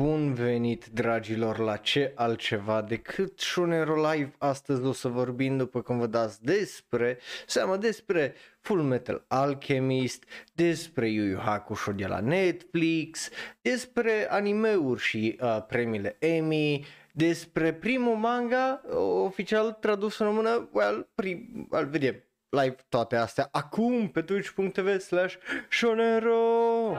[0.00, 4.34] Bun venit, dragilor, la ce altceva decât Shunero Live.
[4.38, 10.24] Astăzi o să vorbim, după cum vă dați, despre, seama despre Full Metal Alchemist,
[10.54, 13.28] despre Yu Yu Hakusho de la Netflix,
[13.60, 18.80] despre animeuri și uh, premiile Emmy, despre primul manga
[19.24, 25.34] oficial tradus în română, well, prim, well, vedem live toate astea acum pe twitch.tv slash
[25.68, 26.96] shonero.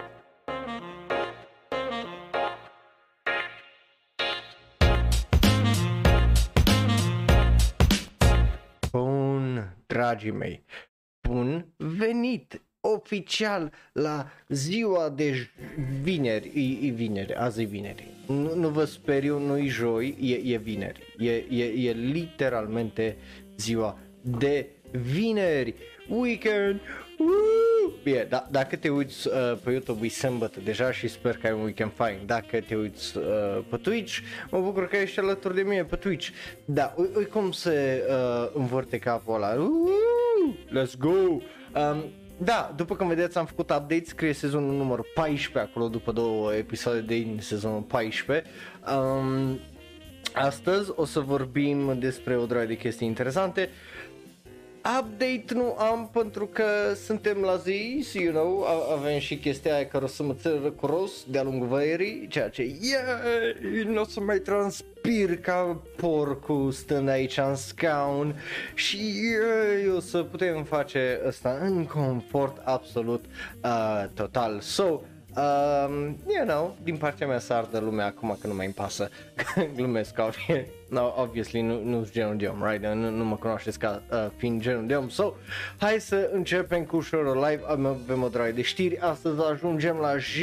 [10.09, 10.63] Dragii mei,
[11.27, 15.49] bun venit oficial la ziua de
[16.03, 18.03] vineri, e, e vineri, azi e vineri.
[18.27, 21.01] Nu, nu vă speriu, nu e joi, e, e vineri.
[21.17, 23.17] E, e, e literalmente
[23.57, 25.75] ziua de vineri,
[26.07, 26.79] weekend,
[27.19, 27.58] Woo!
[28.03, 31.53] Bine, da, dacă te uiți uh, pe YouTube e sâmbătă deja și sper că ai
[31.53, 32.21] un weekend fine.
[32.25, 33.23] Dacă te uiți uh,
[33.69, 34.17] pe Twitch,
[34.49, 36.27] mă bucur că ești alături de mine pe Twitch.
[36.65, 39.53] Da, uite cum se uh, învârte capul ăla.
[39.53, 40.53] Woo!
[40.67, 41.09] Let's go!
[41.09, 42.03] Um,
[42.37, 47.01] da, după cum vedeți am făcut update, scrie sezonul numărul 14 acolo după două episoade
[47.01, 48.49] din sezonul 14.
[48.95, 49.59] Um,
[50.33, 53.69] astăzi o să vorbim despre o droaie de chestii interesante.
[54.81, 56.63] Update nu am pentru că
[57.05, 58.65] suntem la zi, you know,
[58.97, 62.61] avem și chestia aia care o să mă țără curos de-a lungul văierii, ceea ce,
[62.61, 68.35] yeah, nu o să mai transpir ca porcul stând aici în scaun
[68.73, 73.25] și yeah, o să putem face asta în confort absolut
[73.63, 74.59] uh, total.
[74.59, 75.01] So,
[75.35, 79.09] Um, you know, din partea mea să ardă lumea acum că nu mai îmi pasă,
[79.75, 80.15] glumesc,
[80.89, 82.85] no, obviously nu, nu sunt genul de om, right?
[82.85, 85.09] Nu, nu mă cunoașteți ca uh, fiind genul de om.
[85.09, 85.33] So,
[85.77, 90.37] hai să începem cu Shoro Live, avem o draie de știri, astăzi ajungem la J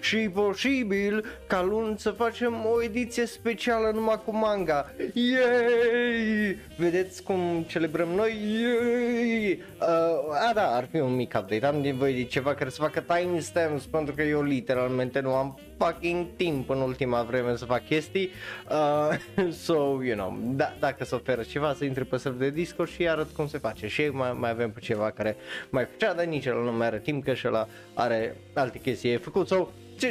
[0.00, 4.90] și posibil ca luni să facem o ediție specială numai cu manga.
[5.12, 6.58] Yay!
[6.76, 8.32] Vedeți cum celebrăm noi?
[8.60, 9.62] Yay!
[9.80, 13.00] Uh, a, da, ar fi un mic update, am nevoie de ceva care să facă
[13.00, 18.30] timestamps pentru că eu literalmente nu am fucking timp în ultima vreme să fac chestii.
[18.70, 19.72] Uh, so,
[20.02, 23.30] you know, da, dacă se oferă ceva să intre pe server de Discord și arăt
[23.30, 23.86] cum se face.
[23.86, 25.36] Și mai, mai avem pe ceva care
[25.70, 29.10] mai făcea, dar nici el nu mai are timp că și ăla are alte chestii
[29.10, 29.48] e făcut.
[29.48, 29.68] So,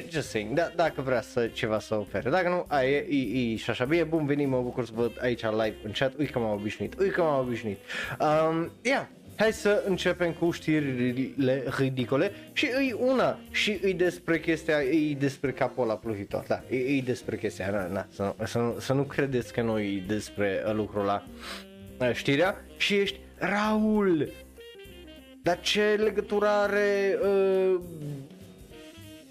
[0.10, 2.30] just saying, da, dacă vrea să ceva să ofere.
[2.30, 5.12] Dacă nu, aia e, e, e și așa bine, bun venit, mă bucur să văd
[5.22, 7.78] aici live în chat, uite că m-am obișnuit, uite că m-am obișnuit.
[8.20, 9.06] Um, yeah,
[9.38, 15.52] Hai să începem cu știrile ridicole și îi una și îi despre chestia, îi despre
[15.52, 19.62] capul ăla pluvitor, da, îi, despre chestia, na, na, să, să, să nu credeți că
[19.62, 21.24] noi despre lucrul ăla.
[22.14, 22.66] Știrea?
[22.78, 24.32] Și ești Raul.
[25.44, 27.80] Dar ce legătură are uh,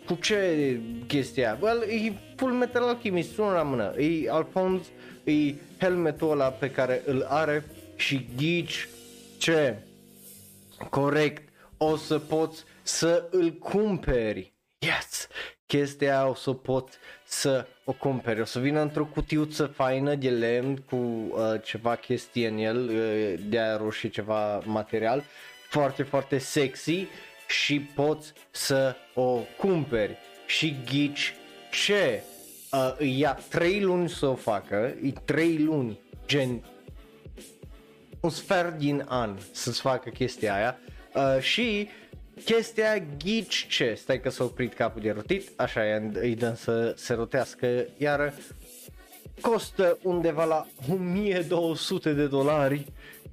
[0.06, 1.58] cu ce chestia?
[1.60, 4.88] Well, e Full Metal Alchemist, unul la mână, e Alphonse,
[5.24, 7.64] e helmetul ăla pe care îl are
[7.96, 8.88] și ghici.
[9.38, 9.76] Ce
[10.90, 14.52] corect, o să poți să îl cumperi.
[14.78, 15.28] Yes!
[15.66, 18.40] Chestia o să poți să o cumperi.
[18.40, 21.30] O să vină într-o cutiuță faină de lemn cu uh,
[21.62, 25.24] ceva chestie în el, uh, de aer și ceva material.
[25.68, 27.06] Foarte, foarte sexy
[27.48, 30.16] și poți să o cumperi.
[30.46, 31.34] Și ghici
[31.70, 32.22] ce?
[32.72, 36.64] Uh, ia 3 luni să o facă, e 3 luni, gen
[38.24, 40.78] un sfert din an să-ți facă chestia aia
[41.14, 41.88] uh, și
[42.44, 46.94] chestia ghici ce, stai că s-a oprit capul de rotit, așa e, îi dăm să
[46.96, 48.34] se rotească, iar
[49.40, 52.86] costă undeva la 1200 de dolari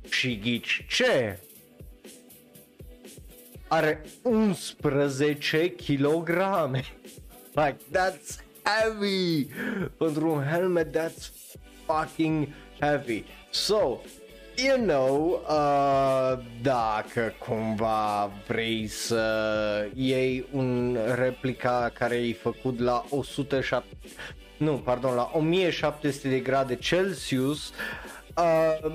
[0.10, 1.40] și ghici ce?
[3.68, 6.30] Are 11 kg.
[7.54, 9.46] Like, that's heavy!
[9.98, 11.32] Pentru un helmet, that's
[11.86, 12.48] fucking
[12.80, 13.24] heavy.
[13.50, 14.02] So,
[14.66, 23.86] you know, uh, dacă cumva vrei să iei un replica care e făcut la 107,
[24.58, 27.74] nu, pardon, la 1700 de grade Celsius,
[28.38, 28.92] uh,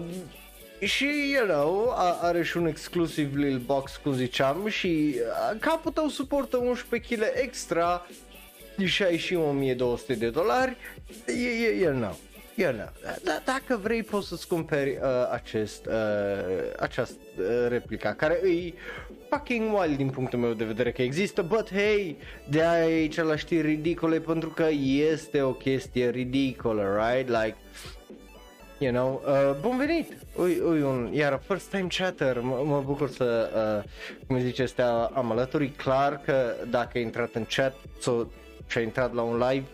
[0.80, 6.08] și, you know, are și un exclusiv little box, cum ziceam, și uh, capul tău
[6.08, 8.06] suportă 11 kg extra
[8.84, 10.76] și ai și 1200 de dolari,
[11.26, 12.16] you, you, you know
[12.56, 12.88] you know,
[13.24, 15.92] da, dacă vrei poți să-ți cumperi uh, acest, uh,
[16.78, 18.72] această uh, replica care e
[19.30, 22.16] fucking wild din punctul meu de vedere că există, but hey,
[22.48, 24.66] de aici la știri ridicole pentru că
[25.12, 27.28] este o chestie ridicolă, right?
[27.28, 27.56] Like,
[28.78, 33.10] you know, uh, bun venit, ui, ui, un, iar first time chatter, m- mă bucur
[33.10, 33.50] să,
[33.84, 33.90] uh,
[34.26, 38.30] cum zice, stea am alături, clar că dacă ai intrat în chat sau
[38.66, 39.64] și ai intrat la un live,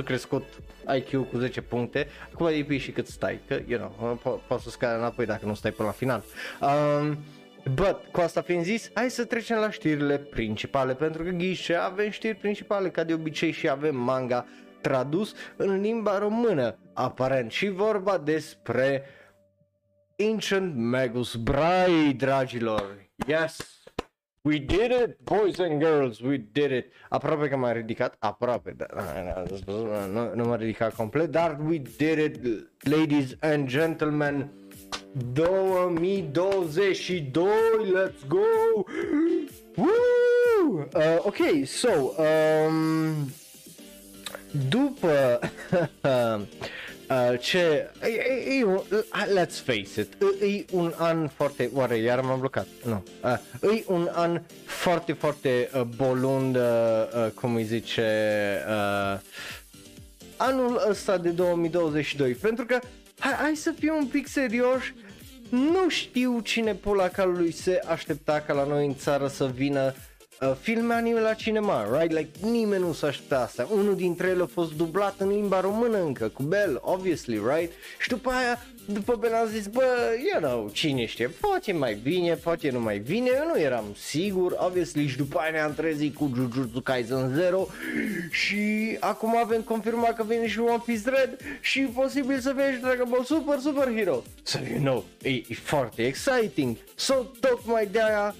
[0.00, 0.44] tu crescut
[0.96, 4.70] IQ cu 10 puncte, acum depinde și cât stai, că, you know, po- poți să
[4.70, 6.22] scari înapoi dacă nu stai până la final.
[6.60, 7.18] Um,
[7.74, 12.10] But, cu asta fiind zis, hai să trecem la știrile principale, pentru că ghișe avem
[12.10, 14.46] știri principale, ca de obicei și avem manga
[14.80, 19.04] tradus în limba română, aparent, și vorba despre
[20.18, 23.10] Ancient Magus Brai, dragilor.
[23.26, 23.79] Yes!
[24.42, 26.92] We did it, boys and girls, we did it.
[27.10, 28.88] Aproape că m-a ridicat, aproape, dar
[30.12, 32.40] nu, nu m-a ridicat complet, dar we did it,
[32.80, 34.50] ladies and gentlemen.
[35.34, 37.48] 2022,
[37.92, 38.38] let's go!
[39.76, 40.88] Woo!
[40.94, 43.30] Uh, ok, so, um,
[44.68, 45.38] după
[47.10, 48.64] uh, ce, e, e, e,
[49.34, 52.66] let's face it, e, e un an foarte, oare iar m-am blocat?
[52.84, 58.10] Nu, uh, e un an foarte, foarte uh, bolund, uh, uh, cum îi zice,
[58.68, 59.20] uh,
[60.36, 62.78] anul ăsta de 2022, pentru că
[63.18, 64.94] hai, hai să fim un pic serioși,
[65.48, 70.08] nu știu cine pula calului se aștepta ca la noi în țară să vină uh,
[70.60, 72.12] filme anime la cinema, right?
[72.18, 73.68] Like nimeni nu s-a aștepta asta.
[73.72, 77.72] Unul dintre ele a fost dublat în limba română încă, cu Bell, obviously, right?
[77.98, 78.58] Și după aia
[78.92, 79.82] după Ben am zis, bă,
[80.32, 84.56] you know, cine știe, poate mai bine, poate nu mai bine, eu nu eram sigur,
[84.58, 87.66] obviously, și după aia ne-am trezit cu Jujutsu Kaisen Zero
[88.30, 93.06] și acum avem confirmat că vine și One Piece Red și posibil să vezi Dragon
[93.08, 94.22] Ball Super Super Hero.
[94.42, 96.76] So, you know, e, e foarte exciting.
[96.94, 98.34] So, tocmai de aia,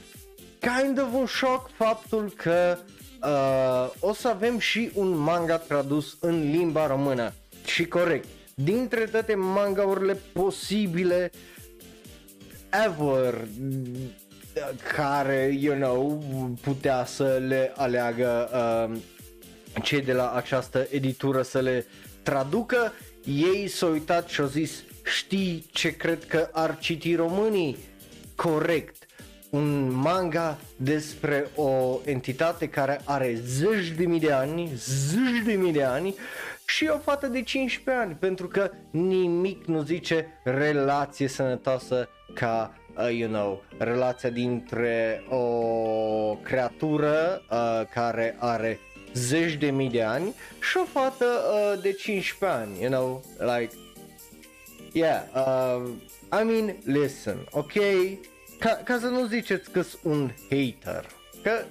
[0.61, 2.79] kind of un șoc faptul că
[3.23, 7.33] uh, o să avem și un manga tradus în limba română.
[7.65, 11.31] Și corect, dintre toate mangaurile posibile
[12.87, 13.47] ever
[14.95, 16.23] care, you know,
[16.61, 18.99] putea să le aleagă uh,
[19.83, 21.87] cei de la această editură să le
[22.23, 22.93] traducă,
[23.25, 27.77] ei s-au uitat și au zis, știi ce cred că ar citi românii?
[28.35, 29.00] Corect.
[29.51, 35.73] Un manga despre o entitate care are zeci de mii de ani, zeci de mii
[35.73, 36.15] de ani
[36.67, 43.17] și o fată de 15 ani, pentru că nimic nu zice relație sănătoasă ca, uh,
[43.19, 48.79] you know, relația dintre o creatură uh, care are
[49.13, 53.75] zeci de mii de ani și o fată uh, de 15 ani, you know, like,
[54.93, 55.91] yeah, uh,
[56.41, 57.73] I mean, listen, ok,
[58.61, 61.07] ca, ca să nu ziceți că sunt un hater,
[61.43, 61.65] că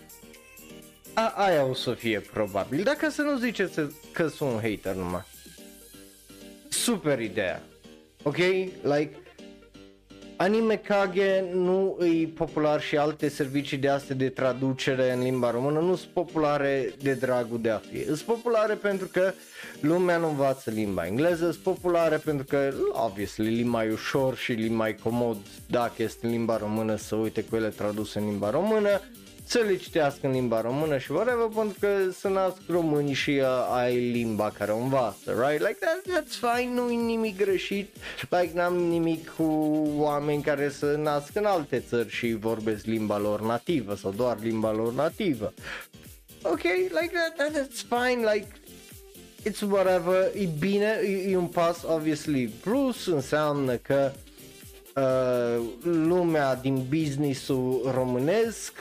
[1.14, 3.80] a, aia o să fie probabil, dacă să nu ziceți
[4.12, 5.24] că sunt un hater numai.
[6.70, 7.62] Super ideea.
[8.24, 8.38] Ok?
[8.82, 9.12] Like,
[10.42, 15.80] Anime Kage nu e popular și alte servicii de astea de traducere în limba română
[15.80, 18.06] nu sunt populare de dragul de a fi.
[18.06, 19.34] Sunt populare pentru că
[19.80, 24.76] lumea nu învață limba engleză, sunt populare pentru că, obviously, limba mai ușor și limba
[24.76, 25.38] mai comod
[25.68, 29.02] dacă este în limba română să uite cu ele traduse în limba română
[29.50, 33.46] să le citească în limba română și whatever, pentru că să nasc români și uh,
[33.74, 35.68] ai limba care o învață, right?
[35.68, 37.96] Like that, that's fine, nu e nimic greșit,
[38.30, 39.44] like n-am nimic cu
[39.98, 44.72] oameni care să nasc în alte țări și vorbesc limba lor nativă sau doar limba
[44.72, 45.54] lor nativă.
[46.42, 48.48] Ok, like that, that that's fine, like
[49.50, 54.12] it's whatever, e bine, e, e un pas obviously plus înseamnă că
[54.96, 58.74] uh, lumea din businessul românesc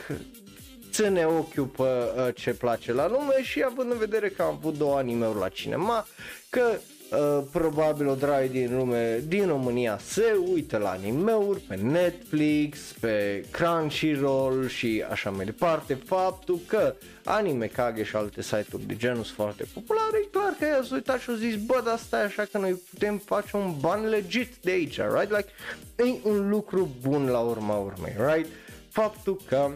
[1.03, 4.77] ține ochiul pe uh, ce place la lume și având în vedere că am avut
[4.77, 6.07] două anime-uri la cinema,
[6.49, 12.79] că uh, probabil o drag din lume din România se uită la anime-uri pe Netflix,
[12.99, 15.93] pe Crunchyroll și așa mai departe.
[16.05, 20.65] Faptul că anime Kage și alte site-uri de genul sunt foarte populare, e clar că
[20.65, 24.07] i-a uitat și au zis, bă, dar stai așa că noi putem face un ban
[24.07, 25.29] legit de aici, right?
[25.35, 25.49] Like,
[25.95, 28.47] e un lucru bun la urma urmei, right?
[28.89, 29.71] Faptul că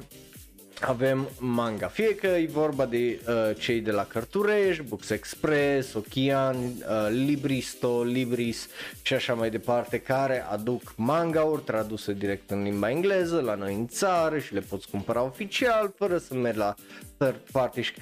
[0.87, 1.87] avem manga.
[1.87, 8.03] Fie că e vorba de uh, cei de la Cărtureș, Books Express, Ochian, uh, Libristo,
[8.03, 8.67] Libris
[9.01, 13.87] și așa mai departe, care aduc manga-uri traduse direct în limba engleză la noi în
[13.87, 16.75] țară și le poți cumpăra oficial fără să mergi la
[17.17, 17.93] third party.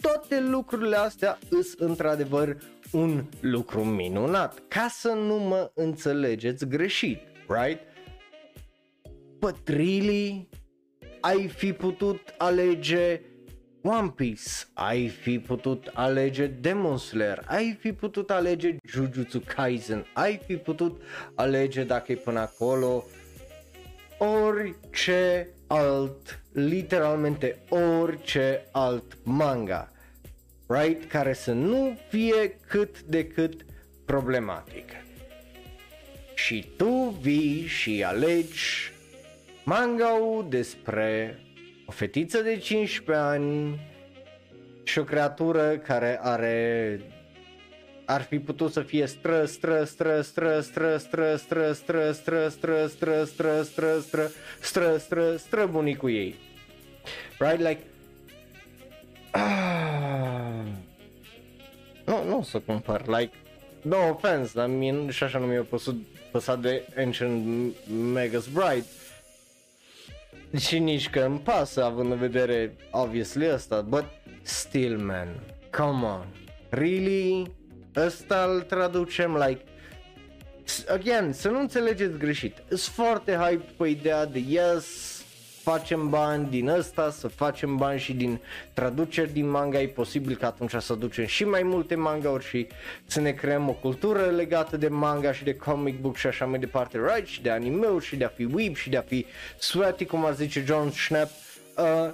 [0.00, 2.56] Toate lucrurile astea sunt într-adevăr
[2.92, 7.80] un lucru minunat, ca să nu mă înțelegeți greșit, right?
[9.38, 10.47] But really,
[11.28, 13.20] ai fi putut alege
[13.82, 20.40] One Piece, ai fi putut alege Demon Slayer, ai fi putut alege Jujutsu Kaisen, ai
[20.46, 21.02] fi putut
[21.34, 23.04] alege dacă e până acolo
[24.18, 29.92] orice alt, literalmente orice alt manga.
[30.66, 31.08] right?
[31.08, 33.64] Care să nu fie cât de cât
[34.04, 34.88] problematic.
[36.34, 38.96] Și tu vii și alegi
[39.68, 40.08] manga
[40.48, 41.38] despre
[41.86, 43.80] o fetiță de 15 ani
[44.82, 47.00] și o creatură care are
[48.04, 52.86] ar fi putut să fie stră, stră, stră, stră, stră, stră, stră, stră, stră, stră,
[52.86, 56.34] stră, stră, stră, stră, stră, stră, stră bunicul ei.
[57.38, 57.58] Right?
[57.58, 57.82] Like,
[62.04, 63.36] nu, nu o să cumpăr, like,
[63.82, 65.94] no offense, dar mie și așa nu mi-a păsat,
[66.30, 67.74] păsat de Ancient
[68.12, 68.86] Megas Bride.
[70.56, 74.04] Și nici că îmi pasă, având în vedere, obviously, asta, but
[74.42, 75.28] still, man,
[75.70, 76.26] come on,
[76.68, 77.56] really?
[77.96, 79.62] Ăsta îl traducem, like,
[80.88, 85.17] again, să nu înțelegeți greșit, sunt foarte hype pe ideea de yes,
[85.70, 88.40] facem bani din ăsta, să facem bani și din
[88.72, 92.66] traduceri din manga, e posibil că atunci să aducem și mai multe manga și
[93.06, 96.58] să ne creăm o cultură legată de manga și de comic book și așa mai
[96.58, 97.26] departe, right?
[97.26, 99.26] Și de anime și de a fi weeb și de a fi
[99.58, 101.30] sweaty, cum ar zice John Schnapp.
[101.76, 102.12] Uh,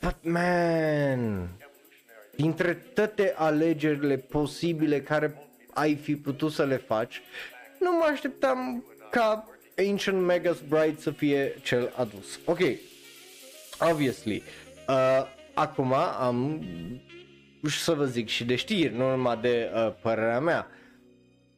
[0.00, 1.48] but man,
[2.36, 5.34] dintre toate alegerile posibile care
[5.74, 7.22] ai fi putut să le faci,
[7.78, 12.40] nu mă așteptam ca Ancient Megas Bride să fie cel adus.
[12.44, 12.60] Ok,
[13.90, 14.42] obviously,
[14.88, 16.64] uh, acum am
[17.68, 20.66] să vă zic și de știri, nu numai de uh, părerea mea.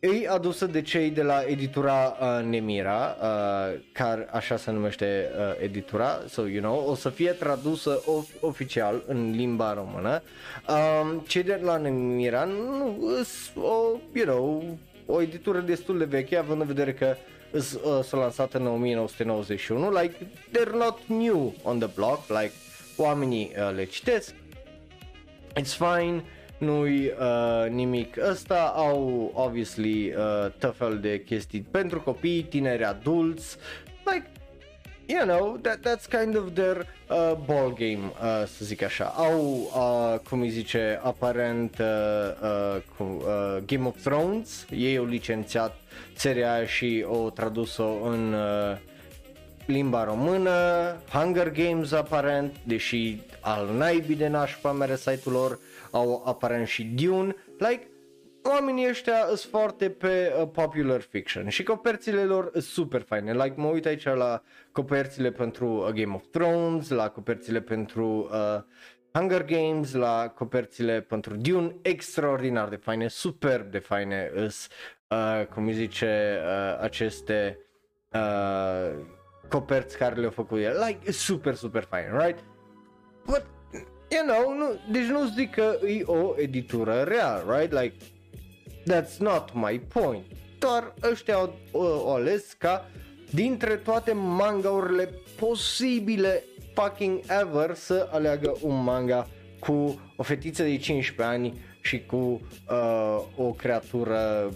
[0.00, 5.62] E adusă de cei de la editura uh, Nemira, uh, care așa se numește uh,
[5.62, 10.22] editura, so you know, o să fie tradusă of- oficial în limba română.
[10.68, 12.98] Uh, cei de la Nemira nu,
[13.56, 17.33] o, you know, o editură destul de veche, având în vedere că uh, uh,
[18.02, 20.14] s-a lansat în 1991, like,
[20.50, 22.52] they're not new on the block, like,
[22.96, 24.34] oamenii uh, le citesc,
[25.60, 26.24] it's fine,
[26.58, 33.56] nu-i uh, nimic ăsta, au obviously uh, tot fel de chestii pentru copii, tineri, adulți,
[34.04, 34.26] like,
[35.06, 39.04] you know, that, that's kind of their uh, ball game, uh, să zic așa.
[39.04, 39.40] Au,
[39.74, 41.86] uh, cum îi zice, aparent uh,
[42.42, 45.76] uh, uh, Game of Thrones, ei au licențiat
[46.14, 48.76] seria și o tradus-o în uh,
[49.66, 50.52] limba română,
[51.12, 55.58] Hunger Games aparent, deși al naibii de nașpa mere site-ul lor,
[55.90, 57.86] au aparent și Dune, like,
[58.44, 63.32] oamenii ăștia sunt foarte pe uh, popular fiction și coperțile lor sunt super faine.
[63.32, 68.62] Like mă uit aici la coperțile pentru uh, Game of Thrones, la coperțile pentru uh,
[69.12, 74.68] Hunger Games, la coperțile pentru Dune, extraordinar de faine, superb de faine îs,
[75.08, 77.58] uh, cum îi zice, uh, aceste
[78.12, 78.90] uh,
[79.48, 80.84] coperți care le-au făcut el.
[80.86, 82.38] Like, super, super fain, right?
[83.24, 83.46] But,
[84.10, 87.72] you know, nu, deci nu zic că e o editură real, right?
[87.72, 87.94] Like,
[88.86, 90.26] That's not my point.
[90.58, 92.90] Doar ăștia au, au ales ca
[93.30, 101.36] dintre toate mangaurile posibile fucking ever să aleagă un manga cu o fetiță de 15
[101.36, 104.50] ani și cu uh, o creatură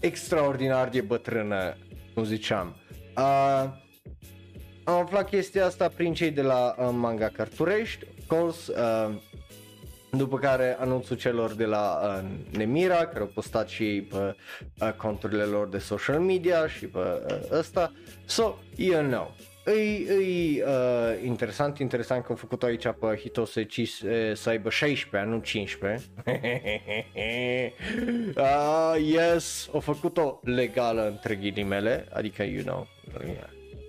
[0.00, 1.76] extraordinar de bătrână,
[2.14, 2.76] cum ziceam.
[3.16, 3.64] Uh,
[4.84, 9.14] am aflat chestia asta prin cei de la uh, Manga Carturești, of course, uh,
[10.10, 14.36] după care anunțul celor de la uh, Nemira, care au postat și ei pe
[14.80, 17.92] uh, conturile lor de social media și pe uh, ăsta.
[18.24, 19.34] So, you know.
[19.66, 24.70] E, e uh, interesant, interesant că am făcut aici pe Hitose Cis uh, să aibă
[24.70, 26.04] 16 ani, nu 15.
[28.36, 32.86] uh, yes, au făcut-o legală între ghilimele, adică you know.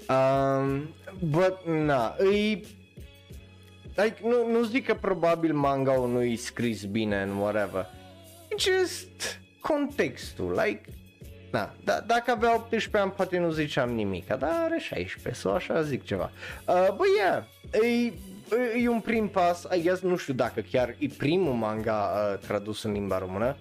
[0.10, 2.60] Um, but, na, e
[4.04, 7.86] like, nu, nu zic că probabil manga nu e scris bine în whatever.
[8.58, 10.82] Just contextul, like,
[11.52, 15.82] da, da, dacă avea 18 ani poate nu ziceam nimic, dar are 16, sau așa
[15.82, 16.32] zic ceva.
[16.68, 18.14] Uh, bă, yeah, e,
[18.82, 22.84] e un prim pas, I guess, nu știu dacă chiar e primul manga uh, tradus
[22.84, 23.58] în limba română.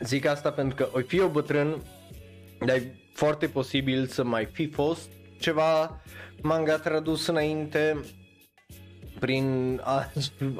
[0.00, 1.82] Zic asta pentru că o fi o bătrân,
[2.66, 6.00] dar e foarte posibil să mai fi fost ceva
[6.42, 8.04] manga tradus înainte
[9.20, 10.10] prin a,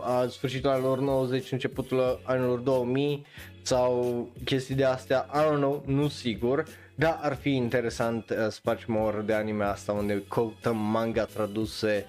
[0.01, 3.27] a sfârșitul anilor 90, începutul anilor 2000
[3.63, 8.59] sau chestii de astea, I don't know, nu sigur, dar ar fi interesant uh, să
[8.63, 12.07] facem o oră de anime asta unde căutăm manga traduse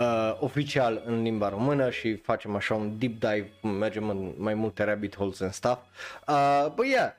[0.00, 4.84] uh, oficial în limba română și facem așa un deep dive, mergem în mai multe
[4.84, 5.78] rabbit holes and stuff.
[6.28, 7.12] Uh, but yeah,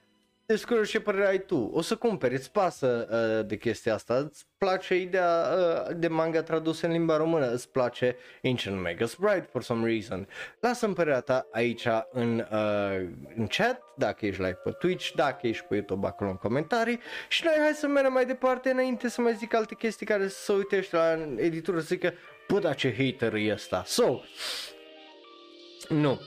[0.48, 1.70] descurcă ce părere ai tu.
[1.74, 6.44] O să cumperi, îți pasă uh, de chestia asta, îți place ideea uh, de manga
[6.44, 10.28] tradusă în limba română, îți place Ancient Magus Bride for some reason.
[10.60, 15.66] Lasă-mi părerea ta aici în, uh, în chat, dacă ești live pe Twitch, dacă ești
[15.66, 17.00] pe YouTube acolo în comentarii
[17.30, 20.54] și noi hai să mergem mai departe înainte să mai zic alte chestii care să
[20.54, 22.14] uite la editură să zică,
[22.48, 23.84] bă, dar ce hater e ăsta.
[23.86, 24.20] So,
[25.90, 26.20] nu,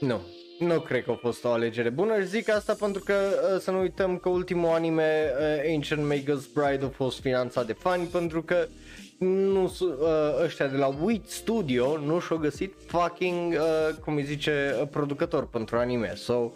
[0.00, 0.20] nu,
[0.62, 3.70] nu cred că a fost o alegere bună și zic asta pentru că uh, să
[3.70, 8.42] nu uităm că ultimul anime uh, Ancient Magus Bride a fost finanțat de fani pentru
[8.42, 8.66] că
[9.18, 14.88] nu uh, ăștia de la Wit Studio nu și-au găsit fucking, uh, cum îi zice,
[14.90, 16.12] producător pentru anime.
[16.14, 16.52] So,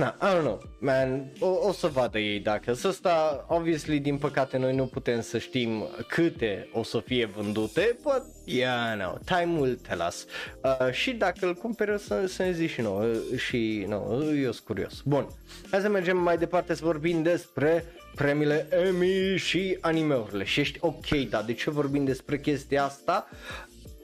[0.00, 4.16] Na, I don't know, man, o, o să vadă ei dacă să sta, obviously, din
[4.16, 9.58] păcate noi nu putem să știm câte o să fie vândute, but, yeah, no, time
[9.58, 10.26] will tell us.
[10.62, 13.04] Uh, și dacă îl cumperi să, să ne zici și nouă,
[13.36, 15.00] și no, eu sunt curios.
[15.04, 15.26] Bun,
[15.70, 21.08] hai să mergem mai departe să vorbim despre premiile Emmy și animeurile și ești ok,
[21.28, 23.28] da, de ce vorbim despre chestia asta?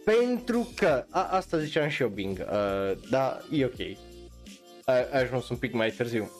[0.04, 3.96] Pentru că, a, asta ziceam și eu, Bing, uh, da, e ok,
[4.86, 6.30] ai ajuns un pic mai târziu.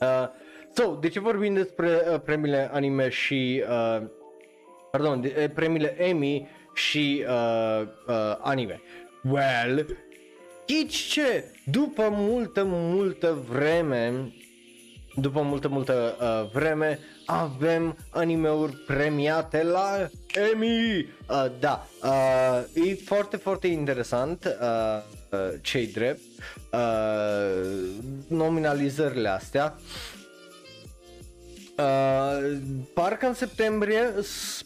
[0.00, 0.28] Uh,
[0.74, 4.02] so, de ce vorbim despre uh, premiile anime și, uh,
[4.90, 8.80] pardon, de, uh, premiile Emmy și uh, uh, anime?
[9.22, 9.86] Well,
[10.60, 11.44] știți ce?
[11.64, 14.32] După multă, multă vreme,
[15.14, 20.08] după multă, multă uh, vreme, avem animeuri premiate la
[20.52, 21.06] Emmy.
[21.28, 24.44] Uh, da, uh, e foarte, foarte interesant.
[24.44, 25.17] Uh, uh,
[25.60, 26.20] cei drept,
[26.72, 27.70] uh,
[28.28, 29.78] nominalizările astea.
[31.78, 32.56] Uh,
[32.94, 34.14] parcă în septembrie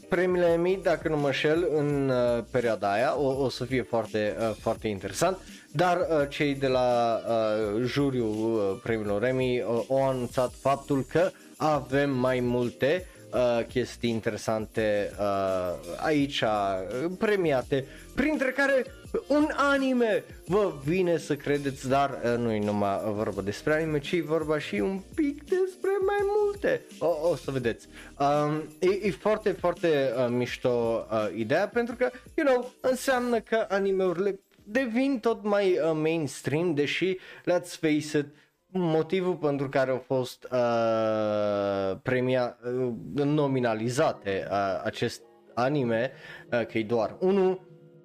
[0.08, 4.36] premiile Emmy, dacă nu mă șel, în uh, perioada aia, o, o să fie foarte,
[4.38, 5.38] uh, foarte interesant.
[5.72, 11.30] Dar uh, cei de la uh, juriul uh, premiilor Emmy uh, au anunțat faptul că
[11.56, 18.84] avem mai multe uh, chestii interesante uh, aici uh, premiate, printre care
[19.26, 24.12] un anime vă vine să credeți, dar uh, nu e numai vorba despre anime, ci
[24.12, 26.80] e vorba și un pic despre mai multe.
[26.98, 27.88] O, o să vedeți.
[28.18, 33.66] Um, e, e foarte, foarte uh, mișto uh, ideea pentru că, you know, înseamnă că
[33.68, 38.26] animeurile devin tot mai uh, mainstream, deși, let's face it,
[38.66, 45.22] motivul pentru care au fost uh, premia, uh, nominalizate uh, acest
[45.54, 46.12] anime,
[46.52, 47.60] uh, că e doar unul,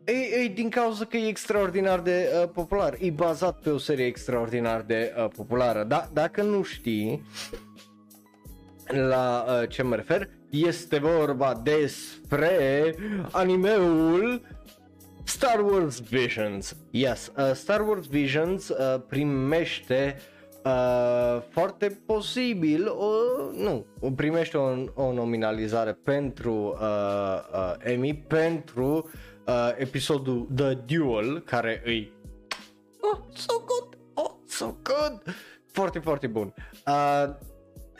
[0.09, 4.05] E, e din cauza că e extraordinar de uh, popular, e bazat pe o serie
[4.05, 5.83] extraordinar de uh, populară.
[5.83, 7.23] Da, dacă nu știi
[8.85, 12.95] la uh, ce mă refer, este vorba despre
[13.31, 14.41] animeul
[15.23, 16.75] Star Wars Visions.
[16.91, 20.15] Yes, uh, Star Wars Visions uh, primește
[20.63, 23.09] uh, foarte posibil, o,
[23.63, 29.26] nu, primește o, o nominalizare pentru uh, uh, Emmy pentru uh,
[29.77, 32.11] episodul The Duel, care îi
[33.01, 35.35] oh, so good, oh, so good,
[35.71, 36.53] foarte, foarte bun.
[36.87, 37.35] Uh,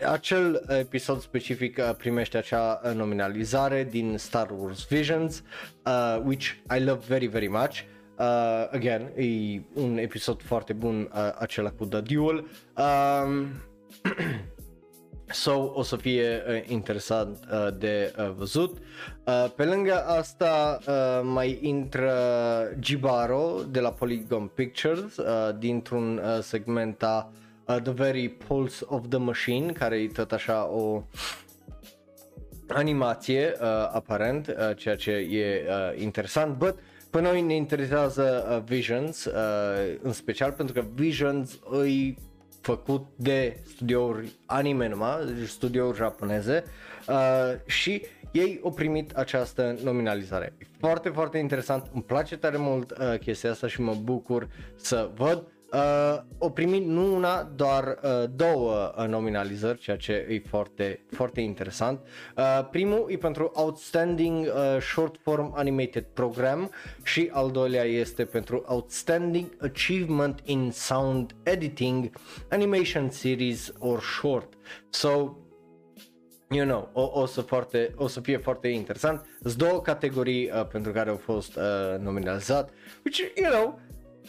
[0.05, 5.43] acel episod specific uh, primește acea uh, nominalizare din Star Wars Visions,
[5.85, 7.83] uh, which I love very, very much.
[8.19, 12.47] Uh, again, e un episod foarte bun uh, acela cu The Duel.
[12.75, 13.47] Um,
[15.31, 18.77] So o să fie uh, interesant uh, de uh, văzut.
[19.27, 22.11] Uh, pe lângă asta uh, mai intră
[22.79, 27.31] Gibaro de la Polygon Pictures uh, dintr-un uh, segment a
[27.65, 31.03] uh, The Very Pulse of the Machine, care e tot așa o
[32.67, 38.63] animație uh, aparent, uh, ceea ce e uh, interesant, but pe noi ne interesează uh,
[38.65, 39.33] Visions, uh,
[40.01, 42.17] în special pentru că Visions îi
[42.61, 46.63] făcut de studiouri anime numai, deci studiouri japoneze
[47.07, 47.15] uh,
[47.65, 50.57] și ei au primit această nominalizare.
[50.79, 55.43] Foarte, foarte interesant, îmi place tare mult uh, chestia asta și mă bucur să văd
[55.73, 61.41] Uh, o primit nu una, doar uh, două uh, nominalizări, ceea ce e foarte, foarte
[61.41, 61.99] interesant.
[62.37, 66.71] Uh, primul e pentru Outstanding uh, Short Form Animated Program
[67.03, 72.09] și al doilea este pentru Outstanding Achievement in Sound Editing
[72.49, 74.53] Animation Series or Short.
[74.89, 75.35] So,
[76.49, 79.25] you know, o, o, să, foarte, o să fie foarte interesant.
[79.41, 82.69] Sunt două categorii uh, pentru care au fost uh, nominalizat,
[83.03, 83.79] which, you know,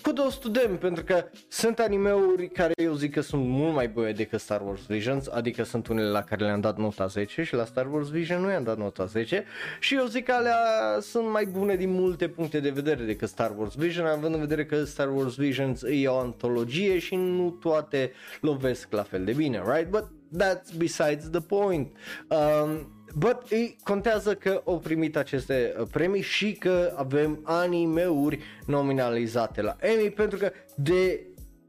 [0.03, 4.13] kudos to them, pentru că sunt animeuri care eu zic că sunt mult mai bune
[4.13, 7.65] decât Star Wars Visions, adică sunt unele la care le-am dat nota 10 și la
[7.65, 9.45] Star Wars Vision nu i-am dat nota 10
[9.81, 10.57] și eu zic că alea
[11.01, 14.65] sunt mai bune din multe puncte de vedere decât Star Wars Vision, având în vedere
[14.65, 19.63] că Star Wars Visions e o antologie și nu toate lovesc la fel de bine,
[19.67, 19.91] right?
[19.91, 20.05] But
[20.37, 21.97] that's besides the point.
[22.29, 29.63] Um, But îi contează că au primit aceste uh, premii și că avem animeuri nominalizate
[29.63, 31.27] la Emmy pentru că de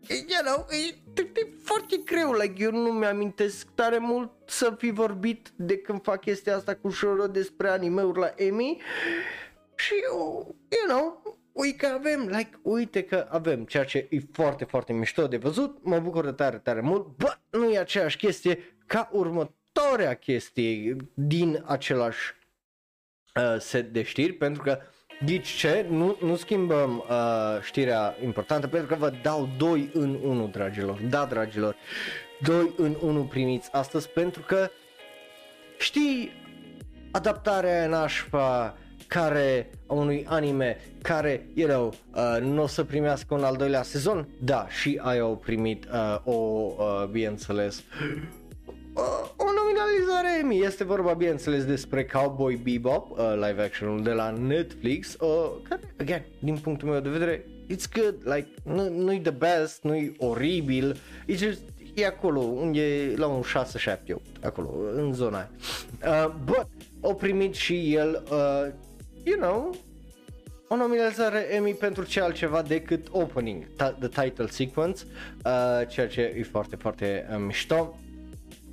[0.08, 5.52] you know, e, e foarte greu, like, eu nu mi-amintesc tare mult să fi vorbit
[5.56, 8.82] de când fac chestia asta cu Shoro despre animeuri la Emmy
[9.76, 9.94] și,
[10.70, 15.28] you know, uite că avem, like, uite că avem, ceea ce e foarte, foarte mișto
[15.28, 19.58] de văzut, mă bucur de tare, tare mult, bă, nu e aceeași chestie ca următoarea
[19.80, 22.34] următoarea chestie din același
[23.36, 24.80] uh, set de știri, pentru că
[25.26, 25.86] Ghici ce?
[25.90, 31.02] Nu, nu schimbăm uh, știrea importantă pentru că vă dau 2 în 1, dragilor.
[31.02, 31.76] Da, dragilor,
[32.42, 34.70] 2 în 1 primiți astăzi pentru că
[35.78, 36.32] știi
[37.12, 38.78] adaptarea nașpa
[39.10, 43.84] care a unui anime care, you know, uh, nu o să primească un al doilea
[43.84, 44.28] sezon?
[44.40, 47.84] Da, și ai au primit uh, o, uh, bineînțeles,
[49.38, 50.66] o nominalizare Emmy.
[50.66, 56.26] Este vorba, bineînțeles, despre Cowboy Bebop, uh, live action de la Netflix, uh, care, again,
[56.40, 61.34] din punctul meu de vedere, it's good, like, nu, nu-i the best, nu-i oribil, e
[61.34, 61.62] just,
[61.94, 65.52] e acolo, unde la un 6, 7, 8, acolo, în zona aia.
[66.26, 66.68] Uh, but,
[67.02, 68.74] o primit și el, uh,
[69.24, 69.76] you know,
[70.68, 75.04] o nominalizare Emmy pentru ce altceva decât opening, the title sequence,
[75.46, 78.00] uh, ceea ce e foarte, foarte uh, mișto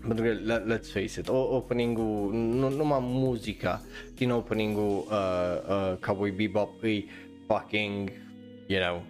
[0.06, 3.82] pentru că, let's face it, opening-ul, nu, numai muzica
[4.14, 5.12] din opening-ul uh,
[5.68, 7.04] uh, Cowboy Bebop e
[7.46, 8.10] fucking,
[8.66, 9.02] you know,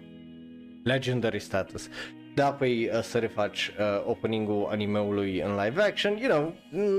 [0.83, 1.89] legendary status.
[2.37, 6.53] Da, păi uh, să refaci uh, opening-ul animeului în live action, you know,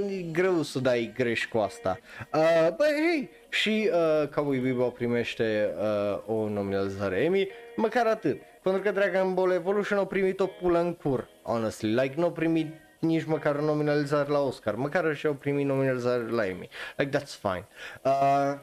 [0.09, 1.99] e greu să dai greș cu asta.
[2.35, 8.41] Uh, but hey, și uh, Cowboy Bebop primește uh, o nominalizare Emmy, măcar atât.
[8.63, 12.33] Pentru că Dragon Ball Evolution au primit o pulă în cur, honestly, like nu au
[12.33, 16.69] primit nici măcar o nominalizare la Oscar, măcar și-au primit nominalizare la Emmy.
[16.97, 17.67] Like, that's fine.
[18.03, 18.59] Uh,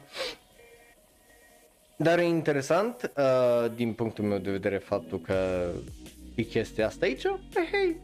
[1.96, 5.68] dar e interesant, uh, din punctul meu de vedere, faptul că
[6.36, 7.22] e chestia asta aici,
[7.54, 7.96] hey, hey,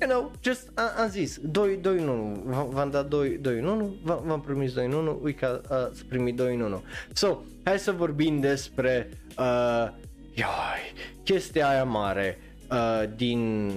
[0.00, 3.66] you know, just a, am zis, 2 2 în 1, v-am dat 2 2 în
[3.66, 6.82] 1, v-am promis 2 în 1, uite că uh, să primi 2 în 1.
[7.12, 9.88] So, hai să vorbim despre uh,
[10.34, 12.38] ioi, chestia aia mare
[12.70, 13.70] uh, din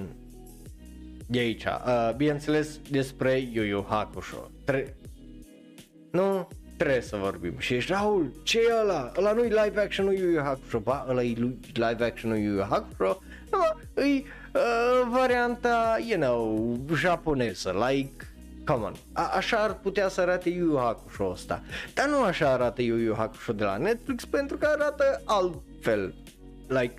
[1.26, 1.64] de aici.
[1.64, 4.52] Uh, bineînțeles despre Yu Yu Hakusho.
[4.64, 4.96] Tre-
[6.12, 6.48] nu
[6.78, 7.54] trebuie să vorbim.
[7.58, 9.12] Și ești, Raul, ce e ăla?
[9.18, 10.80] Ăla nu-i live action-ul Yu Yu Hakusho.
[10.80, 11.34] Ba, ăla e
[11.74, 13.20] live action-ul Yu Yu Hakusho.
[13.54, 18.28] Nu, e uh, varianta, you know, japoneză, like
[18.66, 18.94] Come on.
[19.14, 21.64] A- așa ar putea să arate Yu Yu Hakusho ăsta.
[21.94, 26.14] Dar nu așa arată Yu Yu Hakusho de la Netflix pentru că arată altfel.
[26.68, 26.94] Like,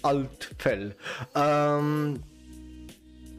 [0.00, 0.96] altfel.
[1.34, 2.24] Um,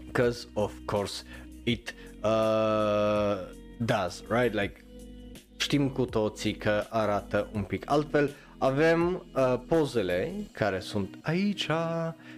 [0.06, 1.24] because of course
[1.64, 3.38] it uh,
[3.78, 4.54] does, right?
[4.54, 4.86] Like
[5.58, 8.36] știm cu toții că arată un pic altfel.
[8.58, 11.68] Avem uh, pozele care sunt aici,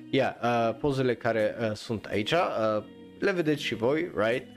[0.09, 2.83] yeah, uh, pozele care uh, sunt aici, uh,
[3.19, 4.47] le vedeți și voi, right?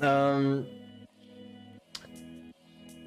[0.00, 0.66] Um,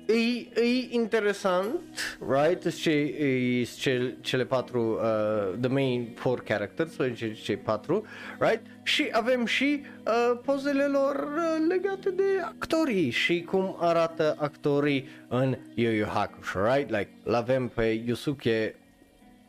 [0.08, 2.76] E, e interesant, right?
[2.76, 8.06] Ce, ce, cele patru, uh, the main four characters, cei, cei patru,
[8.40, 8.62] right?
[8.84, 15.58] Și avem și uh, pozele lor uh, legate de actorii și cum arată actorii în
[15.74, 16.90] Yu Yu Hakusho, right?
[16.90, 18.76] Like, l-avem pe Yusuke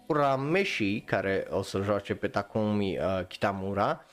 [0.07, 4.05] Urameshi, care o să joace pe Takumi uh, Kitamura,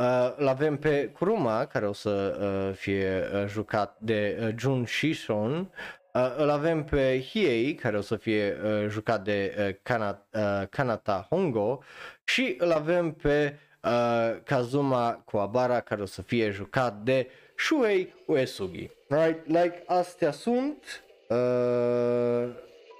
[0.00, 5.70] Uh, l-avem pe Kuruma, care o să uh, fie uh, jucat de uh, Jun Shishon.
[6.14, 10.66] Uh, îl avem pe Hiei, care o să fie uh, jucat de uh, Kana, uh,
[10.70, 11.82] Kanata Hongo.
[12.24, 18.90] Și îl avem pe uh, Kazuma Kuwabara, care o să fie jucat de Shuei Uesugi.
[19.08, 19.46] Right?
[19.46, 22.48] Like, astea sunt uh,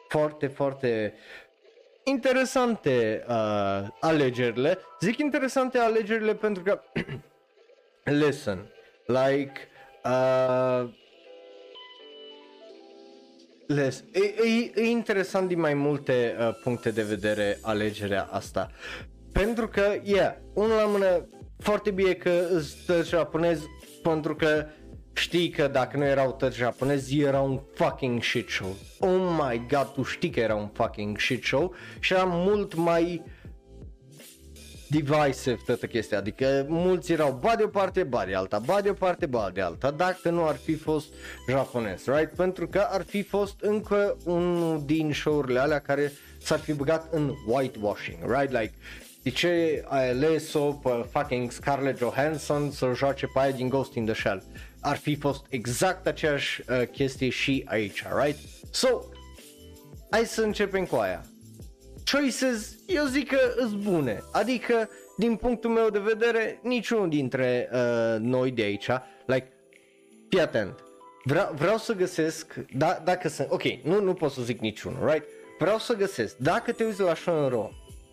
[0.09, 1.15] foarte, foarte
[2.05, 4.79] interesante uh, alegerile.
[5.01, 6.81] Zic interesante alegerile pentru că,
[8.25, 8.67] listen,
[9.07, 9.53] like,
[10.05, 10.89] uh,
[13.71, 14.05] Les.
[14.13, 18.71] E, e, e interesant din mai multe uh, puncte de vedere alegerea asta.
[19.33, 23.63] Pentru că, yeah, unul la mână, foarte bine că îți japonez,
[24.03, 24.67] pentru că
[25.13, 28.77] știi că dacă nu erau tăți japonezi, era un fucking shit show.
[28.99, 33.23] Oh my god, tu știi că era un fucking shit show și era mult mai
[34.91, 38.89] divisive toată chestia, adică mulți erau ba de o parte, ba de alta, ba de
[38.89, 41.13] o parte, ba de alta, dacă nu ar fi fost
[41.49, 42.33] japonez, right?
[42.37, 47.35] Pentru că ar fi fost încă unul din show-urile alea care s-ar fi băgat în
[47.47, 48.51] whitewashing, right?
[48.51, 48.73] Like,
[49.23, 54.05] de ce ai ales-o pe fucking Scarlett Johansson să joace pe aia din Ghost in
[54.05, 54.43] the Shell?
[54.81, 58.39] Ar fi fost exact aceeași uh, chestie și aici, right?
[58.71, 58.89] So,
[60.11, 61.25] hai să începem cu aia.
[62.13, 68.17] Choices, eu zic că îs bune, adică din punctul meu de vedere, niciunul dintre uh,
[68.21, 68.89] noi de aici,
[69.27, 69.53] like,
[70.29, 70.85] fii atent,
[71.25, 75.25] vreau, vreau să găsesc, da, dacă sunt, ok, nu, nu pot să zic niciunul, right?
[75.59, 77.71] Vreau să găsesc, dacă te uiți la Shonro,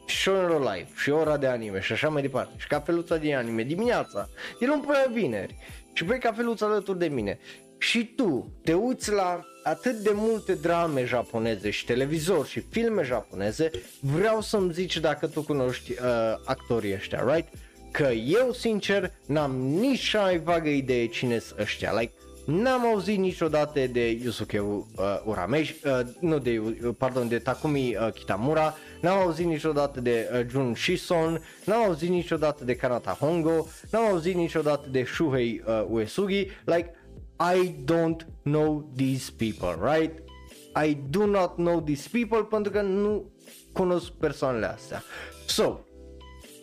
[0.08, 4.30] Shonro Live și ora de anime și așa mai departe, și cafeluța de anime dimineața,
[4.60, 5.56] el îmi pune vineri
[5.98, 7.40] și bei cafeluța alături de mine
[7.78, 13.72] și tu te uiți la atât de multe drame japoneze și televizor și filme japoneze,
[14.00, 15.98] vreau să-mi zici dacă tu cunoști uh,
[16.46, 17.54] actorii ăștia, right?
[17.92, 22.14] Că eu, sincer, n-am nici mai vagă idee cine sunt ăștia, like,
[22.48, 24.84] N-am auzit niciodată de Yusuke uh,
[25.26, 30.46] Urameshi, uh, nu de, uh, pardon, de Takumi uh, Kitamura, n-am auzit niciodată de uh,
[30.50, 36.48] Jun Shison, n-am auzit niciodată de Kanata Hongo, n-am auzit niciodată de Shuhei uh, Uesugi,
[36.66, 36.92] like,
[37.40, 40.20] I don't know these people, right?
[40.86, 43.32] I do not know these people pentru că nu
[43.74, 45.04] cunosc persoanele astea.
[45.48, 45.80] So,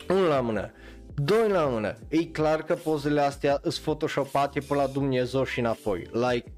[0.09, 0.71] unul la mână.
[1.17, 1.99] Doi la mână.
[2.09, 6.07] E clar că pozele astea sunt photoshopate pe la Dumnezeu și înapoi.
[6.13, 6.53] Like,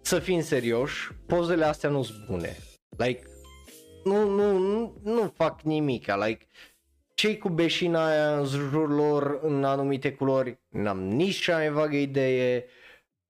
[0.00, 2.56] să fim serioși, pozele astea nu sunt bune.
[2.96, 3.22] Like,
[4.04, 6.06] nu, nu, nu, nu fac nimic.
[6.26, 6.46] Like,
[7.14, 11.96] cei cu beșina aia în jurul lor în anumite culori, n-am nici cea mai vagă
[11.96, 12.64] idee,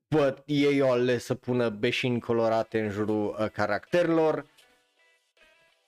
[0.08, 4.46] but ei au ales să pună beșini colorate în jurul uh, caracterilor.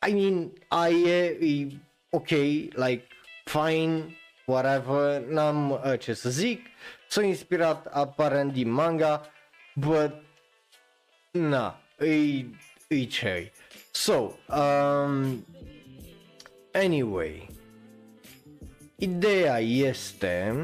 [0.09, 1.66] I mean, ai e, e
[2.11, 3.07] ok, like,
[3.44, 6.66] fine, whatever, n-am uh, ce să zic.
[7.09, 9.26] S-a inspirat aparent din manga,
[9.74, 10.12] but,
[11.31, 12.44] na, e,
[12.88, 13.52] e ce
[13.90, 15.46] So, um,
[16.72, 17.48] anyway,
[19.02, 20.55] Ideea este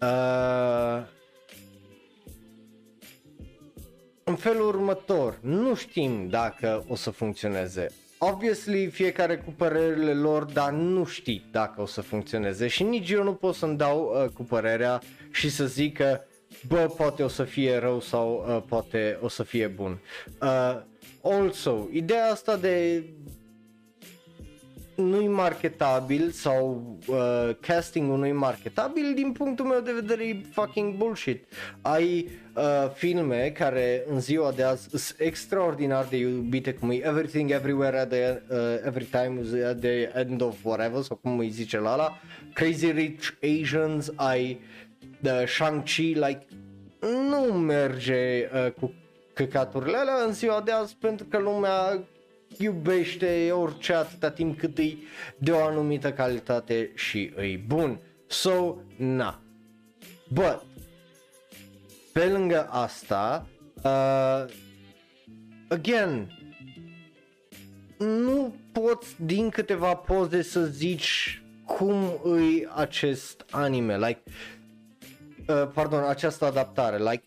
[0.00, 1.06] uh,
[4.24, 7.86] în felul următor, nu știm dacă o să funcționeze.
[8.22, 13.22] Obviously, fiecare cu părerile lor, dar nu știi dacă o să funcționeze și nici eu
[13.22, 16.20] nu pot să-mi dau uh, cu părerea și să zic că
[16.68, 20.00] bă, poate o să fie rău sau uh, poate o să fie bun.
[20.42, 20.80] Uh,
[21.22, 23.04] also, ideea asta de
[25.02, 31.44] nu-i marketabil sau uh, castingul nu-i marketabil, din punctul meu de vedere e fucking bullshit.
[31.80, 37.50] Ai uh, filme care în ziua de azi sunt extraordinar de iubite, cum e Everything
[37.50, 41.78] Everywhere at the, uh, Every Time at the End of Whatever, sau cum îi zice
[41.78, 42.18] la ala,
[42.54, 44.60] Crazy Rich Asians, ai
[45.22, 46.46] The Shang-Chi, like,
[47.00, 48.92] nu merge uh, cu
[49.32, 52.04] căcaturile alea în ziua de azi pentru că lumea
[52.58, 54.96] iubește orice atâta timp cât e
[55.38, 58.00] de o anumită calitate și e bun.
[58.26, 59.40] So, na.
[60.28, 60.62] But,
[62.12, 63.46] pe lângă asta,
[63.82, 64.44] uh,
[65.68, 66.38] again,
[67.98, 74.22] nu poți din câteva poze să zici cum îi acest anime, like,
[75.48, 77.22] uh, pardon, această adaptare, like,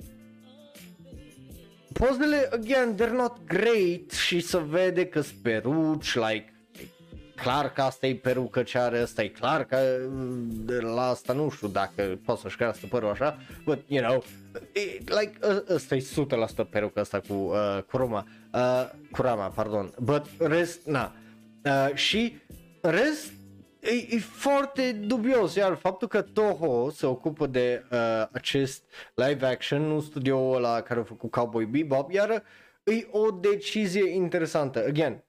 [1.94, 6.54] pozele, again, they're not great și să vede că sunt peruci, like,
[7.36, 9.78] clar că asta e perucă ce are ăsta, e clar că
[10.96, 14.24] la asta nu știu dacă poți să-și crească părul așa, but, you know,
[15.06, 15.38] like,
[15.70, 16.06] ăsta e
[16.64, 21.14] 100% perucă asta cu uh, Kurama, uh, Kurama, pardon, but rest, na,
[21.66, 22.38] uh, și
[22.82, 23.32] rest
[23.84, 29.82] e, e foarte dubios, iar faptul că Toho se ocupă de uh, acest live action,
[29.82, 32.44] nu studioul ăla care a făcut Cowboy Bebop, iar
[32.84, 34.86] e o decizie interesantă.
[34.86, 35.24] Again,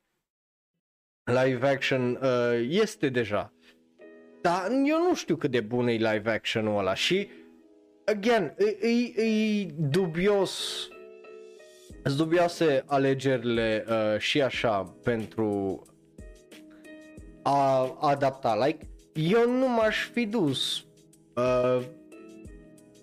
[1.24, 3.52] live action uh, este deja,
[4.40, 7.28] dar eu nu știu cât de bun e live action-ul ăla și,
[8.04, 10.88] again, e, e, e dubios
[12.04, 15.82] sunt dubioase alegerile uh, și așa pentru
[17.44, 18.64] a adapta.
[18.64, 20.84] Like, eu nu m-aș fi dus
[21.34, 21.82] uh,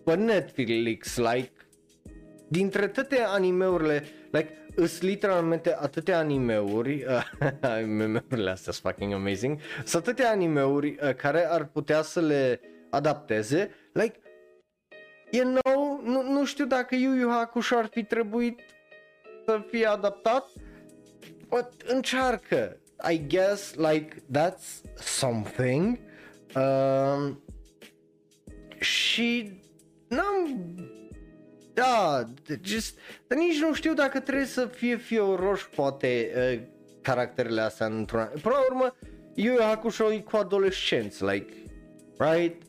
[0.03, 1.51] pe Netflix, like,
[2.47, 10.07] dintre toate animeurile, like, îs literalmente atâtea animeuri, uh, animeurile astea sunt fucking amazing, sunt
[10.07, 14.19] atâtea animeuri uh, care ar putea să le adapteze, like,
[15.31, 18.59] you know, nu, nu știu dacă Yu Yu Hakusho ar fi trebuit
[19.45, 20.45] să fie adaptat,
[21.47, 25.99] but încearcă, I guess like that's something.
[26.55, 27.33] Uh,
[28.79, 29.59] și
[30.07, 30.65] n-am
[31.73, 32.23] da,
[32.63, 36.67] just, dar nici nu știu dacă trebuie să fie fioroși poate uh,
[37.01, 38.23] caracterele astea într-una.
[38.23, 38.95] Până la urmă,
[39.33, 41.53] Yu Yu Hakusho e cu adolescenți, like,
[42.17, 42.61] right?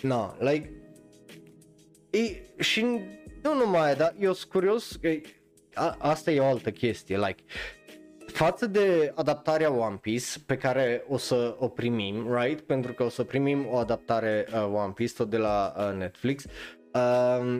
[0.00, 0.70] No, like,
[2.10, 2.82] e, și
[3.42, 5.10] nu numai, dar eu sunt curios, că
[5.74, 7.42] a, asta e o altă chestie, like,
[8.34, 12.60] față de adaptarea One Piece pe care o să o primim, right?
[12.60, 16.44] Pentru că o să primim o adaptare uh, One Piece tot de la uh, Netflix.
[16.92, 17.58] Uh,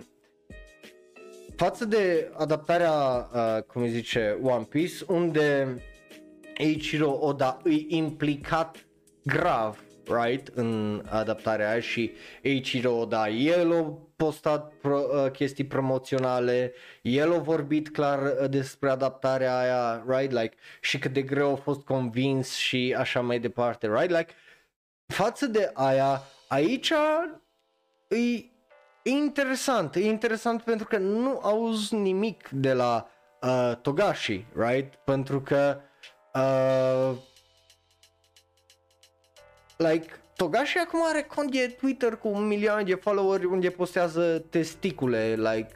[1.56, 2.92] față de adaptarea,
[3.34, 5.76] uh, cum îi zice, One Piece, unde
[6.56, 8.86] Eiichiro Oda îi implicat
[9.24, 12.12] grav right, în adaptarea aia și
[12.42, 18.90] Eiichiro Oda, el a postat pro, uh, chestii promoționale, el a vorbit clar uh, despre
[18.90, 23.86] adaptarea aia, right, like, și cât de greu a fost convins și așa mai departe,
[23.86, 24.32] right, like,
[25.06, 26.92] față de aia, aici
[28.08, 28.52] e
[29.04, 33.08] E interesant, e interesant pentru că nu auzi nimic de la
[33.42, 34.94] uh, Togashi, right?
[34.94, 35.80] Pentru că
[36.34, 37.16] uh,
[39.76, 40.06] like
[40.36, 45.72] Togashi acum are cont de Twitter cu un milion de followeri unde postează testicule, like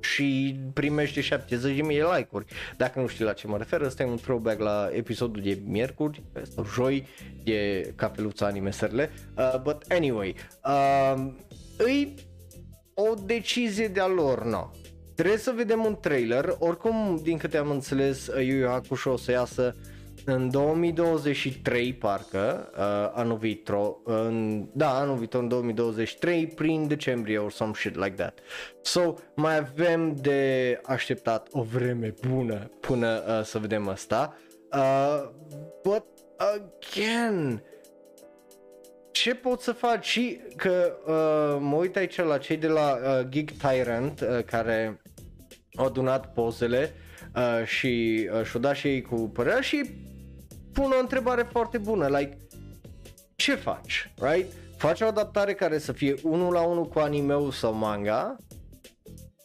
[0.00, 1.82] și primește 70.000 de
[2.16, 2.44] like-uri.
[2.76, 6.22] Dacă nu știi la ce mă refer, ăsta e un throwback la episodul de miercuri
[6.54, 7.06] sau joi
[7.44, 9.10] de cafeluța animesările.
[9.36, 11.26] Uh, but anyway, uh,
[11.76, 12.14] îi
[12.94, 14.70] o decizie de-a lor, no.
[15.14, 19.30] Trebuie să vedem un trailer, oricum din câte am înțeles Yu Yu Hakusho o să
[19.30, 19.76] iasă
[20.24, 27.50] în 2023 parcă, uh, anul viitor, în, da, anul viitor în 2023 prin decembrie or
[27.50, 28.38] some shit like that.
[28.82, 34.36] So, mai avem de așteptat o vreme bună până uh, să vedem asta.
[34.72, 35.30] Uh,
[35.82, 36.04] but
[36.36, 37.62] again,
[39.10, 43.26] ce poți să faci și că uh, mă uit aici la cei de la uh,
[43.28, 45.00] Geek Tyrant uh, care
[45.74, 46.94] au adunat pozele
[47.36, 49.90] uh, și uh, și-au dat și ei cu părerea și
[50.72, 52.36] pun o întrebare foarte bună, like
[53.36, 54.52] ce faci, right?
[54.76, 58.36] Faci o adaptare care să fie unul la unul cu anime sau manga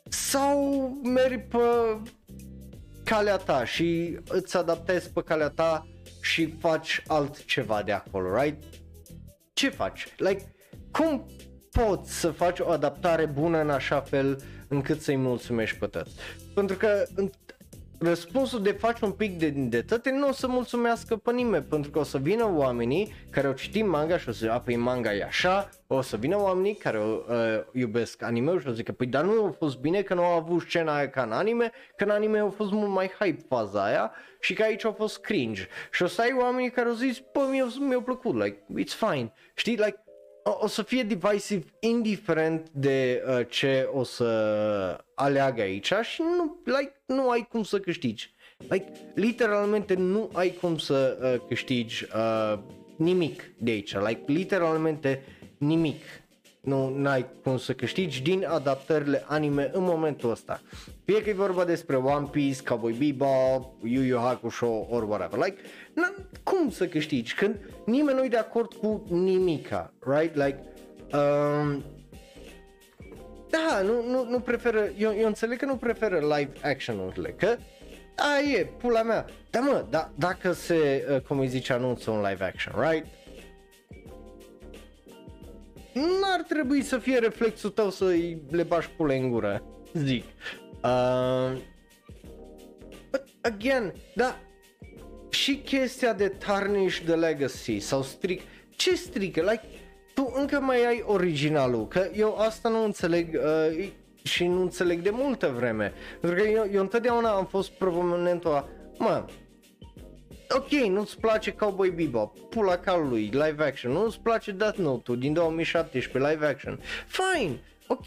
[0.09, 1.57] sau mergi pe
[3.03, 5.87] calea ta și îți adaptezi pe calea ta
[6.21, 8.63] și faci altceva de acolo, right?
[9.57, 10.07] ce faci?
[10.17, 10.55] Like,
[10.91, 11.25] cum
[11.71, 16.15] poți să faci o adaptare bună în așa fel încât să-i mulțumești pe toți?
[16.53, 17.03] Pentru că
[17.99, 21.99] răspunsul de faci un pic de dindătate nu o să mulțumească pe nimeni, pentru că
[21.99, 25.23] o să vină oamenii care au citit manga și o să zică, păi manga e
[25.23, 27.23] așa, o să vină oamenii care uh,
[27.73, 30.37] iubesc anime și o să zică, păi dar nu a fost bine că nu au
[30.37, 33.85] avut scena aia ca în anime, că în anime a fost mult mai hype faza
[33.85, 35.67] aia și că aici a fost cringe.
[35.91, 39.33] Și o să ai oamenii care au zis, bă, mi-a, mi-a plăcut, like, it's fine.
[39.55, 40.03] Știi, like,
[40.47, 44.25] o, o să fie divisive indiferent de uh, ce o să
[45.15, 48.35] aleagă aici și nu, like, nu ai cum să câștigi.
[48.69, 52.59] Like, literalmente nu ai cum să uh, câștigi uh,
[52.95, 53.95] nimic de aici.
[53.95, 55.23] Like, literalmente
[55.57, 56.01] nimic
[56.67, 60.61] nu ai cum să câștigi din adaptările anime în momentul ăsta.
[61.05, 65.45] Fie că e vorba despre One Piece, Cowboy Bebop, Yu Yu Hakusho or whatever.
[65.45, 65.86] Like, n
[66.43, 67.55] cum să câștigi când
[67.85, 70.35] nimeni nu e de acord cu nimica, right?
[70.35, 70.59] Like,
[71.13, 71.83] um,
[73.49, 77.57] da, nu, nu, nu preferă, eu, eu înțeleg că nu preferă live action-urile, că
[78.15, 79.25] a, e, pula mea.
[79.49, 83.05] Da, mă, da, dacă se, uh, cum îi zice, anunță un live action, right?
[85.93, 90.23] n-ar trebui să fie reflexul tău să-i le bași pule în gură, zic.
[90.83, 91.57] Uh,
[93.11, 94.39] but again, da,
[95.29, 98.41] și chestia de tarnish the legacy sau stric,
[98.75, 99.41] ce strică?
[99.41, 99.63] Like,
[100.13, 103.89] tu încă mai ai originalul, că eu asta nu înțeleg uh,
[104.23, 105.93] și nu înțeleg de multă vreme.
[106.19, 109.25] Pentru că eu, eu întotdeauna am fost proponentul a, mă,
[110.49, 116.31] ok, nu-ți place Cowboy Bebop, pula calului, live action, nu-ți place Death Note-ul din 2017,
[116.31, 118.05] live action, fine, ok,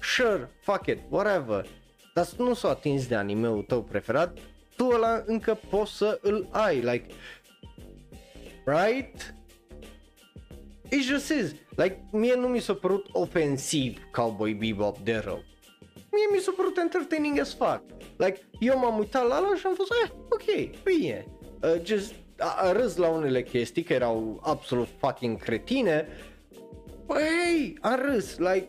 [0.00, 1.66] sure, fuck it, whatever,
[2.14, 4.38] dar nu s-a atins de anime-ul tău preferat,
[4.76, 7.06] tu ăla încă poți să îl ai, like,
[8.64, 9.34] right?
[10.90, 11.54] It just is.
[11.76, 15.42] Like, mie nu mi s-a părut ofensiv Cowboy Bebop de rău.
[16.10, 17.82] Mie mi s-a părut entertaining as fuck.
[18.16, 21.26] Like, eu m-am uitat la ala și am fost, eh, ok, bine
[21.62, 26.08] uh, just a, râs la unele chestii că erau absolut fucking cretine.
[27.06, 28.68] Băi, hey, am râs, like,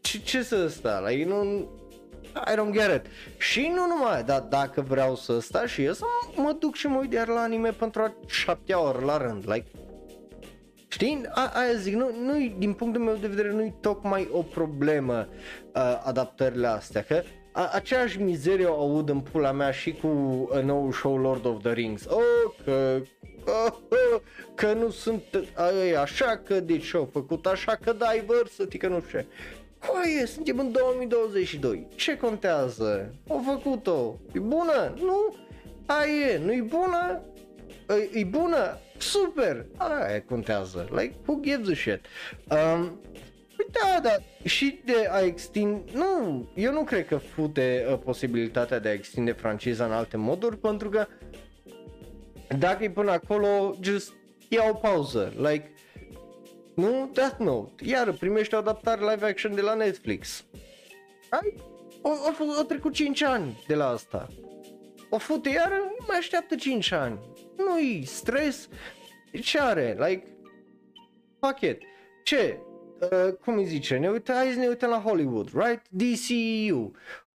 [0.00, 1.68] ce, ce să ăsta, like, nu,
[2.34, 3.10] I don't get it.
[3.38, 6.04] Și nu numai, dar dacă vreau să stau și eu să
[6.36, 9.66] mă duc și mă uit iar la anime pentru a șaptea ori la rând, like,
[10.92, 11.20] Știi?
[11.30, 15.28] A, aia zic, nu, nu din punctul meu de vedere nu-i tocmai o problemă
[15.74, 17.22] uh, adaptările astea, că
[17.52, 21.62] a, aceeași mizerie o aud în pula mea și cu uh, nou show Lord of
[21.62, 22.04] the Rings.
[22.08, 23.00] Oh, că,
[23.46, 24.20] uh, uh,
[24.54, 29.02] că nu sunt uh, așa, că de ce au făcut așa, că diversity, că nu
[29.06, 29.26] știu
[29.86, 31.86] Coaie, suntem în 2022.
[31.94, 33.14] Ce contează?
[33.28, 34.18] Au făcut-o.
[34.32, 34.94] E bună?
[34.96, 35.34] Nu?
[35.86, 36.38] Aia e.
[36.38, 37.22] Nu-i bună?
[37.88, 38.78] E, e bună?
[38.98, 39.66] Super!
[39.76, 40.88] Aia contează.
[40.90, 42.00] Like, who gives a shit?
[42.50, 43.00] Um,
[43.56, 48.78] Păi da, da, și de a extinde, nu, eu nu cred că fute uh, posibilitatea
[48.78, 51.06] de a extinde franciza în alte moduri, pentru că
[52.58, 54.12] dacă e până acolo, just
[54.48, 55.72] ia o pauză, like,
[56.74, 60.44] nu, Death Note, iar primește o adaptare live action de la Netflix.
[61.30, 61.54] Ai?
[62.02, 64.28] O, o, o trecut 5 ani de la asta.
[65.10, 65.72] O fute iar
[66.08, 67.20] mai așteaptă 5 ani.
[67.56, 68.68] Nu-i stres.
[69.42, 69.96] Ce are?
[69.98, 70.36] Like,
[71.40, 71.82] fuck it.
[72.24, 72.58] Ce?
[73.00, 75.82] Uh, cum îi zice, ne uităm, hai să ne uităm la Hollywood, right?
[75.88, 76.92] DCU.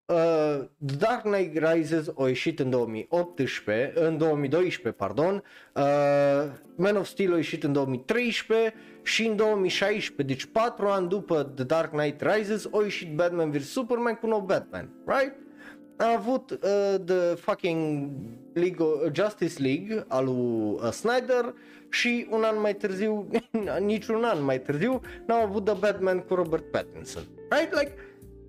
[0.06, 5.42] Uh, Dark Knight Rises a ieșit în 2018, în 2012, pardon,
[5.74, 5.82] uh,
[6.76, 11.64] Man of Steel a ieșit în 2013 și în 2016, deci 4 ani după The
[11.64, 15.34] Dark Knight Rises a ieșit Batman vs Superman cu nou Batman, right?
[15.96, 18.10] A avut uh, the fucking
[18.52, 21.54] League, Justice League al lui uh, Snyder
[21.90, 23.28] și un an mai târziu,
[23.80, 27.22] niciun an mai târziu, n-au avut The Batman cu Robert Pattinson.
[27.50, 27.74] Right?
[27.74, 27.92] Like,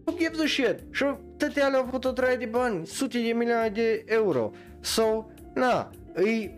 [0.08, 0.84] who gives a shit?
[0.92, 1.04] Și
[1.38, 4.52] toate alea au avut o draie de bani, sute de milioane de euro.
[4.80, 6.52] So, na, e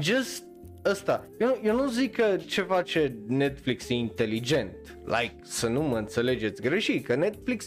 [0.00, 0.42] just
[0.84, 1.26] ăsta.
[1.38, 4.74] Eu, eu nu zic că ce face Netflix e inteligent.
[5.04, 7.66] Like, să nu mă înțelegeți greșit, că Netflix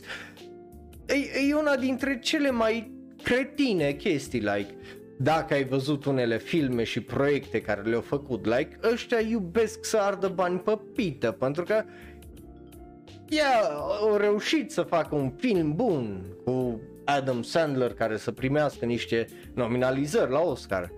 [1.06, 2.92] e, e una dintre cele mai
[3.24, 4.76] cretine chestii, like,
[5.18, 10.28] dacă ai văzut unele filme și proiecte care le-au făcut, like, ăștia iubesc să ardă
[10.28, 11.84] bani pe pită, pentru că
[13.38, 13.64] ea
[14.02, 20.32] au reușit să facă un film bun cu Adam Sandler care să primească niște nominalizări
[20.32, 20.92] la Oscar.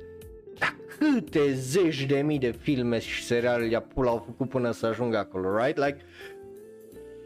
[0.59, 4.85] Dar câte zeci de mii de filme și seriale de pula au făcut până să
[4.85, 5.77] ajungă acolo, right?
[5.77, 5.97] Like,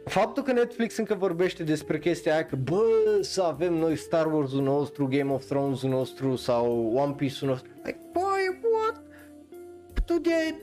[0.06, 2.84] faptul că Netflix încă vorbește despre chestia aia că bă,
[3.22, 8.00] să avem noi Star Wars-ul nostru, Game of Thrones-ul nostru sau One Piece-ul nostru, like,
[8.12, 9.02] boy, what?
[10.06, 10.56] Tu de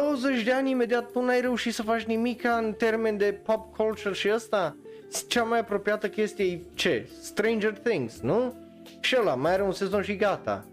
[0.00, 4.14] 20 de ani imediat tu n-ai reușit să faci nimic în termen de pop culture
[4.14, 4.76] și asta?
[5.28, 7.08] Cea mai apropiată chestie e ce?
[7.20, 8.54] Stranger Things, nu?
[9.00, 10.64] Și ăla, mai are un sezon și gata.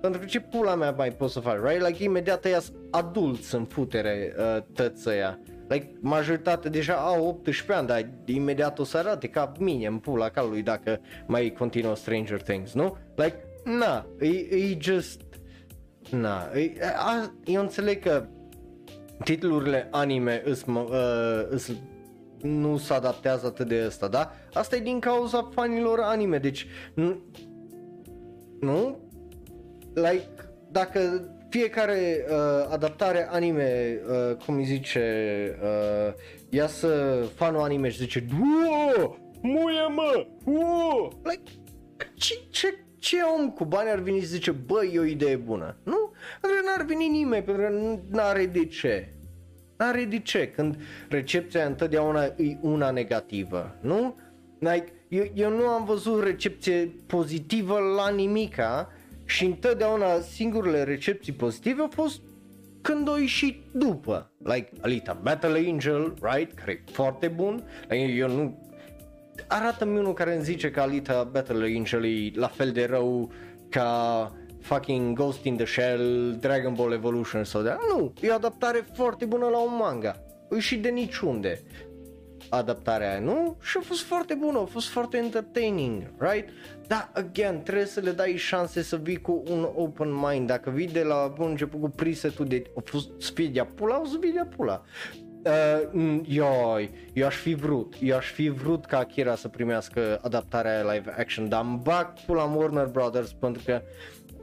[0.00, 1.86] Pentru că ce pula mea mai poți să faci, right?
[1.86, 2.60] Like imediat ăia
[2.90, 5.38] adulți în futere uh, tăți ăia.
[5.68, 10.28] Like, majoritatea deja au 18 ani, dar imediat o să arate ca mine în pula
[10.28, 12.96] calului dacă mai continuă Stranger Things, nu?
[13.14, 15.20] Like, na, e, e just,
[16.10, 18.26] na, e, a, eu înțeleg că
[19.24, 21.72] titlurile anime îs, uh, îs,
[22.42, 24.32] nu se adaptează atât de asta, da?
[24.52, 27.20] Asta e din cauza fanilor anime, deci, nu,
[28.60, 28.98] nu?
[29.94, 30.28] Like,
[30.70, 35.00] dacă fiecare uh, adaptare anime, uh, cum îi zice,
[35.62, 36.14] uh,
[36.50, 36.88] ia să
[37.34, 41.08] fanul anime și zice Uo, muie mă, uo!
[41.24, 41.50] Like,
[42.14, 45.76] ce, ce, ce om cu bani ar veni și zice, bă, e o idee bună?
[45.82, 46.12] Nu?
[46.40, 49.08] Pentru că n-ar veni nimeni, pentru că n-are de ce.
[49.76, 50.76] N-are de ce, când
[51.08, 54.16] recepția întotdeauna e una negativă, nu?
[54.58, 58.90] Like, eu, eu nu am văzut recepție pozitivă la nimica,
[59.26, 62.20] și întotdeauna singurele recepții pozitive au fost
[62.80, 64.30] când o ieșit după.
[64.38, 66.52] Like Alita Battle Angel, right?
[66.52, 67.62] Care e foarte bun.
[67.88, 68.64] Like, eu nu...
[69.46, 73.32] Arată-mi unul care îmi zice că Alita Battle Angel e la fel de rău
[73.68, 74.32] ca
[74.66, 79.24] fucking Ghost in the Shell, Dragon Ball Evolution sau de Nu, e o adaptare foarte
[79.24, 80.22] bună la un manga.
[80.50, 81.62] E și de niciunde
[82.48, 83.56] adaptarea aia, nu?
[83.62, 86.48] Și a fost foarte bună, a fost foarte entertaining, right?
[86.86, 90.46] Dar, again, trebuie să le dai șanse să vii cu un open mind.
[90.46, 94.00] Dacă vii de la bun început cu preset-ul de a fost să fie de pula,
[94.00, 94.82] o să fie de pula.
[95.44, 100.92] Uh, ioi, eu aș fi vrut, eu aș fi vrut ca Akira să primească adaptarea
[100.92, 103.82] live action, dar îmi bag pula Warner Brothers pentru că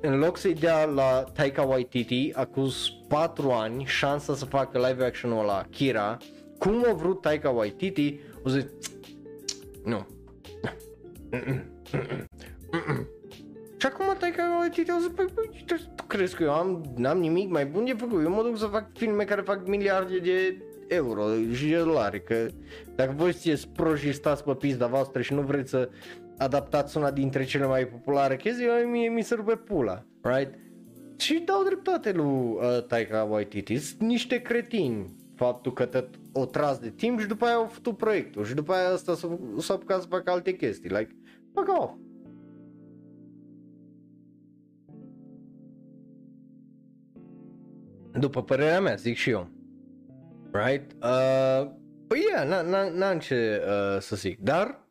[0.06, 2.70] în loc să-i dea la Taika Waititi acum
[3.08, 6.18] 4 ani șansa să facă live action-ul la Akira,
[6.58, 8.70] cum a vrut Taika Waititi, o zic,
[9.84, 10.08] nu.
[13.78, 17.50] Și acum Taika Waititi o zic, păi, păi, tu crezi că eu am, n-am nimic
[17.50, 18.24] mai bun de făcut?
[18.24, 21.24] Eu mă duc să fac filme care fac miliarde de euro
[21.54, 22.48] și de dolari, că
[22.96, 25.90] dacă voi sunteți proști și stați pe pizda voastră și nu vreți să
[26.38, 30.54] adaptați una dintre cele mai populare chestii, mie mi se rupe pula, right?
[31.18, 36.80] Și dau dreptate lui uh, Taika Waititi, sunt niște cretini faptul că tot o tras
[36.80, 40.02] de timp și după aia au făcut proiectul și după aia asta s-a, s-a apucat
[40.02, 41.16] să facă alte chestii, like,
[41.54, 41.94] fuck off.
[48.20, 49.50] După părerea mea, zic și eu.
[50.52, 50.92] Right?
[50.92, 51.72] Uh,
[52.08, 54.83] păi yeah, n-am ce uh, să zic, dar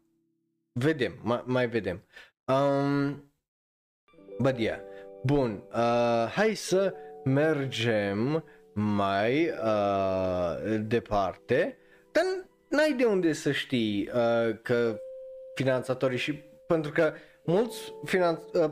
[0.73, 2.03] vedem, mai, mai vedem.
[2.45, 3.33] Um,
[4.39, 4.79] but yeah.
[5.25, 6.95] Bun, uh, hai să
[7.25, 8.45] mergem
[8.75, 11.77] mai uh, departe,
[12.13, 12.25] dar
[12.69, 15.01] n-ai de unde să știi uh, că
[15.55, 16.33] finanțatorii și
[16.67, 17.13] pentru că
[17.45, 18.71] mulți finanț, uh,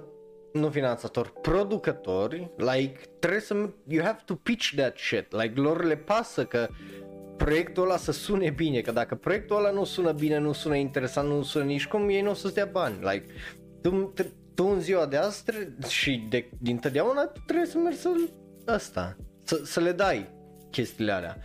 [0.53, 3.55] nu finanțatori, producători, like, trebuie să,
[3.87, 6.69] you have to pitch that shit, like, lor le pasă că
[7.45, 11.29] proiectul ăla să sune bine, că dacă proiectul ăla nu sună bine, nu sună interesant,
[11.29, 13.27] nu sună nici cum, ei nu o să-ți dea bani, like,
[13.83, 14.13] tu,
[14.55, 15.45] tu în ziua de azi
[15.89, 18.09] și de, din totdeauna tu trebuie să mergi să
[18.69, 20.31] ăsta, să, să le dai
[20.71, 21.37] chestiile alea.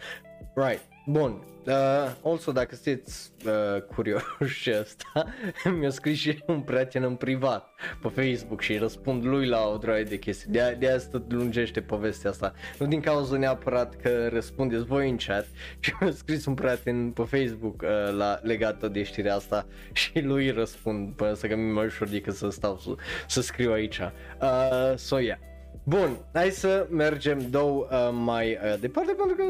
[0.56, 5.26] Right, bun, Uh, also, dacă sunteți uh, curioși asta,
[5.80, 7.70] mi-a scris și un prieten în privat
[8.02, 10.52] pe Facebook și răspund lui la o droaie de chestii.
[10.52, 12.54] De, de asta lungește povestea asta.
[12.80, 15.48] Nu din cauza neapărat că răspundeți voi în chat
[15.80, 20.52] și mi-a scris un prieten pe Facebook uh, la, legat de știrea asta și lui
[20.52, 22.96] răspund până să că mi mai ușor decât să stau să,
[23.28, 24.00] să scriu aici.
[24.42, 25.38] Uh, so, yeah.
[25.84, 29.44] Bun, hai să mergem două uh, mai uh, departe pentru că,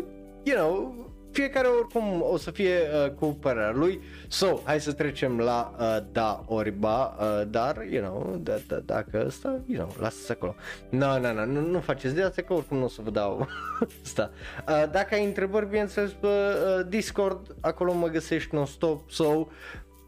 [0.43, 1.05] you know,
[1.35, 4.01] fiecare oricum o să fie uh, cu părerea lui.
[4.27, 8.75] So, hai să trecem la uh, da ori ba, uh, dar, you know, da, da,
[8.75, 10.55] dacă ăsta, you know, lasă-se acolo.
[10.89, 13.47] No, no, no, nu, nu faceți de asta că oricum nu o să vă dau
[14.03, 14.31] asta.
[14.67, 19.47] Uh, dacă ai întrebări, bineînțeles, pe uh, Discord, acolo mă găsești non-stop, so,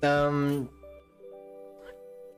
[0.02, 0.72] um,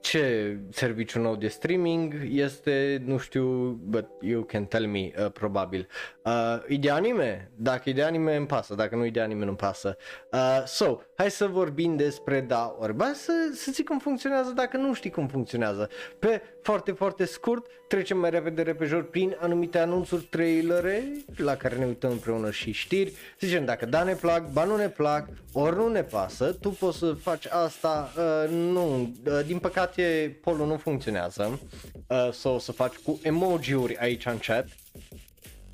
[0.02, 3.44] ce serviciu nou de streaming este, nu știu,
[3.84, 5.88] but you can tell me, uh, probabil.
[6.30, 7.52] Uh, e de anime?
[7.56, 9.98] Dacă e de anime îmi pasă, dacă nu e de anime nu-mi pasă.
[10.32, 14.78] Uh, so, hai să vorbim despre da ori ba, să, să zic cum funcționează dacă
[14.78, 15.90] nu știi cum funcționează.
[16.20, 21.86] Pe foarte, foarte scurt, trecem mai repede repejor prin anumite anunțuri, trailere la care ne
[21.86, 23.14] uităm împreună și știri.
[23.40, 26.98] Zicem dacă da ne plac, ba nu ne plac, ori nu ne pasă, tu poți
[26.98, 31.60] să faci asta, uh, nu, uh, din păcate polul nu funcționează,
[32.08, 34.68] uh, sau so, să faci cu emoji-uri aici în chat,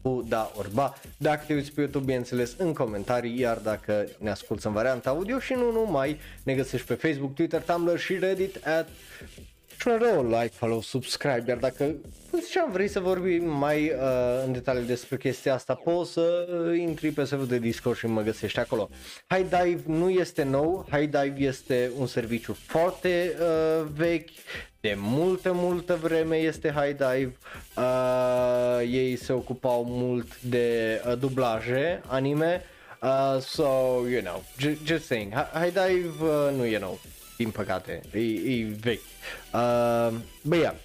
[0.06, 0.94] cu da ori ba.
[1.18, 5.40] Dacă te uiți pe YouTube, bineînțeles, în comentarii, iar dacă ne asculti în varianta audio
[5.40, 8.88] și nu numai, ne găsești pe Facebook, Twitter, Tumblr și Reddit at
[9.84, 11.96] rău, like, follow, subscribe, iar dacă,
[12.30, 16.80] cum ziceam, vrei să vorbim mai uh, în detaliu despre chestia asta, poți să uh,
[16.80, 18.90] intri pe serverul de Discord și mă găsești acolo.
[19.28, 24.30] High Dive nu este nou, High Dive este un serviciu foarte uh, vechi,
[24.86, 27.36] de multă, multă vreme este High Dive,
[27.78, 32.62] uh, ei se ocupau mult de uh, dublaje anime,
[33.02, 33.64] uh, so,
[34.10, 37.00] you know, j- just saying, High Dive uh, nu e nou,
[37.38, 39.02] din păcate, e, e vechi.
[39.54, 40.76] Uh, bă, ia,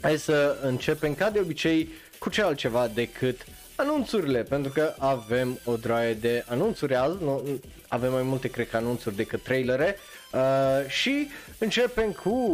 [0.00, 3.44] hai să începem ca de obicei cu ce altceva decât
[3.76, 7.42] anunțurile, pentru că avem o draie de anunțuri azi, nu,
[7.88, 9.96] avem mai multe, cred că, anunțuri decât trailere.
[9.96, 10.17] uh,
[10.86, 12.52] și începem cu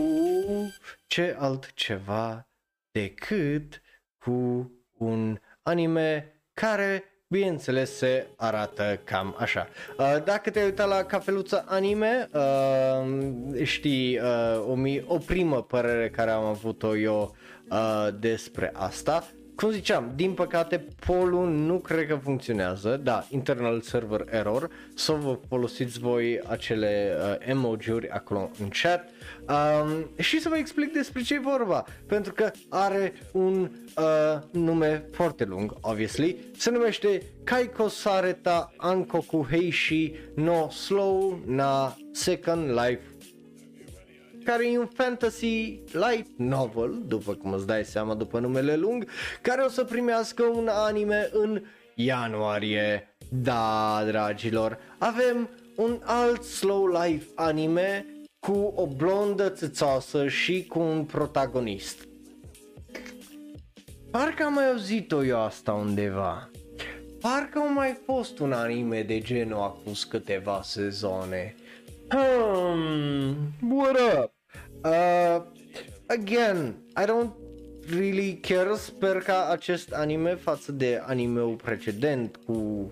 [1.06, 2.48] ce altceva
[2.90, 3.80] decât
[4.18, 9.68] cu un anime care bineînțeles se arată cam așa.
[9.98, 16.10] Uh, dacă te-ai uitat la cafeluța anime, uh, știi uh, o, mi- o primă părere
[16.10, 17.36] care am avut-o eu
[17.70, 19.28] uh, despre asta.
[19.56, 25.38] Cum ziceam, din păcate polul nu cred că funcționează, da, internal server error, să vă
[25.48, 29.08] folosiți voi acele uh, emoji-uri acolo în chat.
[29.48, 35.08] Um, și să vă explic despre ce e vorba, pentru că are un uh, nume
[35.12, 43.00] foarte lung, obviously, se numește Kaiko Sareta Ankoku Heishi no Slow na Second Life
[44.44, 49.06] care e un fantasy light novel, după cum îți dai seama după numele lung,
[49.42, 51.62] care o să primească un anime în
[51.94, 53.16] ianuarie.
[53.28, 58.06] Da, dragilor, avem un alt slow life anime
[58.38, 62.08] cu o blondă țățoasă și cu un protagonist.
[64.10, 66.50] Parcă am mai auzit-o eu asta undeva.
[67.20, 71.54] Parcă au mai fost un anime de genul acum câteva sezoane.
[72.08, 73.36] Hmm,
[73.70, 74.33] what up?
[74.84, 75.40] Uh,
[76.08, 77.32] again, I don't
[77.90, 82.90] really care, sper ca acest anime față de animeul precedent cu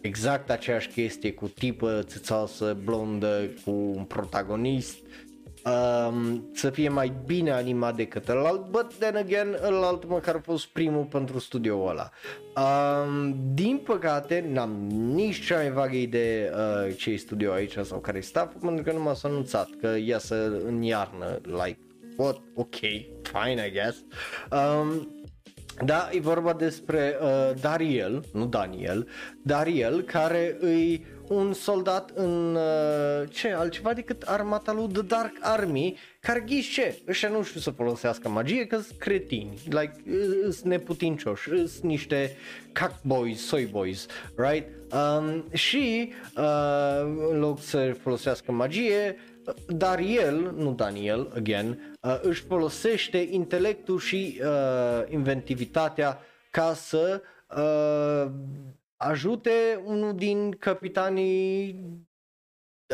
[0.00, 4.96] exact aceeași chestie cu tipă țățoasă, blondă, cu un protagonist
[5.64, 10.66] um, să fie mai bine animat decât ălalt, but then again, ălalt măcar a fost
[10.66, 12.10] primul pentru studioul ăla.
[12.56, 17.98] Um, din păcate, n-am nici cea mai vagă idee uh, ce e studio aici sau
[17.98, 21.78] care e staff, pentru că nu m-a anunțat că iasă în iarnă, like,
[22.16, 22.76] what, ok,
[23.22, 24.04] fine, I guess.
[24.50, 25.08] Um,
[25.84, 29.08] da, e vorba despre uh, Dariel, nu Daniel,
[29.42, 35.98] Dariel, care îi un soldat în uh, ce altceva decât armata lui The Dark Army,
[36.20, 39.92] care ghiși ce, ăștia nu știu să folosească magie că sunt cretini, like,
[40.42, 42.36] sunt neputincioși, sunt niște
[43.02, 44.06] boys, soy boys,
[44.36, 44.66] right?
[44.92, 49.16] Um, și uh, în loc să folosească magie,
[49.68, 56.18] dar el, nu Daniel, again, uh, își folosește intelectul și uh, inventivitatea
[56.50, 57.22] ca să
[57.56, 58.30] uh,
[59.02, 61.80] ajute unul din capitanii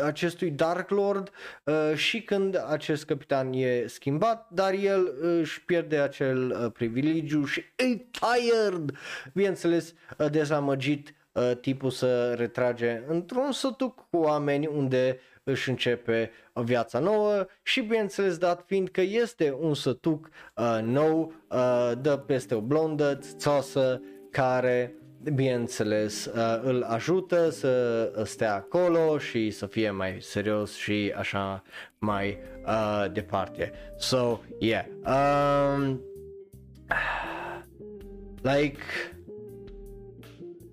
[0.03, 1.31] acestui Dark Lord
[1.63, 7.59] uh, și când acest capitan e schimbat, dar el își pierde acel uh, privilegiu și
[7.75, 8.97] e tired,
[9.33, 16.99] bineînțeles uh, dezamăgit uh, tipul să retrage într-un sătuc cu oameni unde își începe viața
[16.99, 22.61] nouă și bineînțeles dat fiind că este un sătuc uh, nou, uh, dă peste o
[22.61, 24.01] blondă, țoasă,
[24.31, 31.63] care bineînțeles uh, îl ajută să stea acolo și să fie mai serios și așa
[31.97, 33.71] mai uh, departe.
[33.97, 34.85] So, yeah.
[35.05, 36.01] Um,
[38.41, 38.81] like,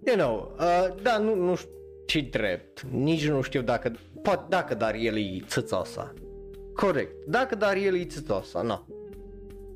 [0.06, 1.70] you know, uh, da, nu, nu știu
[2.06, 3.92] ce drept, nici nu știu dacă,
[4.22, 6.12] poate dacă dar el e țățoasa.
[6.74, 8.68] Corect, dacă dar el e țățoasa, nu.
[8.68, 8.84] No.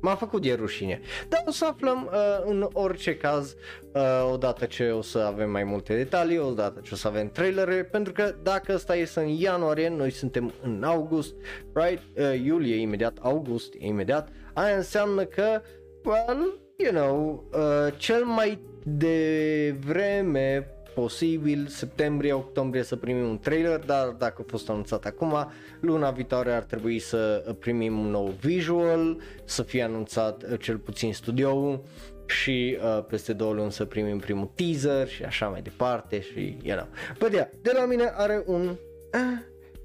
[0.01, 1.01] M-a făcut de rușine.
[1.29, 3.55] Dar o să aflăm uh, în orice caz
[3.93, 7.83] uh, odată ce o să avem mai multe detalii, odată ce o să avem trailere,
[7.83, 11.33] pentru că dacă ăsta este în ianuarie, noi suntem în august,
[11.73, 12.01] right?
[12.17, 15.61] Uh, iulie imediat, august imediat, aia înseamnă că,
[16.03, 24.41] well, you know, uh, cel mai devreme posibil septembrie-octombrie să primim un trailer, dar dacă
[24.41, 29.83] a fost anunțat acum, luna viitoare ar trebui să primim un nou visual, să fie
[29.83, 31.81] anunțat uh, cel puțin studioul
[32.25, 36.77] și uh, peste două luni să primim primul teaser și așa mai departe și you
[36.77, 36.87] know.
[37.19, 39.37] But yeah, de la mine are un uh,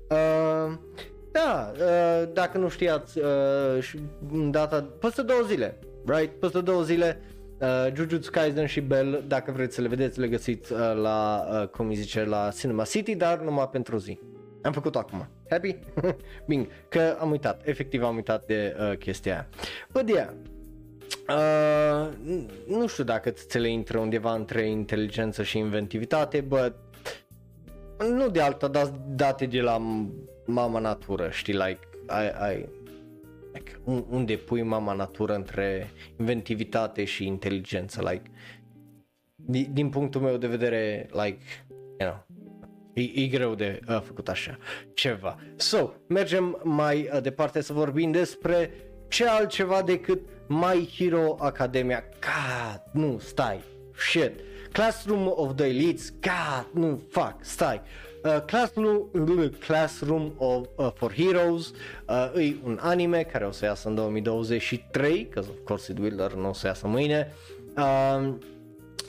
[0.09, 0.77] uh,
[1.33, 3.93] da, uh, dacă nu știați uh,
[4.51, 6.39] data, peste două zile, right?
[6.39, 7.21] Peste două zile
[7.61, 11.69] Uh, Jujutsu Kaisen și Bell, dacă vreți să le vedeți, le găsiți uh, la, uh,
[11.69, 14.19] cum îi zice, la Cinema City, dar numai pentru zi.
[14.63, 15.29] Am făcut acum.
[15.51, 15.77] Happy?
[16.49, 19.49] Bing, că am uitat, efectiv am uitat de uh, chestia aia.
[19.93, 20.29] But yeah,
[21.29, 22.09] uh,
[22.67, 26.75] nu știu dacă ți le intră undeva între inteligență și inventivitate, but
[27.99, 29.83] nu de alta, dar date de la
[30.45, 32.69] mama natură, știi, like, ai, ai,
[33.55, 33.81] like,
[34.11, 38.31] unde pui mama natură între inventivitate și inteligență, like,
[39.35, 41.39] din, din punctul meu de vedere, like,
[41.99, 42.27] you know,
[42.95, 44.59] E, e greu de uh, făcut așa
[44.95, 45.39] ceva.
[45.57, 48.71] So, mergem mai uh, departe să vorbim despre
[49.09, 52.05] ce altceva decât My Hero Academia.
[52.21, 53.65] God, nu, stai,
[53.97, 54.33] shit.
[54.73, 57.81] Classroom of the Elites, God, nu, fuck, stai.
[58.25, 59.11] Uh, Classroom,
[59.67, 61.73] Classroom of, uh, for Heroes
[62.09, 66.17] uh, e un anime care o să iasă în 2023, că of course it will,
[66.17, 67.33] dar nu o să iasă mâine.
[67.77, 68.35] Uh,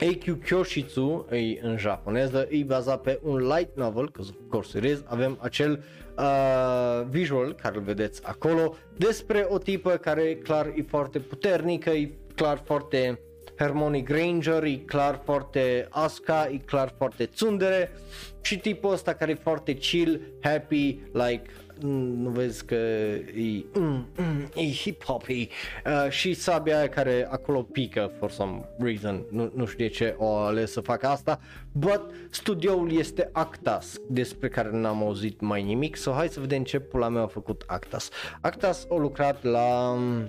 [0.00, 4.84] AQ Kyoshitsu e în japoneză, e bazat pe un light novel, că of course it
[4.84, 5.82] is, avem acel
[6.18, 12.10] uh, visual care îl vedeți acolo despre o tipă care clar e foarte puternică, e
[12.34, 13.20] clar foarte
[13.58, 17.90] Hermione Granger, e clar foarte Asuka, e clar foarte tsundere
[18.40, 21.42] și tipul ăsta care e foarte chill, happy, like
[21.80, 27.62] mm, nu vezi că e, mm, mm, e hip-hop uh, și sabia aia care acolo
[27.62, 31.40] pică for some reason, nu, nu știu de ce o ales să facă asta,
[31.72, 36.78] but studioul este Actas, despre care n-am auzit mai nimic, so hai să vedem ce
[36.78, 38.10] pula mea a făcut Actas.
[38.40, 40.28] Actas a lucrat la um,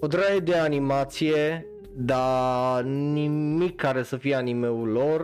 [0.00, 5.22] o draie de animație, dar nimic care să fie animeul lor.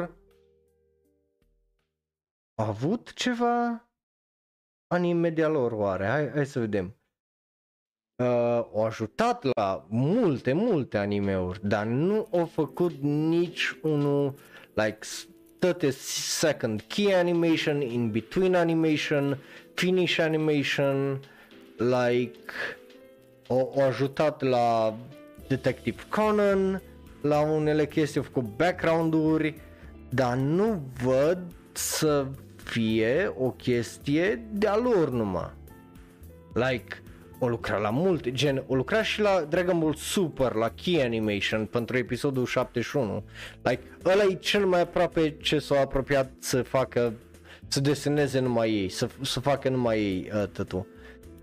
[2.55, 3.89] A avut ceva
[4.87, 6.07] anime de lor oare?
[6.07, 6.97] Hai, hai să vedem.
[8.17, 14.35] Uh, au ajutat la multe, multe animeuri, dar nu au făcut nici unul
[14.75, 14.99] like
[15.59, 19.39] 30 second key animation, in between animation,
[19.75, 21.21] finish animation,
[21.77, 22.39] like
[23.47, 24.95] o, o ajutat la
[25.49, 26.83] Detective Conan,
[27.21, 29.55] la unele chestii, au făcut background-uri,
[30.09, 31.39] dar nu văd
[31.73, 32.27] să
[32.65, 35.51] fie o chestie de-a lor numai.
[36.53, 37.03] Like,
[37.39, 41.67] o lucra la multe, gen, o lucra și la Dragon Ball Super, la Key Animation
[41.67, 43.25] pentru episodul 71.
[43.63, 47.13] Like, ăla e cel mai aproape ce s-a apropiat să facă,
[47.69, 50.87] să deseneze numai ei, să, să facă numai ei uh, tătu.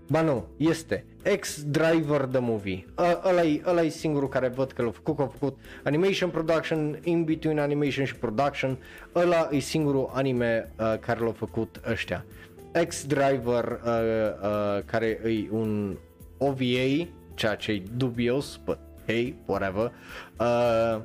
[0.08, 1.04] Ba nu, este
[1.40, 2.84] X-Driver the Movie.
[3.24, 6.98] Ăla e, ăla e singurul care văd că l-a făcut, că a făcut Animation Production,
[7.02, 8.78] In Between Animation și Production.
[9.14, 12.24] Ăla e singurul anime uh, care l-a făcut ăștia.
[12.88, 13.90] X-Driver, uh,
[14.42, 15.96] uh, care e un
[16.38, 19.92] OVA, ceea ce e dubios, but hey, whatever.
[20.40, 21.00] Uh,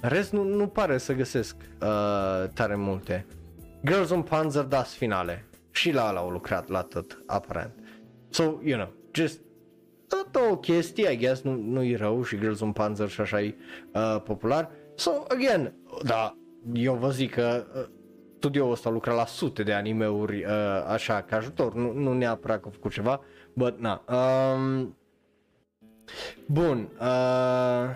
[0.00, 3.26] rest nu, nu pare să găsesc uh, tare multe.
[3.84, 5.44] Girls on Panzer Das finale.
[5.70, 7.72] Și la ala au lucrat la tot, aparent.
[8.32, 9.40] So, you know, just
[10.08, 13.40] tot o chestie, I guess, nu, nu e rău și Girls on Panzer și așa
[13.40, 13.54] e
[13.94, 14.70] uh, popular.
[14.94, 15.72] So, again,
[16.02, 16.36] da,
[16.72, 17.88] eu vă zic că uh,
[18.38, 22.68] studioul ăsta lucra la sute de animeuri uh, așa ca ajutor, nu, nu neapărat că
[22.68, 23.20] a făcut ceva,
[23.52, 24.04] but na.
[24.08, 24.96] Um,
[26.46, 26.88] bun.
[27.00, 27.88] Uh,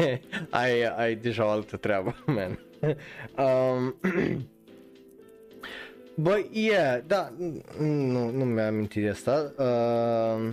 [0.50, 2.58] ai, ai deja o altă treabă, man.
[3.46, 3.94] um,
[6.16, 7.32] Băi, yeah, da,
[7.78, 9.52] nu, nu mi-am amintit de asta.
[9.58, 10.52] Uh,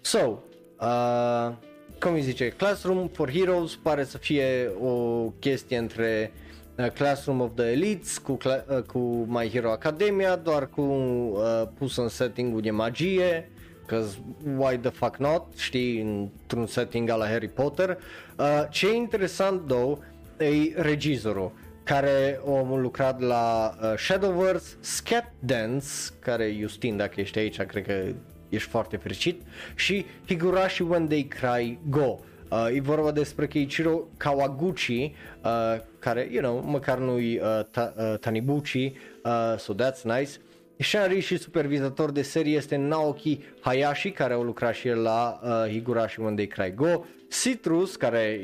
[0.00, 0.38] so,
[0.80, 1.52] uh,
[2.00, 6.32] cum îi zice, Classroom for Heroes pare să fie o chestie între
[6.78, 8.98] uh, Classroom of the Elites cu, uh, cu
[9.28, 13.48] My Hero Academia, doar cu uh, pus în setting de magie,
[13.86, 14.18] Cause
[14.56, 17.98] why the fuck not, știi, într-un setting ala Harry Potter.
[18.38, 19.98] Uh, ce e interesant, though,
[20.38, 21.52] e regizorul
[21.84, 25.86] care au lucrat la uh, Shadowverse, Scat Dance,
[26.18, 28.04] care Justin dacă ești aici cred că
[28.48, 29.42] ești foarte fericit
[29.74, 32.18] și Higurashi When They Cry Go.
[32.50, 35.14] Uh, e vorba despre Keiichiro Kawaguchi,
[35.44, 38.92] uh, care, you know, măcar nu-i uh, ta, uh, Tanibuchi,
[39.24, 40.30] uh, so that's nice.
[40.78, 45.70] Shanri și supervizator de serie este Naoki Hayashi, care au lucrat și el la uh,
[45.70, 47.04] Higurashi When They Cry Go.
[47.28, 48.40] Citrus, care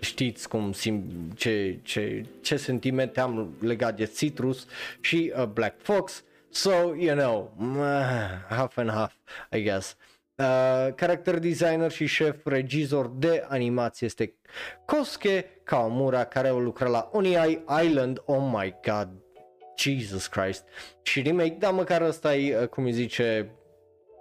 [0.00, 4.66] știți cum sim, ce, ce, ce sentimente am legat de Citrus
[5.00, 6.24] și uh, Black Fox.
[6.48, 7.52] So, you know,
[8.48, 9.12] half and half,
[9.50, 9.96] I guess.
[10.34, 14.34] Uh, character designer și șef regizor de animație este
[14.84, 19.08] Kosuke Kawamura care a lucrat la Oniai Island, oh my god,
[19.76, 20.64] Jesus Christ.
[21.02, 23.50] Și remake, da, măcar ăsta e, uh, cum îi zice,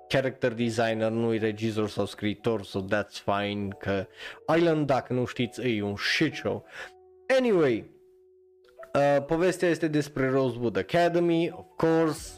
[0.10, 4.08] character designer, nu-i regizor sau scriitor, so that's fine, că
[4.56, 6.66] Island, dacă nu știți, e un shit show.
[7.38, 7.92] Anyway,
[8.94, 12.32] uh, povestea este despre Rosewood Academy, of course,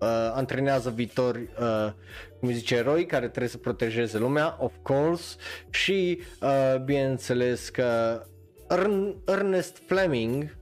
[0.00, 1.92] uh, antrenează viitori, uh,
[2.40, 5.36] cum zice, eroi care trebuie să protejeze lumea, of course,
[5.70, 8.20] și uh, bineînțeles că
[8.74, 10.56] Ern- Ernest Fleming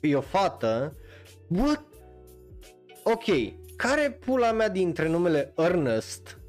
[0.00, 0.96] e o fată,
[1.48, 1.84] what?
[3.02, 3.24] Ok,
[3.76, 6.40] care pula mea dintre numele Ernest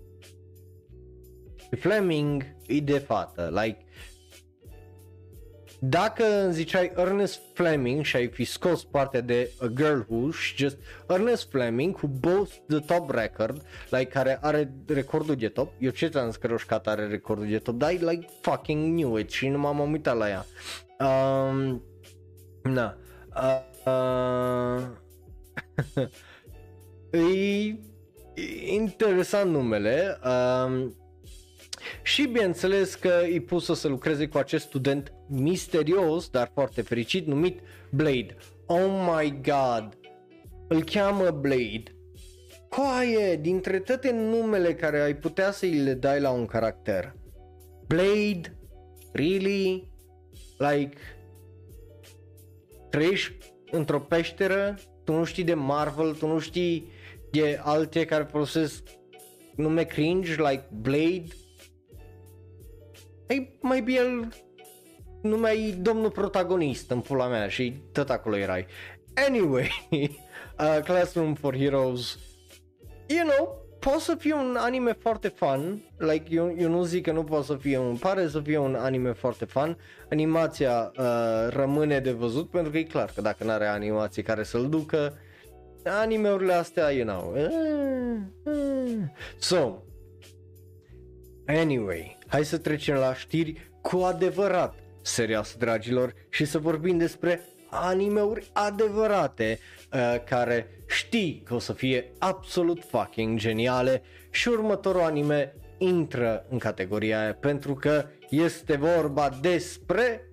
[1.60, 3.62] și Fleming e de fată?
[3.64, 3.86] Like,
[5.80, 10.56] dacă îmi ziceai Ernest Fleming și ai fi scos partea de A Girl Who și
[10.56, 10.78] just
[11.10, 16.08] Ernest Fleming cu both the top record, like care are recordul de top, eu ce
[16.08, 19.58] ți-am zis că Roșcat are recordul de top, dar like fucking knew it și nu
[19.58, 20.46] m-am uitat la ea.
[21.00, 21.84] Um,
[22.64, 22.98] na.
[23.36, 23.62] Uh,
[25.96, 26.08] uh,
[27.12, 27.76] E
[28.74, 30.96] interesant numele um,
[32.04, 37.60] și bineînțeles că e pusă să lucreze cu acest student misterios, dar foarte fericit, numit
[37.90, 38.36] Blade.
[38.66, 39.98] Oh my god,
[40.68, 41.84] îl cheamă Blade.
[42.70, 47.16] Coaie, dintre toate numele care ai putea să îi le dai la un caracter.
[47.88, 48.58] Blade?
[49.12, 49.92] Really?
[50.58, 50.98] Like,
[52.90, 53.34] trăiești
[53.72, 56.92] într-o peșteră, tu nu știi de Marvel, tu nu știi
[57.42, 58.84] de alte care folosesc
[59.56, 61.28] nume cringe, like Blade.
[63.28, 64.28] Ei, mai bine el
[65.22, 68.66] numai domnul protagonist în pula mea și tot acolo erai.
[69.28, 72.20] Anyway, uh, Classroom for Heroes,
[73.08, 77.12] you know, poate să fie un anime foarte fun, like eu, eu nu zic că
[77.12, 79.78] nu poate să fie un, pare să fie un anime foarte fun,
[80.10, 81.06] animația uh,
[81.50, 85.18] rămâne de văzut pentru că e clar că dacă nu are animație care să-l ducă,
[85.90, 87.36] animeurile astea, you know.
[89.40, 89.84] So,
[91.46, 98.50] anyway, hai să trecem la știri cu adevărat serioase, dragilor, și să vorbim despre animeuri
[98.54, 99.60] adevărate
[99.94, 106.58] uh, care știi că o să fie absolut fucking geniale și următorul anime intră în
[106.58, 110.30] categoria aia pentru că este vorba despre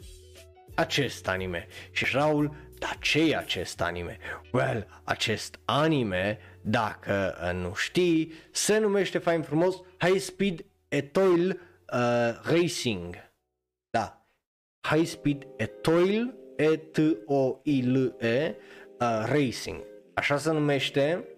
[0.74, 1.66] acest anime.
[1.90, 4.18] Și Raul, dar ce e acest anime?
[4.52, 11.60] Well, acest anime, dacă nu știi, se numește fain frumos High Speed Etoile
[11.92, 13.16] uh, Racing.
[13.90, 14.26] Da.
[14.88, 18.56] High Speed Etoile E-T-O-I-L-E
[19.00, 19.82] uh, Racing.
[20.14, 21.28] Așa se numește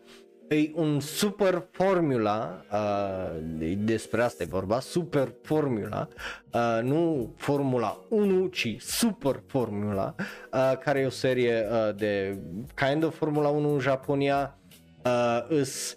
[0.49, 6.09] e un super formula, uh, despre asta e vorba, super formula,
[6.53, 10.15] uh, nu Formula 1, ci super formula,
[10.53, 12.39] uh, care e o serie uh, de
[12.75, 14.59] kind of Formula 1 în Japonia,
[15.05, 15.97] uh, îs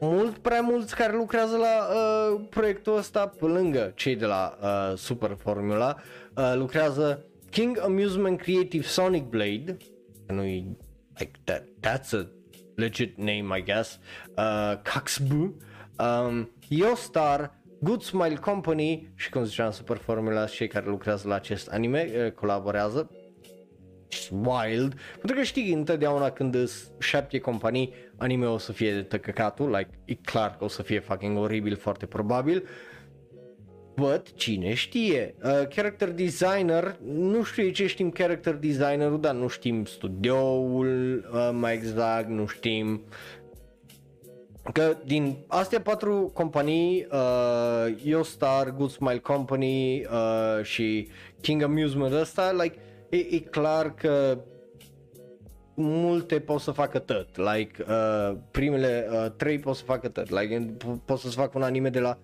[0.00, 4.96] mult prea mulți care lucrează la uh, proiectul ăsta, pe lângă cei de la uh,
[4.96, 5.96] Super Formula,
[6.36, 9.76] uh, lucrează King Amusement Creative Sonic Blade,
[10.26, 10.42] nu
[11.18, 12.37] like that, that's a
[12.78, 13.98] legit name, I guess,
[14.36, 15.56] uh, Kaxbu,
[15.98, 21.68] um, Yostar, Good Smile Company și cum ziceam Super Formula, cei care lucrează la acest
[21.68, 23.10] anime uh, colaborează.
[24.30, 29.70] Wild, pentru că știi întotdeauna când îți șapte companii, anime o să fie de tăcăcatul,
[29.70, 32.68] like, e clar că o să fie fucking oribil, foarte probabil,
[33.98, 39.84] But cine știe, uh, character designer, nu știu ce știm character designerul, dar nu știm
[39.84, 43.02] studioul uh, mai exact, nu știm.
[44.72, 51.08] Că din astea patru companii, uh, YoStar, Good Smile Company uh, și
[51.40, 52.78] King Amusement ăsta, like,
[53.08, 54.38] e, e clar că
[55.74, 60.76] multe pot să facă tot, like, uh, primele uh, trei pot să facă tot, like,
[61.04, 62.18] pot să facă un anime de la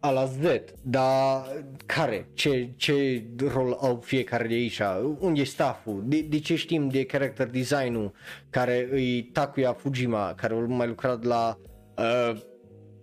[0.00, 0.44] a la Z,
[0.82, 1.44] dar
[1.86, 2.28] care?
[2.34, 3.22] Ce, ce
[3.52, 4.80] rol au fiecare de aici?
[5.18, 6.02] Unde e stafful?
[6.06, 8.12] De, de ce știm de character design-ul
[8.50, 11.58] care îi Takuya Fujima, care a mai lucrat la
[11.96, 12.40] uh,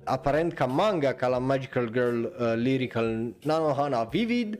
[0.04, 4.60] aparent ca manga, ca la Magical Girl uh, Lyrical Nanohana Vivid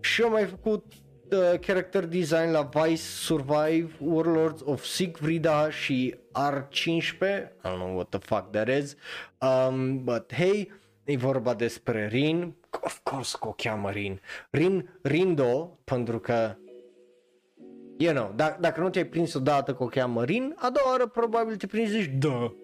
[0.00, 0.84] și a mai făcut
[1.30, 7.18] uh, character design la Vice Survive, Warlords of Siegfrieda și R15,
[7.64, 8.96] I don't know what the fuck that is,
[9.40, 10.72] um, but hey,
[11.04, 14.20] E vorba despre Rin, of course că o cheamă Rin.
[14.50, 16.56] Rin, Rindo, pentru că
[17.96, 21.06] you know, d- dacă nu te-ai prins odată că o cheamă Rin, a doua oară
[21.06, 22.54] probabil te prinzi zici da.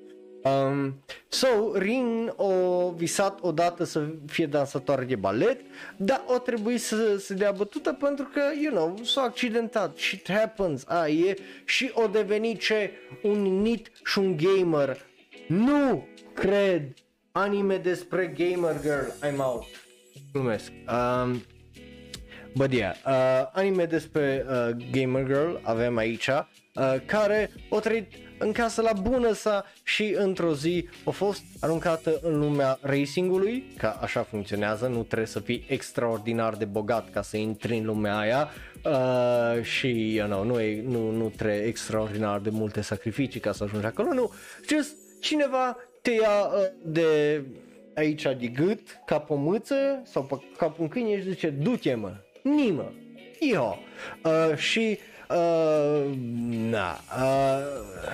[0.43, 5.61] Um, so, Rin o visat odată să fie dansatoare de balet,
[5.97, 10.85] dar o trebuie să se dea bătută pentru că, you know, s-a accidentat, shit happens,
[10.87, 11.35] a, e,
[11.65, 12.91] și o devenit ce
[13.23, 15.07] un nit și un gamer.
[15.49, 16.95] Nu cred
[17.39, 19.65] anime despre gamer girl, I'm out.
[20.33, 20.73] Glumesc.
[20.89, 21.43] Um,
[22.55, 28.53] But yeah, uh, anime despre uh, gamer girl avem aici, uh, care o trăit în
[28.53, 34.23] casă la bună sa și într-o zi a fost aruncată în lumea racingului, ca așa
[34.23, 38.49] funcționează, nu trebuie să fii extraordinar de bogat ca să intri în lumea aia
[38.85, 43.65] uh, și you know, nu, e, nu, nu trebuie extraordinar de multe sacrificii ca să
[43.65, 44.33] ajungi acolo, nu,
[44.69, 45.77] just cineva
[46.09, 47.43] te ia uh, de
[47.95, 52.15] aici de gât, ca pe mâță sau pe cap un câine și zice du-te mă,
[52.43, 52.93] nimă,
[53.39, 53.79] iho.
[54.25, 54.99] Uh, și
[55.31, 56.15] uh,
[56.71, 58.07] na, uh,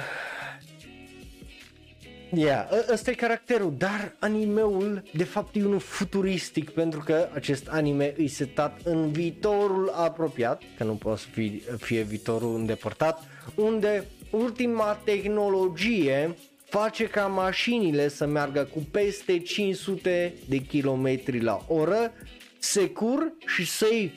[2.36, 7.68] Yeah, ă, ăsta e caracterul, dar animeul de fapt e unul futuristic pentru că acest
[7.68, 13.22] anime e setat în viitorul apropiat, că nu poate să fie, fie viitorul îndepărtat,
[13.54, 16.36] unde ultima tehnologie
[16.80, 22.12] face ca mașinile să meargă cu peste 500 de km la oră,
[22.58, 24.12] secur și safe.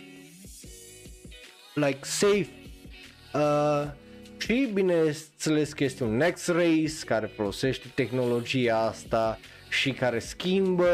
[1.73, 2.47] Like safe.
[3.33, 3.83] Uh,
[4.37, 9.39] și bineînțeles că este un Next Race care folosește tehnologia asta
[9.69, 10.89] și care schimbă,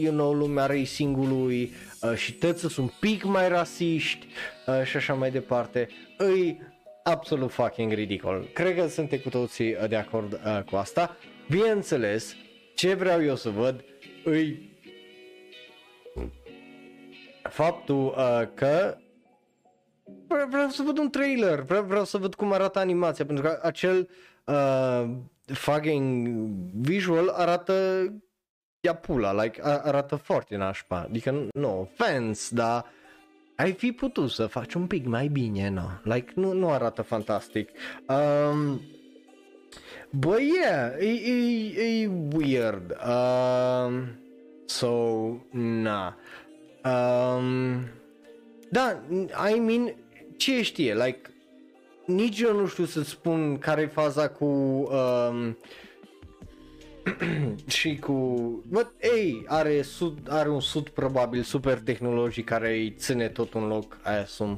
[0.00, 4.26] you know, lumea racingului uh, și toți sunt un pic mai rasiști
[4.66, 5.88] uh, și așa mai departe.
[6.16, 6.60] Îi
[7.08, 8.48] absolut fucking ridicol.
[8.52, 11.16] Cred că suntem cu toții uh, de acord uh, cu asta.
[11.48, 12.34] Bineînțeles,
[12.74, 13.84] ce vreau eu să văd
[14.24, 14.76] îi
[17.42, 18.96] faptul uh, că
[20.48, 24.08] vreau să văd un trailer, vreau, vreau să văd cum arată animația, pentru că acel
[24.44, 25.10] uh,
[25.46, 26.28] fucking
[26.80, 27.72] visual arată
[28.80, 32.84] ia pula, like, arată foarte nașpa, adică nu, no offense, dar
[33.58, 35.88] ai fi putut să faci un pic mai bine, no?
[36.02, 37.70] Like, nu, nu arată fantastic.
[38.08, 38.80] Um,
[40.10, 42.96] But yeah, e, e, e weird.
[43.04, 44.16] Um,
[44.66, 46.16] so, na.
[46.84, 47.88] Um,
[48.70, 49.02] da,
[49.50, 49.94] I mean,
[50.36, 51.30] ce știe, like,
[52.06, 55.56] nici eu nu știu să spun care e faza cu um,
[57.66, 58.12] și cu,
[58.68, 63.66] but, ei, are, sud, are un sud probabil super tehnologic care îi ține tot un
[63.66, 64.56] loc, I assume.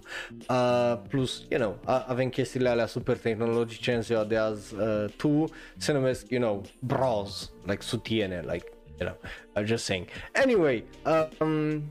[0.48, 5.44] Uh, plus, you know, avem chestiile alea super tehnologice în ziua de azi, uh, tu
[5.76, 8.66] se numesc, you know, bras, like sutiene, like,
[9.00, 10.06] you know, I'm just saying.
[10.42, 11.82] Anyway, uh, um,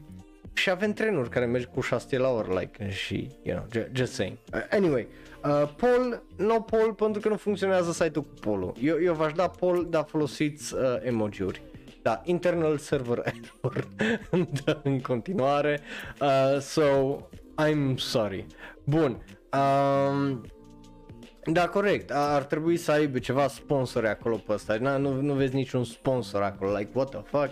[0.53, 4.37] și avem trenuri care merg cu 6 la oră, like, și, you know, just saying.
[4.53, 5.28] Uh, anyway, uh,
[5.75, 9.87] poll, no poll pentru că nu funcționează site-ul cu poll Eu, eu v-aș da poll,
[9.89, 11.61] dar folosiți uh, emoji-uri.
[12.01, 13.87] Da, internal server error
[14.83, 15.79] în continuare,
[16.21, 16.83] uh, so
[17.63, 18.45] I'm sorry.
[18.83, 19.23] Bun,
[19.53, 20.41] um,
[21.43, 22.11] da, corect.
[22.11, 24.77] Ar trebui să aibă ceva sponsori acolo pe ăsta.
[24.79, 26.77] Na, nu, nu vezi niciun sponsor acolo.
[26.77, 27.49] Like, what the fuck?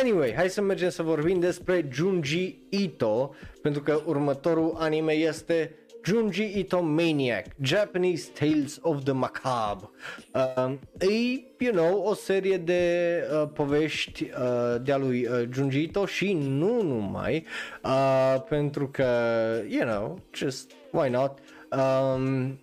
[0.00, 6.58] Anyway, hai să mergem să vorbim despre Junji Ito, pentru că următorul anime este Junji
[6.58, 9.88] Ito Maniac, Japanese Tales of the Macabre.
[10.34, 16.06] Uh, e, you know, o serie de uh, povești uh, de-a lui uh, Junji Ito
[16.06, 17.46] și nu numai,
[17.84, 19.06] uh, pentru că,
[19.68, 21.38] you know, just why not.
[21.70, 22.58] Um,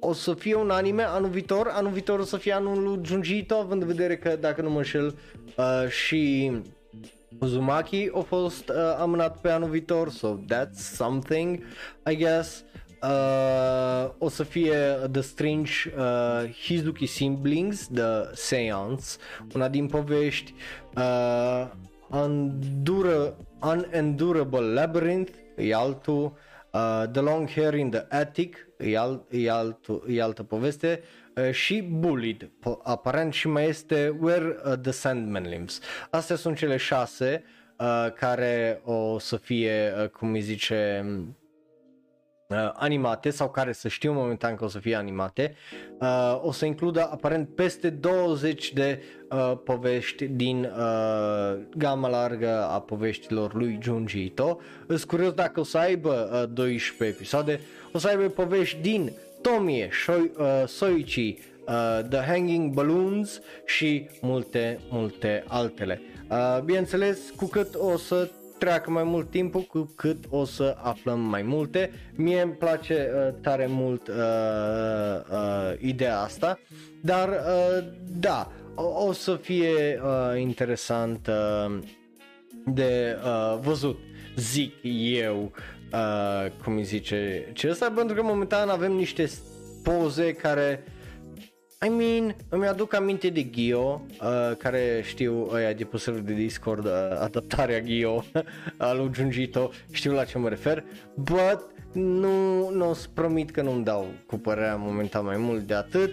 [0.00, 3.36] o să fie un anime anul viitor, anul viitor o să fie anul lui Junji
[3.36, 5.18] Ito, având în vedere că, dacă nu mă înșel,
[5.56, 6.52] uh, și
[7.40, 11.62] Uzumaki a fost uh, amânat pe anul viitor, so that's something,
[12.10, 12.64] I guess.
[13.02, 14.76] Uh, o să fie
[15.12, 19.16] The Strange uh, Hizuki Siblings, The Seance,
[19.54, 20.54] una din povești,
[20.96, 21.70] uh,
[22.08, 26.32] Undura, Unendurable Labyrinth, e altul,
[26.72, 29.78] uh, The Long Hair in the Attic, e, alt, e, alt,
[30.08, 31.00] e altă poveste.
[31.02, 32.50] uh, și Bullied,
[32.82, 35.80] aparent și mai este Where uh, the Sandman Lives.
[36.10, 37.44] Astea sunt cele șase
[37.78, 41.04] uh, care o să fie, uh, cum îi zice,
[42.48, 45.54] uh, animate sau care să știu momentan că o să fie animate,
[46.00, 52.80] uh, o să includă aparent peste 20 de uh, povești din uh, gama largă a
[52.80, 54.60] poveștilor lui Junji Ito.
[54.86, 57.60] Îs curios dacă o să aibă uh, 12 episoade,
[57.92, 59.12] o să aibă povești din
[59.44, 66.00] Tomie, Shoi, uh, Soichi, uh, The Hanging Balloons și multe, multe altele.
[66.30, 71.20] Uh, bineînțeles, cu cât o să treacă mai mult timpul, cu cât o să aflăm
[71.20, 71.90] mai multe.
[72.14, 74.14] Mie îmi place uh, tare mult uh,
[75.30, 76.58] uh, ideea asta,
[77.02, 77.84] dar uh,
[78.18, 81.78] da, o, o să fie uh, interesant uh,
[82.66, 83.98] de uh, văzut,
[84.36, 84.74] zic
[85.16, 85.73] eu, uh,
[86.64, 89.30] cum îi zice ce ăsta, pentru că momentan avem niște
[89.82, 90.84] poze care
[91.84, 96.84] I mean, îmi aduc aminte de Gio, uh, care știu ăia de pe de Discord,
[96.84, 98.24] uh, adaptarea Gio
[98.76, 100.84] al lui Junjito, știu la ce mă refer,
[101.14, 105.74] but nu, nu o să promit că nu-mi dau cu părerea momentan mai mult de
[105.74, 106.10] atât.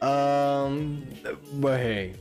[0.00, 0.78] Uh,
[1.58, 2.14] bă, hei,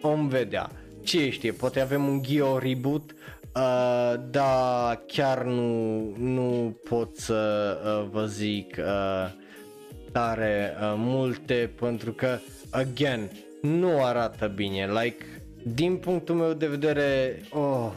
[0.00, 0.70] om vedea.
[1.02, 3.14] Ce știe, poate avem un Gio reboot,
[3.54, 9.30] uh, dar chiar nu, nu pot să uh, vă zic uh,
[10.12, 12.38] tare uh, multe pentru că,
[12.70, 13.30] again,
[13.62, 14.88] nu arată bine.
[15.02, 15.24] Like,
[15.62, 17.92] din punctul meu de vedere, oh,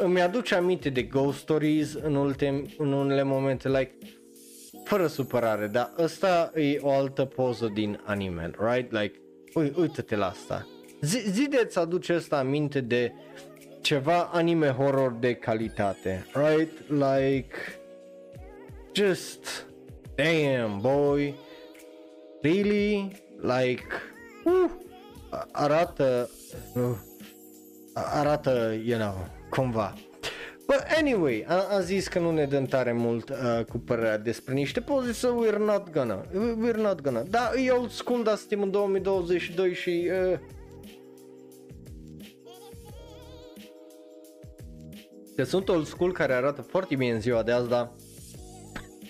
[0.00, 3.92] îmi aduce aminte de Ghost Stories în, ultim, în unele momente, like,
[4.84, 8.92] fără supărare, dar ăsta e o altă poză din anime, right?
[8.92, 9.20] Like,
[9.54, 10.66] ui, uite-te la asta.
[11.00, 13.12] Z- zi de-ți aduce asta aminte de
[13.80, 16.72] ceva anime horror de calitate, right?
[16.88, 17.54] Like,
[18.92, 19.66] just
[20.14, 21.34] damn boy,
[22.42, 23.86] really, like,
[24.44, 24.70] uh,
[25.52, 26.30] arată,
[26.74, 26.96] uh,
[27.94, 29.94] arată, you know, cumva.
[30.66, 34.54] But anyway, am, am zis că nu ne dăm tare mult uh, cu părerea despre
[34.54, 36.24] niște poze, so we're not gonna,
[36.66, 37.22] we're not gonna.
[37.22, 40.10] Da, e old school, dar suntem în 2022 și...
[40.32, 40.38] Uh,
[45.38, 47.90] că sunt old school care arată foarte bine în ziua de azi, dar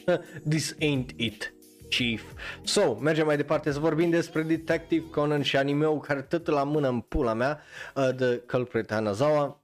[0.50, 1.54] This ain't it.
[1.88, 2.22] Chief.
[2.62, 6.88] So, mergem mai departe să vorbim despre Detective Conan și anime-ul care tot la mână
[6.88, 7.60] în pula mea,
[7.94, 9.62] uh, de Culprit Hanazawa.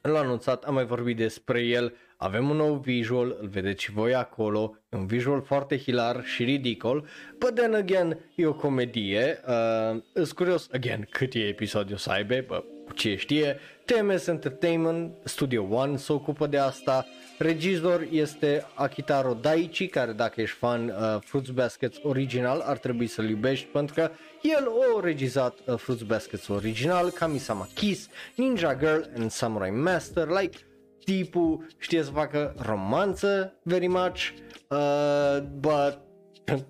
[0.00, 4.14] L-a anunțat, am mai vorbit despre el, avem un nou visual, îl vedeți și voi
[4.14, 10.00] acolo, e un visual foarte hilar și ridicol, but then again, e o comedie, uh,
[10.12, 12.62] îs curios, again, cât e episodiul să aibă, bă,
[12.94, 17.06] ce știe, TMS Entertainment, Studio One se ocupă de asta,
[17.38, 23.28] Regizor este Akitaro Daichi, care dacă ești fan uh, Fruits Baskets original ar trebui să-l
[23.28, 24.10] iubești pentru că
[24.42, 30.58] el a regizat uh, Fruits Baskets original, Kamisama Kiss, Ninja Girl and Samurai Master, like
[31.04, 34.28] tipul știe să facă romanță very much,
[34.68, 36.09] uh, but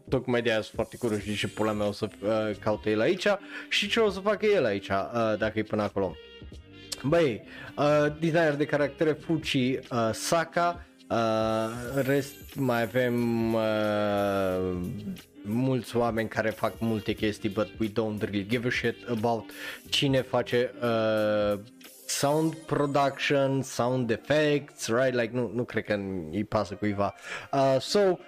[0.08, 3.26] Tocmai de aia sunt foarte curios și pula mea o să uh, caute el aici
[3.68, 6.16] și ce o să facă el aici uh, dacă e până acolo.
[7.02, 7.42] Băi,
[7.76, 13.60] uh, designer de caractere Fuchi uh, Saka, uh, rest mai avem uh,
[15.42, 19.50] mulți oameni care fac multe chestii, but we don't really give a shit about
[19.88, 21.58] cine face uh,
[22.06, 25.14] sound production, sound effects, right?
[25.14, 25.98] Like nu, nu cred că
[26.30, 27.14] îi pasă cuiva.
[27.52, 28.18] Uh, so,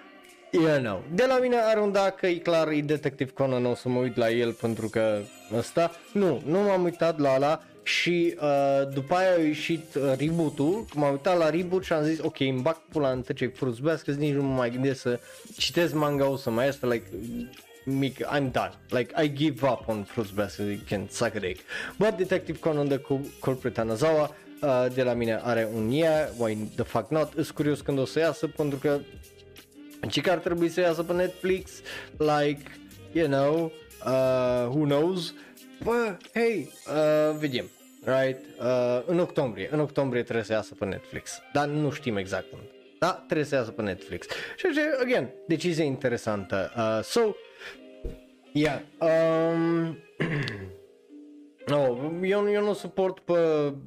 [0.53, 3.89] you know, de la mine are un dacă e clar, e Detective Conan, o să
[3.89, 5.19] mă uit la el pentru că
[5.57, 10.85] ăsta, nu, nu m-am uitat la ala și uh, după aia a ieșit uh, reboot-ul,
[10.95, 14.15] m-am uitat la reboot și am zis ok, îmi bag pula în tăce Fruits Basket,
[14.15, 15.19] nici nu mă mai gândesc să
[15.57, 17.05] citesc manga o să mai este, like,
[17.85, 18.73] mic, I'm done.
[18.89, 21.59] Like, I give up on Fruits Basket, you can suck a dick.
[21.97, 23.01] But Detective Conan the
[23.39, 27.81] Culprit Anazawa, uh, de la mine are un yeah, why the fuck not, îs curios
[27.81, 28.99] când o să iasă, pentru că
[30.09, 31.71] ce că ar trebui să iasă pe Netflix,
[32.17, 32.61] like,
[33.11, 33.71] you know,
[34.05, 35.33] uh, who knows,
[35.83, 37.69] bă, hey, uh, vedem,
[38.03, 42.49] right, uh, în octombrie, în octombrie trebuie să iasă pe Netflix, dar nu știm exact
[42.49, 42.61] când.
[42.99, 44.27] Da, trebuie să iasă pe Netflix.
[44.57, 46.71] Și ce, again, decizie interesantă.
[46.77, 47.21] Uh, so,
[48.51, 49.97] yeah, um,
[51.65, 51.97] no,
[52.35, 53.33] eu, eu nu suport pe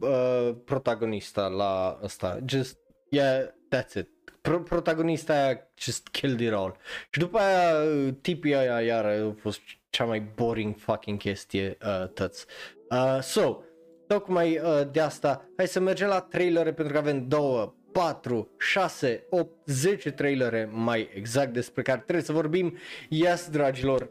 [0.01, 4.16] uh, protagonista la asta, just, yeah, that's it.
[4.47, 6.77] Pro- protagonista aia just killed it all.
[7.11, 7.87] Și după aia
[8.21, 12.47] tipii aia iar a fost cea mai boring fucking chestie uh, tăți.
[12.91, 13.61] Uh, so,
[14.07, 19.27] tocmai uh, de asta, hai să mergem la trailere pentru că avem două, 4, 6,
[19.31, 22.77] 8, 10 trailere mai exact despre care trebuie să vorbim.
[23.09, 24.09] Yes, dragilor,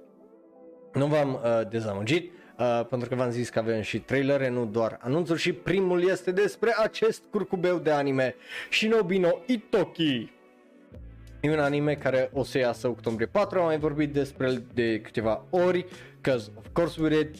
[0.93, 2.31] nu v-am uh, dezamăgit.
[2.59, 6.31] Uh, pentru că v-am zis că avem și trailere, nu doar anunțuri și primul este
[6.31, 8.35] despre acest curcubeu de anime
[8.71, 10.31] Shinobi no Itoki.
[11.41, 15.01] E un anime care o să iasă octombrie 4, am mai vorbit despre el de
[15.01, 15.85] câteva ori,
[16.21, 17.35] cause of course we did,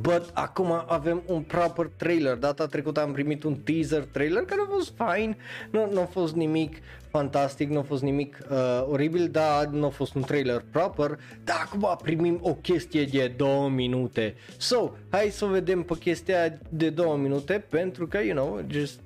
[0.00, 2.34] But acum avem un proper trailer.
[2.34, 5.36] Data trecută am primit un teaser trailer care a fost fine.
[5.70, 6.76] Nu, nu a fost nimic
[7.10, 11.18] fantastic, nu a fost nimic uh, oribil, dar nu a fost un trailer proper.
[11.44, 14.34] Dar acum primim o chestie de două minute.
[14.56, 19.00] So, hai să vedem pe chestia de două minute pentru că, you know, just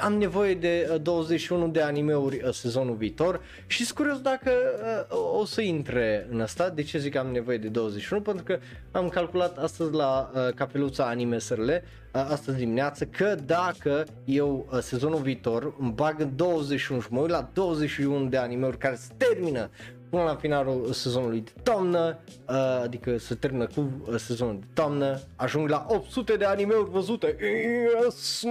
[0.00, 4.50] am nevoie de 21 uh, de animeuri uh, sezonul viitor și sunt curios dacă
[5.10, 6.68] uh, o să intre în asta.
[6.68, 8.22] De ce zic că am nevoie de 21?
[8.22, 8.58] Pentru că
[8.90, 11.70] am calculat astăzi la capeluța Anime SRL,
[12.10, 17.50] astăzi dimineață, că dacă eu sezonul viitor îmi bag în 21 și mă uit la
[17.52, 19.70] 21 de animeuri care se termină
[20.10, 25.20] până la finalul sezonului de toamnă, uh, adică se termină cu uh, sezonul de toamnă,
[25.36, 27.36] ajung la 800 de animeuri văzute.
[28.04, 28.44] Yes!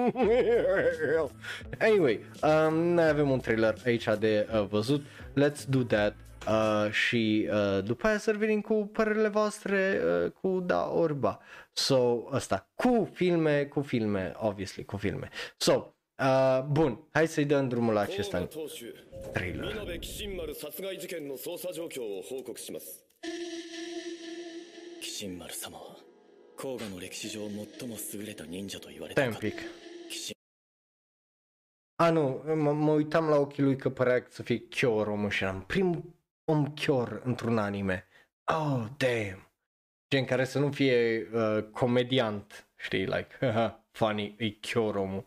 [1.79, 6.15] Anyway, um, noi avem un trailer aici de uh, văzut, let's do that.
[6.47, 11.39] Uh, și uh, după aia să revenim cu părerile voastre uh, cu da orba.
[11.73, 15.29] So, asta, cu filme, cu filme, obviously, cu filme.
[15.57, 18.47] So, Uh, bun, hai să-i dăm drumul la acesta
[19.33, 19.73] trailer.
[29.11, 29.59] Stai un pic.
[31.95, 35.63] A, nu, mă uitam la ochii lui că părea să fie Kyor omul și eram
[35.65, 36.03] primul
[36.45, 38.07] om Kyor într-un anime.
[38.45, 39.51] Oh, damn.
[40.09, 43.37] Gen care să nu fie uh, comediant, știi, like,
[43.99, 45.23] funny, e Kyor omul.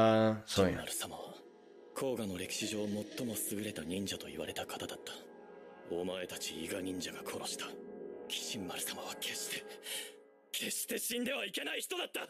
[0.00, 0.82] ああ、そうや。
[0.82, 1.34] ル様は、
[1.94, 5.12] 甲賀の歴史上最も優れた忍者と言われた方だった。
[5.94, 7.66] お前たち伊賀忍者が殺した。
[8.28, 8.78] キシン様は
[9.20, 9.64] 決して、
[10.52, 12.20] 決して死んではいけない人だった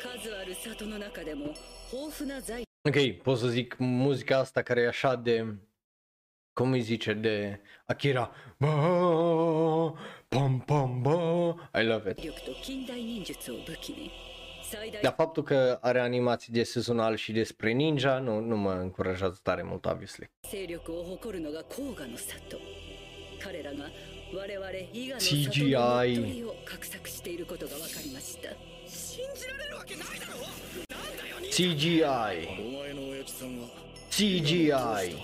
[0.00, 1.54] 数ある里の中でも、
[1.92, 2.68] 豊富な財産。
[2.84, 5.42] Ok, posso dire che la musica sta che è assai di...
[6.54, 7.14] come si dice?
[7.20, 7.58] di
[13.92, 14.27] に
[15.02, 19.62] dar faptul că are animații de sezonal și despre ninja nu, nu mă încurajează tare
[19.62, 20.30] mult, obviously.
[20.40, 20.80] CGI
[31.50, 32.02] CGI
[34.08, 35.14] CGI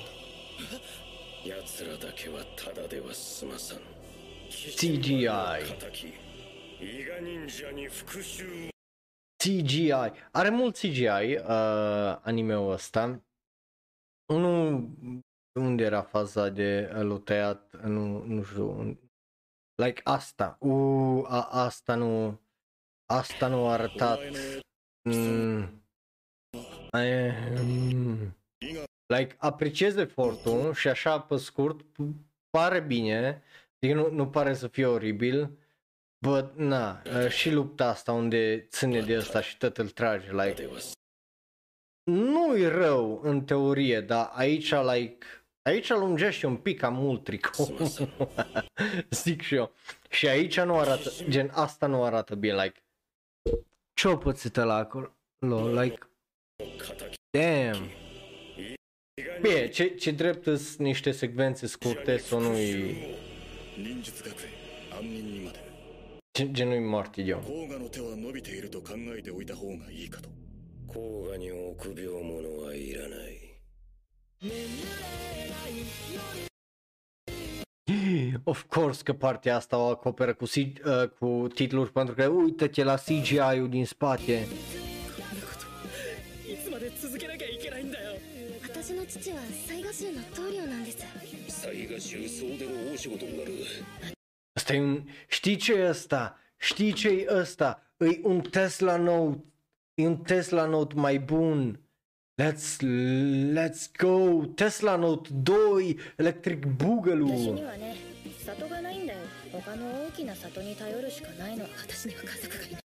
[4.77, 5.29] CGI
[9.45, 9.93] CGI.
[10.33, 13.23] Are mult CGI uh, anime-ul ăsta.
[14.27, 14.77] Nu
[15.61, 18.99] unde era faza de luteat, nu, nu știu.
[19.83, 20.57] Like asta.
[20.61, 22.41] Uh, a, asta nu
[23.07, 24.21] asta nu a arătat.
[25.09, 25.85] Mm,
[26.93, 27.31] I,
[27.62, 28.37] mm,
[29.07, 31.81] Like, apreciez efortul și așa pe scurt,
[32.51, 33.43] pare bine,
[33.81, 35.59] adică nu, nu pare să fie oribil,
[36.24, 40.68] but na, uh, și lupta asta unde ține de asta și tot îl trage, like,
[42.10, 45.26] nu-i rău în teorie, dar aici, like,
[45.62, 47.76] aici lungește un pic cam mult tricou,
[49.24, 49.72] zic și eu.
[50.10, 52.84] Și aici nu arată, gen, asta nu arată bine, like,
[53.94, 55.12] ce-o pățită la acolo,
[55.80, 55.98] like,
[57.38, 57.90] damn.
[59.40, 62.96] Bine, ce, ce drept sunt niște secvențe scurte sau nu-i...
[66.36, 67.39] Gen nu-i martiriu.
[67.43, 70.28] 甲賀の手は伸びていると考えておいた方がいいかと
[70.89, 73.44] 甲賀に臆病者はいらない。
[78.44, 83.69] Of course că partea asta o acoperă cu, uh, cu titluri pentru că uite-te la CGI-ul
[83.69, 84.47] din spate.
[86.52, 88.11] いつまで続けなきゃいけないんだよ
[88.62, 89.36] 私の父は
[89.69, 94.14] 雑賀衆の棟梁なんです才が重曹での大仕事になる。
[94.53, 95.03] Asta e un...
[95.27, 96.38] Știi ce e ăsta?
[96.57, 97.94] Știi ce e ăsta?
[97.98, 99.44] E un Tesla Note.
[99.94, 101.80] E un Tesla Note mai bun.
[102.41, 102.81] Let's,
[103.52, 104.45] let's go!
[104.56, 107.98] Tesla Note 2 Electric 私 Boogaloo にはね
[108.45, 109.19] 里がないんだよ
[109.52, 112.81] 他の大きな里に頼るしかないの私には家族がいない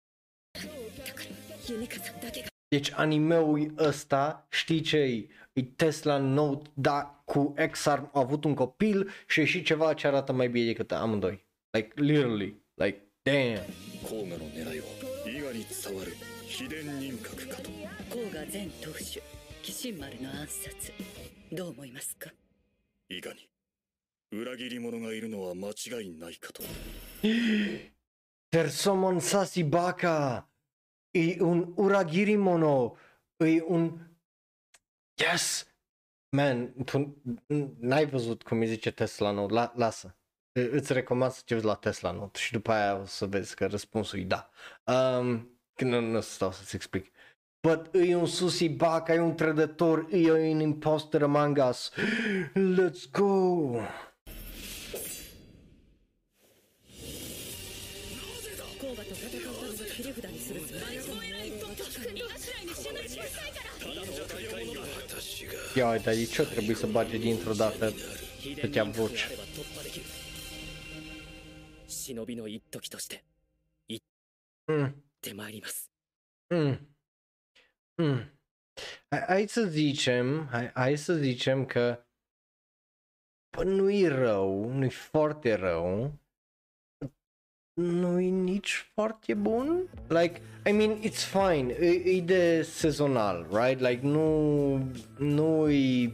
[0.99, 5.29] だからユミカさんだけが Deci animeul ăsta, știi ce e?
[5.53, 10.07] E Tesla Note, da, cu X-Arm a avut un copil și e și ceva ce
[10.07, 11.47] arată mai bine decât amândoi.
[11.73, 12.57] Like, literally.
[12.77, 13.63] Like, damn.
[14.05, 14.87] 甲賀の狙いは
[15.27, 19.23] 伊賀に伝わる秘伝人格かと甲賀前当主
[19.63, 20.93] 紀信丸の暗殺
[21.51, 22.31] どう思いますか
[23.09, 23.49] 伊賀に
[24.31, 26.63] 裏切り者がいるのは間違いないかと
[28.53, 30.47] Tersomon Sasibaka
[31.13, 32.97] e un Uragirimono,
[33.41, 33.99] e un...
[35.17, 35.67] Yes!
[36.31, 37.23] Man, tu
[37.81, 40.17] n-ai văzut cum îi zice Tesla Note, La, lasă.
[40.72, 43.66] îți recomand să te uiți la Tesla Note și după aia o să vezi că
[43.66, 44.50] răspunsul e da.
[44.84, 47.12] Um, nu, nu să stau să-ți explic.
[47.62, 51.92] But e un susi baca, e un trădător, e un imposter among us.
[52.54, 53.80] Let's go!
[65.76, 67.94] Ia uite, de ce trebuie să bage dintr-o dată
[68.58, 69.28] atâtea voci?
[72.09, 73.25] あれば突破できる忍びの一時として
[73.89, 74.07] 行っ
[74.67, 74.93] Mm.
[75.21, 75.91] てまいります
[76.51, 76.79] Mm.
[77.99, 78.31] Mm.
[79.11, 82.05] Hai, hai să zicem, hai, hai să zicem că
[83.57, 86.19] bă, nu-i rău, nu-i foarte rău,
[87.75, 89.89] nu-i nici foarte bun.
[90.09, 93.81] Like, I mean, it's fine, e, e de sezonal, right?
[93.81, 94.77] Like, nu,
[95.19, 96.13] nu-i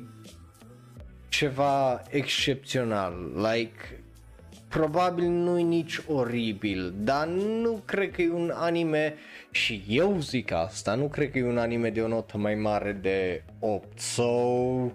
[1.28, 4.03] ceva excepțional, like,
[4.77, 7.27] probabil nu-i nici oribil, dar
[7.61, 9.15] nu cred că e un anime
[9.51, 12.91] și eu zic asta, nu cred că e un anime de o notă mai mare
[12.91, 14.93] de 8 sau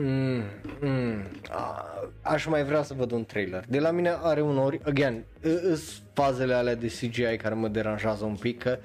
[0.00, 0.42] Mm,
[0.80, 1.84] mm, a,
[2.22, 3.64] aș mai vrea să văd un trailer.
[3.68, 5.24] De la mine are unori, again,
[5.62, 8.78] îs fazele alea de CGI care mă deranjează un pic, că,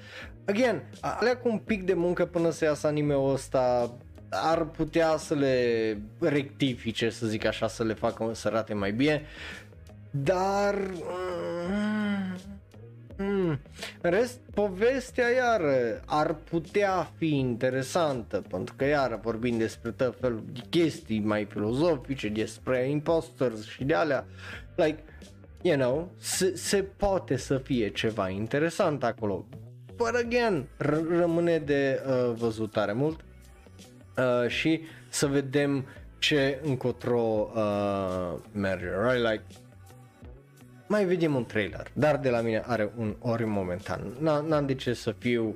[0.45, 3.91] again, alea cu un pic de muncă până să iasă anime-ul ăsta
[4.29, 9.21] ar putea să le rectifice, să zic așa, să le facă să arate mai bine,
[10.15, 10.75] dar...
[11.69, 12.35] Mm,
[13.25, 13.59] mm,
[14.01, 20.43] în rest, povestea iară ar putea fi interesantă, pentru că iară vorbim despre tot felul
[20.51, 24.25] de chestii mai filozofice, despre imposters și de alea,
[24.75, 25.03] like,
[25.61, 29.45] you know, se, se poate să fie ceva interesant acolo.
[29.95, 33.19] But again, r- rămâne de uh, văzut tare mult
[34.17, 35.85] uh, și să vedem
[36.19, 39.29] ce încotro uh, merge, right?
[39.29, 39.43] Like,
[40.93, 44.01] mai vedem un trailer, dar de la mine are un ori momentan.
[44.17, 45.55] N- n-am de ce să fiu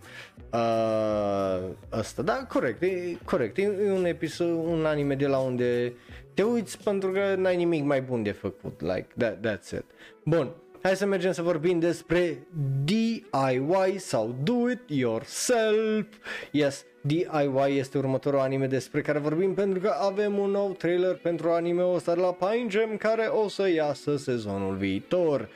[0.54, 1.60] uh,
[1.92, 5.94] ăsta, da, corect, e corect, e, e un episod, un anime de la unde
[6.34, 9.86] te uiți pentru că n-ai nimic mai bun de făcut, like, that, that's it.
[10.24, 10.52] Bun,
[10.82, 12.48] hai să mergem să vorbim despre
[12.84, 16.06] DIY sau Do It Yourself.
[16.52, 21.49] Yes, DIY este următorul anime despre care vorbim pentru că avem un nou trailer pentru
[21.49, 25.49] anime-ul ăsta de la Pine Jam care o să iasă sezonul viitor.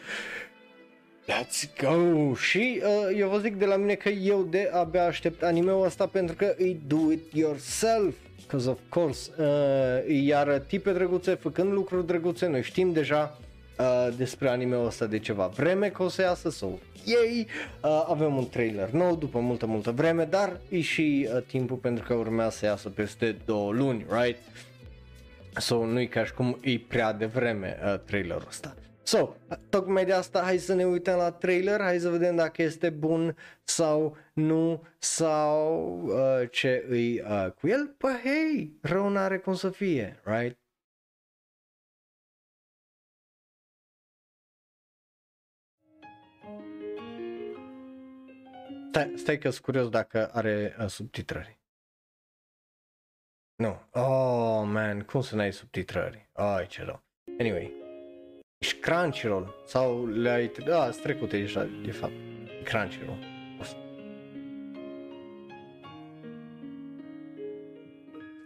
[1.28, 2.36] Let's go!
[2.36, 6.06] Și uh, eu vă zic de la mine că eu de abia aștept anime-ul ăsta
[6.06, 8.16] pentru că e do it yourself.
[8.42, 13.40] Because of course, uh, iar tipe drăguțe făcând lucruri drăguțe, noi știm deja
[13.82, 17.48] uh, despre anime-ul ăsta de ceva vreme că o să iasă sau ei
[17.84, 22.04] uh, avem un trailer nou după multă multă vreme dar e și uh, timpul pentru
[22.08, 24.40] că urmează să iasă peste două luni right
[25.58, 29.36] so nu e ca și cum e prea devreme uh, trailerul ăsta So,
[29.70, 33.36] tocmai de asta hai să ne uităm la trailer, hai să vedem dacă este bun
[33.64, 37.96] sau nu sau uh, ce îi uh, cu el.
[37.98, 40.61] Păi hei, rău n-are cum să fie, right?
[48.92, 51.60] Stai, stai că sunt curios dacă are uh, subtitrări.
[53.56, 53.82] Nu.
[53.92, 56.30] Oh, man, cum să n-ai subtitrări?
[56.34, 57.04] Ai, ce rău.
[57.40, 57.74] Anyway.
[58.58, 60.52] Ești Crunchyroll sau le-ai...
[60.66, 62.14] Da, sunt trecute deja, de fapt.
[62.64, 63.18] Crunchyroll.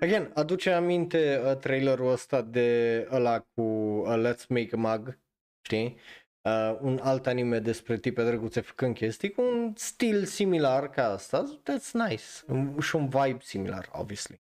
[0.01, 5.19] Again, aduce aminte uh, trailerul ăsta de ăla cu uh, Let's Make a Mug,
[5.61, 5.97] știi?
[6.45, 11.59] Uh, un alt anime despre tipe drăguțe făcând chestii cu un stil similar ca asta.
[11.61, 12.23] That's nice.
[12.47, 14.41] Un, și un vibe similar, obviously.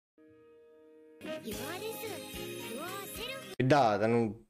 [3.67, 4.47] Da, dar nu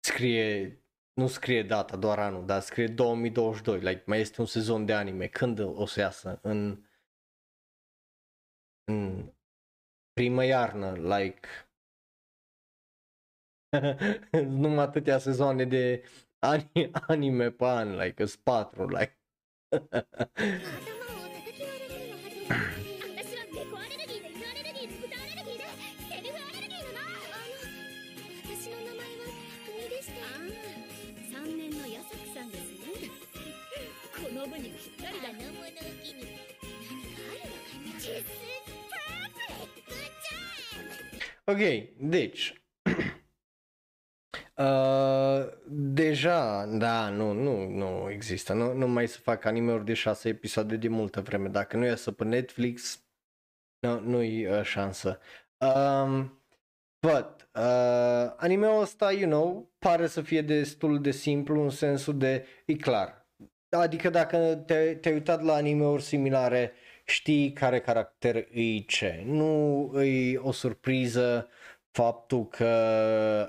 [0.00, 0.82] scrie
[1.14, 5.26] nu scrie data, doar anul, dar scrie 2022, like, mai este un sezon de anime,
[5.26, 6.38] când o să iasă?
[6.42, 6.86] În,
[8.84, 9.32] în
[10.12, 11.48] primă iarnă, like,
[14.60, 16.04] numai atâtea sezoane de
[17.08, 19.16] anime pe an, like, sunt patru, like.
[37.98, 38.24] 実
[41.44, 41.58] Ok,
[41.98, 42.61] deci
[44.56, 48.52] Uh, deja, da, nu, nu, nu există.
[48.52, 51.48] Nu, nu mai să fac anime-uri de 6 episoade de multă vreme.
[51.48, 53.04] Dacă nu iasă pe Netflix,
[53.80, 55.18] nu, nu-i uh, șansă.
[55.58, 56.42] Um,
[57.06, 62.46] but, uh, anime-ul ăsta, you know, pare să fie destul de simplu în sensul de,
[62.66, 63.26] e clar.
[63.70, 66.72] Adică dacă te, te-ai uitat la anime-uri similare,
[67.04, 69.22] știi care caracter îi ce.
[69.26, 71.48] Nu e o surpriză
[71.92, 72.66] faptul că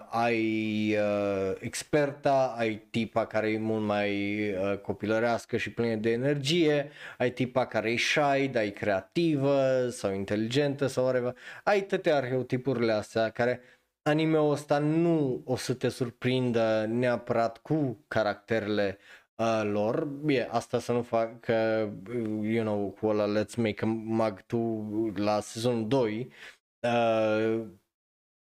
[0.10, 6.92] ai uh, experta, ai tipa care e mult mai uh, copilărească și plină de energie,
[7.18, 11.36] ai tipa care e shy, dar e creativă sau inteligentă sau whatever.
[11.64, 13.62] Ai toate arhetipurile astea care
[14.02, 18.98] anime-ul ăsta nu o să te surprindă neapărat cu caracterele
[19.36, 20.06] uh, lor.
[20.06, 21.90] Bine, asta să nu fac că,
[22.42, 26.32] you know, cu ăla Let's Make a Mag 2 la sezonul 2
[26.80, 27.66] uh,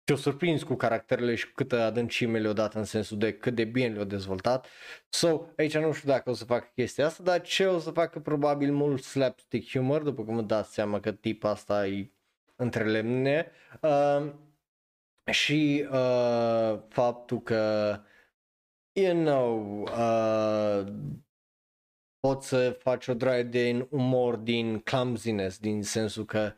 [0.08, 3.64] te-o surprins cu caracterele și cu câtă adâncime le-o dat în sensul de cât de
[3.64, 4.66] bine le-o dezvoltat.
[5.08, 8.20] So, aici nu știu dacă o să facă chestia asta, dar ce o să facă
[8.20, 12.12] probabil mult slapstick humor, după cum dați seama că tipa asta e
[12.56, 13.50] între lemne.
[13.82, 14.32] Uh,
[15.30, 17.94] și uh, faptul că
[18.92, 20.92] you know, uh,
[22.18, 26.52] poți să faci o draie de umor din clumsiness, din sensul că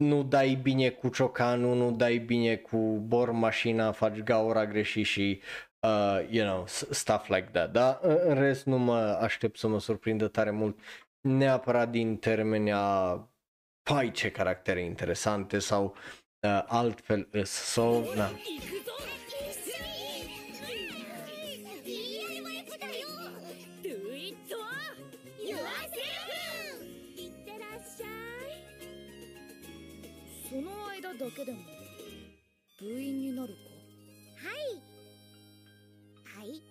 [0.00, 5.40] nu dai bine cu ciocanul, nu dai bine cu bor mașina, faci gaura greșit și
[5.80, 7.72] uh, you know, stuff like that.
[7.72, 10.78] Dar în rest nu mă aștept să mă surprindă tare mult
[11.20, 12.80] neapărat din termenia
[13.82, 15.94] pai ce caractere interesante sau
[16.40, 18.30] uh, altfel so, na.
[31.19, 31.59] だけでも
[32.79, 33.59] 部員になるか
[34.35, 34.81] はい
[36.39, 36.61] はい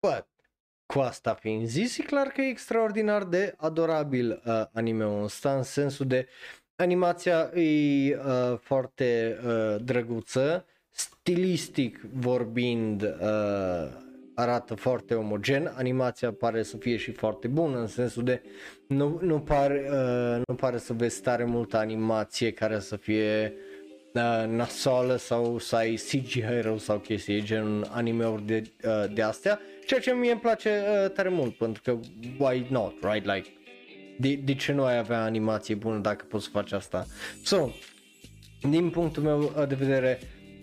[0.00, 0.24] But,
[0.86, 5.62] cu asta fiind zis, e clar că e extraordinar de adorabil uh, anime-ul ăsta în
[5.62, 6.28] sensul de
[6.76, 14.01] animația e uh, foarte uh, drăguță, stilistic vorbind uh,
[14.35, 18.41] arată foarte omogen, animația pare să fie și foarte bună în sensul de
[18.87, 23.53] nu, nu, pare, uh, nu pare să vezi tare multă animație care să fie
[24.13, 29.59] uh, nasoală sau să ai CGI rău sau chestii gen anime-uri de, uh, de astea,
[29.85, 31.99] ceea ce mie îmi place uh, tare mult pentru că
[32.37, 33.25] why not, right?
[33.33, 33.49] Like,
[34.19, 37.05] de, de ce nu ai avea animație bună dacă poți să faci asta?
[37.43, 37.69] So,
[38.69, 40.19] din punctul meu uh, de vedere,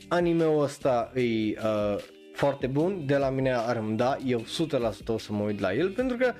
[0.09, 1.97] anime-ul ăsta e uh,
[2.41, 4.43] foarte bun, de la mine ar îmi da, eu 100%
[5.07, 6.33] o să mă uit la el pentru că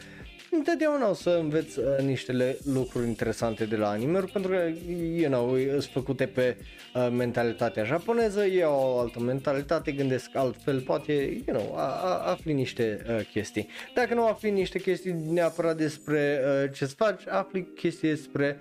[0.51, 4.71] întotdeauna o să înveți uh, niște le- lucruri interesante de la anime pentru că,
[5.17, 6.57] you know, sunt făcute pe
[6.95, 11.13] uh, mentalitatea japoneză, ei au o altă mentalitate, gândesc altfel, poate,
[11.47, 13.69] you know, a, a, afli niște uh, chestii.
[13.95, 18.61] Dacă nu afli niște chestii neapărat despre uh, ce-ți faci, afli chestii despre,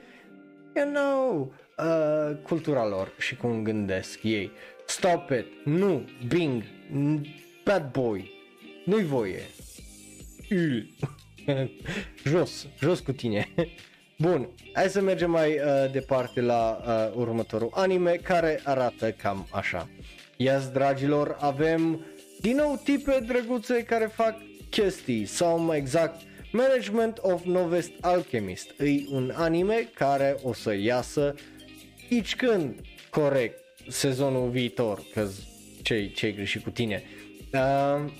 [0.76, 4.52] you know, uh, cultura lor și cum gândesc ei.
[4.90, 7.22] Stop it, nu, Bing, n-
[7.64, 8.32] bad boy,
[8.86, 9.42] nu-i voie.
[10.52, 10.88] Ul.
[12.32, 13.48] jos, jos cu tine.
[14.18, 19.90] Bun, hai să mergem mai uh, departe la uh, următorul anime care arată cam așa.
[20.38, 22.06] Yes, dragilor, avem
[22.42, 24.36] din nou tipe drăguțe care fac
[24.70, 26.22] chestii sau mai exact
[26.52, 28.80] Management of Novest Alchemist.
[28.80, 31.36] E un anime care o să iasă
[32.10, 32.80] nici când
[33.10, 35.28] corect sezonul viitor, că
[35.82, 37.04] ce ce greșit cu tine.
[37.54, 38.12] Uh,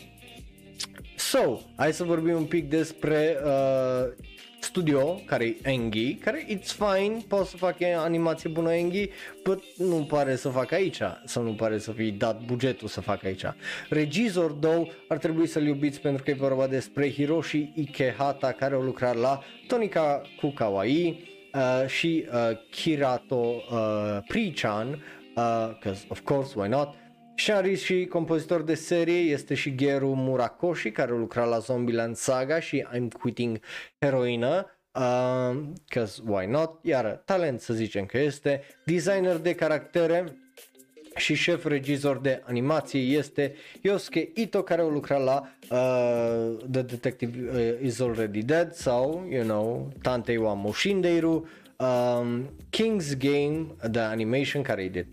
[1.20, 4.12] So, hai să vorbim un pic despre uh,
[4.60, 9.10] studio care e Engi, care it's fine, poate să facă animație bună Engi,
[9.44, 13.28] but nu pare să facă aici, sau nu pare să fie dat bugetul să facă
[13.28, 13.44] aici.
[13.90, 18.80] Regizor, though, ar trebui să-l iubiți pentru că e vorba despre Hiroshi Ikehata care a
[18.80, 21.24] lucrat la Tonika Kukawaii
[21.54, 25.04] uh, și uh, Kirato uh, Prichan,
[25.40, 26.96] uh, cause of course, why not,
[27.40, 32.60] Scenarist și compozitor de serie este și Geru Murakoshi, care a lucrat la Zombieland Saga
[32.60, 33.60] și I'm Quitting
[34.00, 40.24] Heroina, uh, cause why not, iar talent să zicem că este, designer de caractere
[41.16, 47.50] și șef regizor de animație este Yosuke Ito care a lucrat la uh, The Detective
[47.52, 51.48] uh, Is Already Dead sau, you know, Tantei wa Moshindeiru,
[51.78, 55.06] um, King's Game, The Animation care e de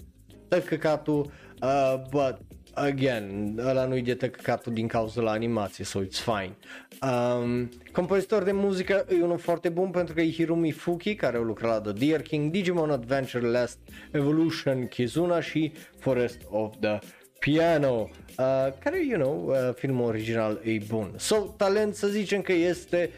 [0.49, 1.31] tăcăcatul,
[1.63, 2.37] Uh, but
[2.75, 6.57] again, ăla nu-i de tăcăcatul din cauza la animație, so it's fine.
[7.03, 11.41] Um, compozitor de muzică e unul foarte bun pentru că e Hirumi Fuki, care a
[11.41, 13.79] lucrat la The Deer King, Digimon Adventure Last
[14.11, 16.99] Evolution, Kizuna și Forest of the
[17.39, 21.15] Piano, uh, care, you know, uh, filmul original e bun.
[21.17, 23.11] So, talent să zicem că este,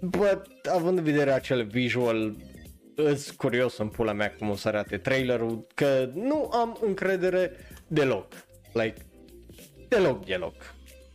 [0.00, 2.34] but având în vedere acel visual
[3.06, 7.52] îs curios în pula mea cum o să arate trailerul, că nu am încredere
[7.86, 8.32] deloc.
[8.72, 8.94] Like,
[9.88, 10.54] deloc, deloc.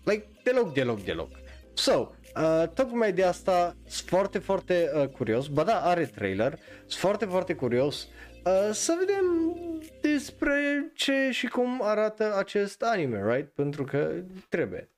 [0.03, 1.29] Like, deloc, deloc, deloc.
[1.73, 6.99] So, uh, tocmai de asta sunt foarte, foarte uh, curios, ba da, are trailer, sunt
[7.01, 8.07] foarte, foarte curios
[8.45, 9.25] uh, să vedem
[10.01, 13.51] despre ce și cum arată acest anime, right?
[13.53, 14.11] Pentru că
[14.49, 14.89] trebuie.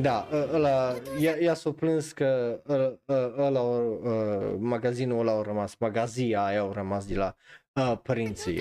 [0.00, 5.42] Da, ă, ăla, ea, ea s-a plâns că ă, ă, ăla, ăla, magazinul ăla au
[5.42, 7.36] rămas, magazia aia au rămas de la
[7.72, 8.60] uh, părinții.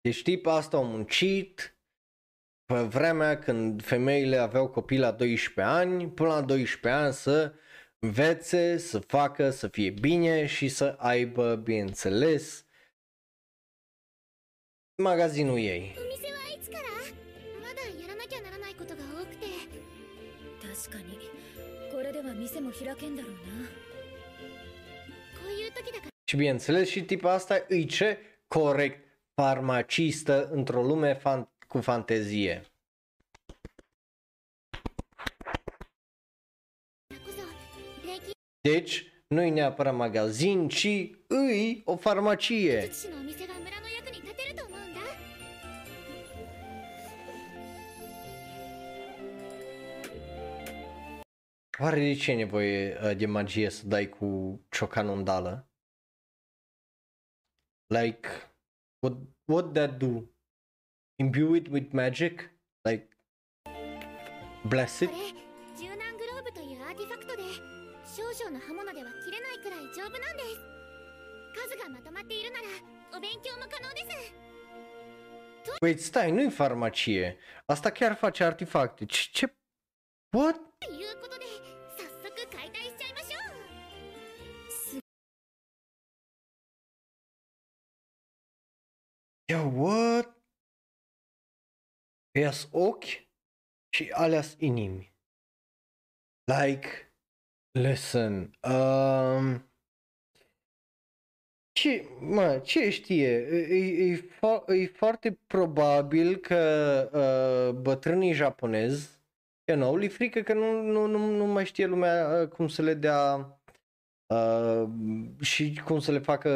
[0.00, 1.76] Deci tipa asta a muncit
[2.64, 7.52] pe vremea când femeile aveau copii la 12 ani, până la 12 ani să
[8.01, 12.65] învețe, să facă, să fie bine și să aibă, bineînțeles,
[15.03, 15.95] magazinul ei.
[15.97, 16.83] お店はいつから
[17.61, 19.45] まだやらなきゃならないことが多くて
[20.61, 21.19] 確かに
[21.91, 23.37] これでは店も開けんだろうな
[25.39, 28.17] こういう時だから Și bineînțeles și tipul asta îi ce
[28.47, 28.99] corect
[29.35, 32.61] farmacistă într-o lume fan- cu fantezie.
[38.68, 42.90] Deci, nu-i neapărat magazin, ci îi o farmacie.
[51.78, 55.70] Oare de ce e nevoie uh, de magie să dai cu ciocanul în dală?
[57.86, 58.28] Like,
[58.98, 60.22] what, what that do?
[61.18, 62.50] Imbue it with magic?
[62.88, 63.08] Like,
[64.68, 65.41] bless it?
[68.32, 70.60] 少々の刃物では切れないくらい丈夫なんです
[71.68, 72.64] 数がまとまっているなら
[73.14, 74.34] お勉強も可能です
[75.80, 77.38] Wait, stai, nu-i farmacie.
[77.68, 79.06] Asta chiar face artefacte.
[79.06, 79.30] Ce?
[79.32, 79.46] ce?
[80.32, 80.58] What?
[80.80, 81.44] ということで
[81.96, 83.38] 早速解体しちゃいましょ
[84.98, 85.02] う
[89.52, 90.30] Yo, what?
[92.34, 93.28] Ias ochi
[93.94, 95.12] și aleas inimi.
[96.46, 97.11] Like,
[97.74, 99.62] listen, um,
[101.72, 103.28] ce, mă, ce știe,
[103.70, 109.20] e, e, fo- e foarte probabil că uh, bătrânii japonezi
[109.64, 112.82] you know, li frică că nu, nu, nu, nu mai știe lumea uh, cum să
[112.82, 113.58] le dea
[114.26, 114.88] uh,
[115.40, 116.50] și cum să le facă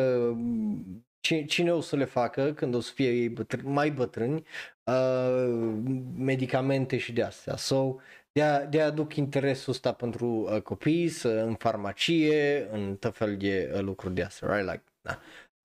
[1.20, 4.44] cine, cine o să le facă când o să fie ei bătr- mai bătrâni
[4.84, 5.82] uh,
[6.16, 7.56] medicamente și de astea.
[7.56, 7.94] So,
[8.36, 13.72] de-aia, de aduc interesul ăsta pentru uh, copii, să, în farmacie, în tot fel de
[13.74, 14.70] uh, lucruri de astea, right?
[14.70, 15.20] Like, da.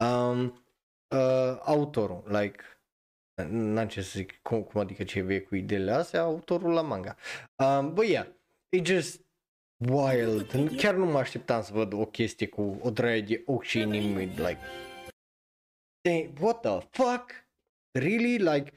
[0.05, 0.63] Um,
[1.07, 2.63] uh, autorul, like,
[3.49, 7.15] n-am ce să zic, cum, cum adică ce e cu ideile astea, autorul la manga.
[7.55, 8.27] Um, but yeah,
[8.69, 9.25] e just
[9.89, 10.75] wild.
[10.77, 14.25] Chiar nu mă așteptam să văd o chestie cu o draie de ochi și inimi,
[14.25, 14.59] like,
[16.01, 17.31] Dang, what the fuck?
[17.99, 18.37] Really?
[18.37, 18.71] Like,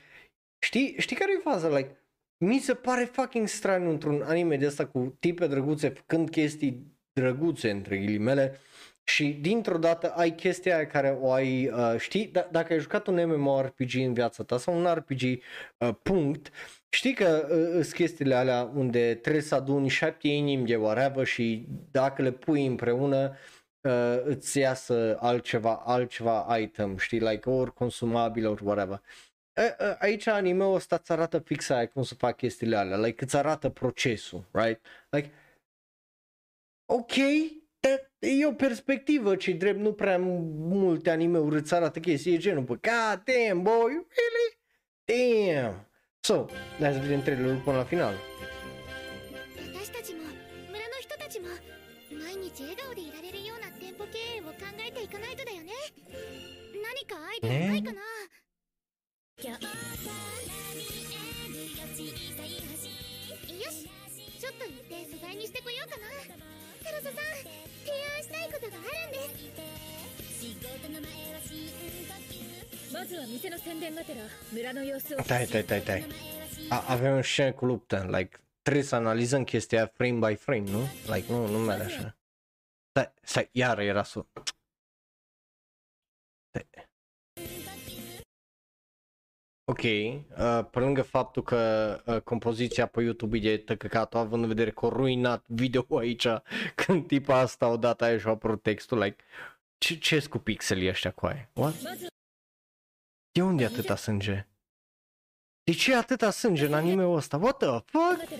[0.59, 1.69] știi, știi care e faza?
[1.69, 2.04] Like,
[2.45, 7.71] mi se pare fucking straniu într-un anime de asta cu tipe drăguțe făcând chestii drăguțe
[7.71, 8.59] între ghilimele
[9.05, 13.07] și dintr-o dată ai chestia aia care o ai, uh, știi, d- dacă ai jucat
[13.07, 16.51] un MMORPG în viața ta sau un RPG uh, punct,
[16.89, 21.66] știi că uh, sunt chestiile alea unde trebuie să aduni șapte inimi de whatever și
[21.91, 23.37] dacă le pui împreună
[23.81, 29.01] uh, îți iasă altceva, altceva item, știi, like ori consumabil, ori whatever.
[29.55, 33.25] A- a- Aici anime-ul ăsta îți arată fix aia cum să fac chestiile alea, like
[33.25, 34.81] îți arată procesul, right?
[35.11, 35.31] Like,
[36.87, 37.13] ok,
[37.81, 42.63] dar e o perspectivă ce drept nu prea multe anime-uri îți arată chestii, e genul,
[42.63, 44.59] bă, god damn, boy, really?
[45.05, 45.89] Damn!
[46.21, 46.47] So,
[46.81, 48.15] hai să vedem trailerul până la final.
[57.43, 57.91] 私た
[59.36, 61.19] ちも村の人たちも毎日笑顔でいられるよう。
[61.74, 66.06] な店舗経営を考えていかないとだよ、しちょっと行って素材にしてこようかな。
[66.82, 69.55] サロサさん提案したいことがあるんです。
[70.40, 74.20] 仕事の前は深呼吸まずは店の宣伝がてら
[74.52, 75.19] 村の様子を。
[75.23, 76.05] Tai, tai, tai, tai.
[76.70, 80.89] A, avem scene cu luptă, like, trebuie să analizăm chestia frame by frame, nu?
[81.06, 82.16] Like, nu, nu merge așa.
[82.90, 84.27] Stai, stai, iar era su...
[89.66, 90.20] Ok, uh,
[90.70, 94.86] pe lângă faptul că uh, compoziția pe YouTube e de tăcăcatul, având în vedere că
[94.86, 96.27] a ruinat video aici,
[96.85, 99.24] când tipa asta odată aia și-a apărut textul, like,
[99.78, 101.51] ce ce cu pixelii ăștia cu aia?
[101.53, 101.74] What?
[103.32, 104.47] De unde atâta sânge?
[105.62, 107.36] De ce atâta sânge în anime-ul ăsta?
[107.36, 108.31] What the fuck?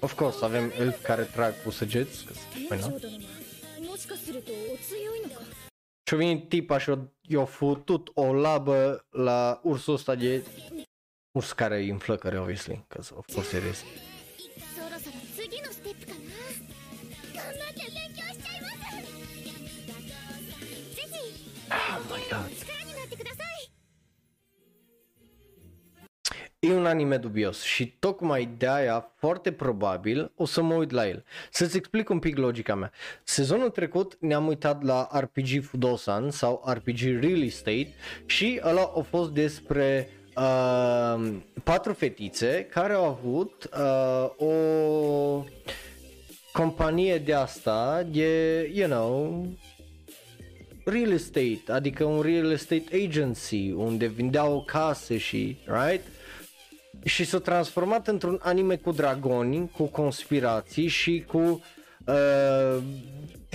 [0.00, 2.44] Of course, avem elf care trag cu săgeți, că se
[6.10, 10.44] și-a venit tipa și i-a futut o labă la ursul ăsta de...
[11.30, 13.84] Urs care îi înflăcăre, obviously, că s-a fost is.
[21.68, 22.69] Oh ah, my god.
[26.62, 31.08] E un anime dubios și tocmai de aia, foarte probabil, o să mă uit la
[31.08, 31.24] el.
[31.50, 32.92] Să-ți explic un pic logica mea.
[33.24, 37.94] Sezonul trecut ne-am uitat la RPG Fudosan sau RPG Real Estate
[38.26, 45.44] și ăla a fost despre uh, patru fetițe care au avut uh, o
[46.52, 49.46] companie de asta de, you know,
[50.84, 56.02] real estate, adică un real estate agency unde vindeau case și, right?
[57.04, 61.62] Și s-a transformat într-un anime cu dragoni, cu conspirații și cu
[62.06, 62.82] uh,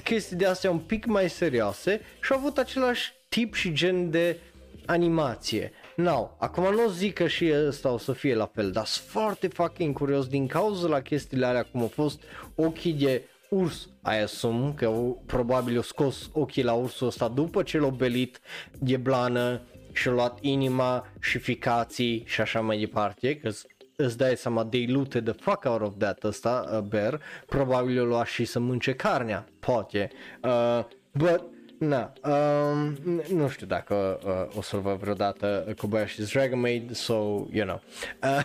[0.03, 4.37] chestii de astea un pic mai serioase și au avut același tip și gen de
[4.85, 5.71] animație.
[5.95, 9.47] Now, acum nu zic că și ăsta o să fie la fel, dar sunt foarte
[9.47, 12.21] fucking curios din cauza la chestiile alea cum au fost
[12.55, 17.63] ochii de urs, I assume, că au, probabil au scos ochii la ursul ăsta după
[17.63, 18.39] ce l-au belit
[18.79, 19.61] de blană
[19.95, 23.49] și-a luat inima și ficații și așa mai departe, că
[23.95, 28.05] îți dai seama, they looted the fuck out of that ăsta, uh, bear, probabil o
[28.05, 30.11] lua și să mânce carnea, poate,
[30.43, 31.43] uh, but,
[31.79, 36.95] na, um, n- nu știu dacă uh, o să-l văd vreodată uh, Kobayashi's Dragon Maid,
[36.95, 37.13] so,
[37.51, 37.81] you know,
[38.23, 38.41] uh,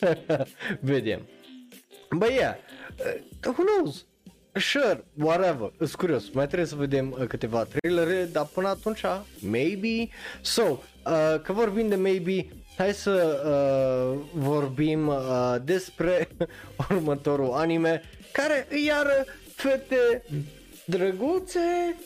[0.80, 1.20] vedem.
[2.10, 2.54] But yeah,
[3.44, 4.04] uh, who knows?
[4.56, 9.00] Sure, whatever, sunt curios, mai trebuie să vedem uh, câteva trailere, dar până atunci,
[9.38, 10.08] maybe,
[10.40, 16.28] so, uh, că vorbim de maybe, hai să uh, vorbim uh, despre
[16.90, 18.02] următorul anime,
[18.32, 19.24] care îi iară
[19.54, 20.24] fete
[20.84, 21.96] drăguțe,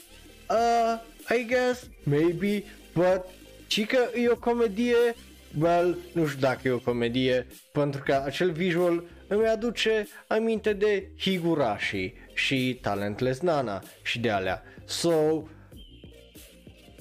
[0.51, 1.01] uh,
[1.39, 2.65] I guess, maybe,
[2.95, 3.25] but,
[3.67, 5.15] ci că e o comedie,
[5.61, 11.09] well, nu știu dacă e o comedie, pentru că acel visual îmi aduce aminte de
[11.19, 14.63] Higurashi și Talentless Nana și de alea.
[14.85, 15.11] So,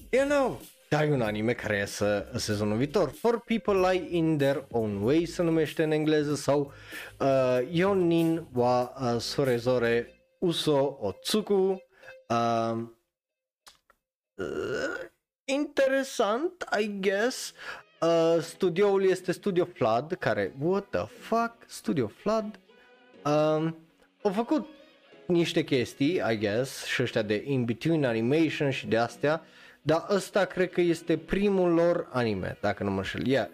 [0.10, 3.10] you know, ai un anime care iasă sezonul viitor.
[3.10, 6.74] For People Lie in Their Own Way se numește în engleză sau
[7.20, 11.82] uh, Yonin wa uh, Sorezore Uso Otsuku.
[12.30, 12.84] Uh,
[14.36, 15.10] uh,
[15.46, 17.54] interesant, I guess.
[18.02, 22.60] Uh, studioul este Studio Flood, care, what the fuck, Studio Flood?
[23.26, 23.78] Um,
[24.22, 24.68] au făcut
[25.28, 29.42] niște chestii, I guess, și ăștia de in-between animation și de astea,
[29.82, 33.28] dar ăsta cred că este primul lor anime, dacă nu mă înșel.
[33.28, 33.48] Yeah,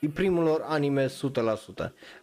[0.00, 1.10] e primul lor anime 100%,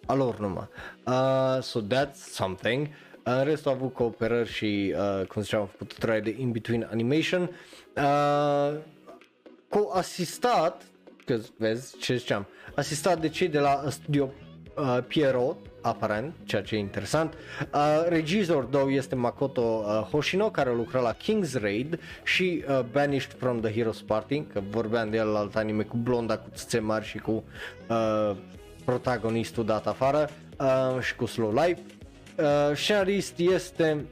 [0.05, 0.67] a lor numai.
[1.05, 2.87] Uh, so that's something.
[3.23, 7.49] În rest au avut cooperări și, uh, cum ziceam, au făcut trai de in-between animation.
[7.95, 8.73] Uh,
[9.69, 10.81] co-asistat,
[11.25, 14.31] că vezi ce ziceam, asistat de cei de la studio
[14.75, 17.33] uh, Pierrot, aparent, ceea ce e interesant.
[17.73, 23.35] Uh, regizor două este Makoto uh, Hoshino, care lucra la King's Raid și uh, Banished
[23.37, 26.79] from the Heroes Party, că vorbeam de el la alt anime cu blonda, cu țâțe
[26.79, 27.43] mari și cu
[27.89, 28.35] uh,
[28.85, 30.29] protagonistul dat afară
[30.59, 31.81] uh, și cu Slow Life.
[32.37, 34.05] Uh, scenarist este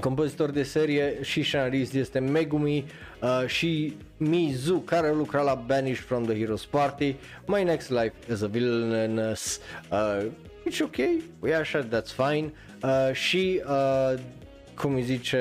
[0.00, 2.84] compozitor de serie și scenarist este Megumi
[3.22, 7.14] uh, și Mizu care lucra la Banished from the Heroes Party
[7.46, 10.26] My Next Life is a Villainous uh,
[10.70, 10.96] It's ok,
[11.42, 12.52] e așa, that's fine.
[12.82, 14.18] Uh, și uh,
[14.74, 15.40] cum îi zice,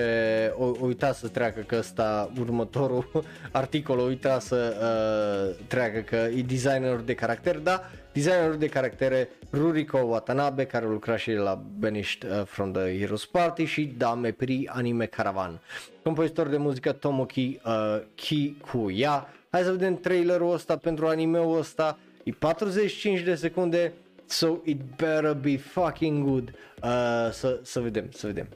[0.58, 6.16] o, o uita să treacă că ăsta, următorul articol, o uita să uh, treacă că
[6.16, 12.24] e designer de caracter, da, designerul de caractere Ruriko Watanabe, care lucra și la Banished
[12.24, 15.62] uh, from the Heroes Party și Dame Pri Anime Caravan.
[16.04, 19.30] Compozitor de muzică Tomoki uh, Kikuya.
[19.50, 22.00] Hai să vedem trailerul ăsta pentru animeul ăsta.
[22.24, 23.94] E 45 de secunde,
[24.26, 26.50] so it better be fucking good.
[26.84, 28.48] Uh, să, să vedem, să vedem.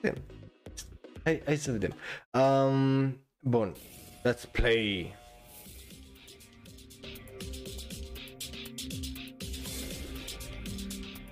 [0.00, 0.22] vedem.
[1.24, 1.94] Hai, hai să vedem.
[2.32, 3.74] Um, bun,
[4.24, 5.17] let's play.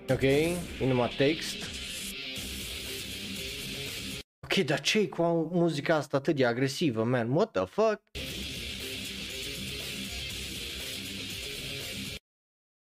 [0.08, 1.56] Ok, e numai text.
[4.44, 5.22] Ok, dar ce cu
[5.52, 7.30] muzica asta atât de agresivă, man?
[7.30, 8.02] What the fuck?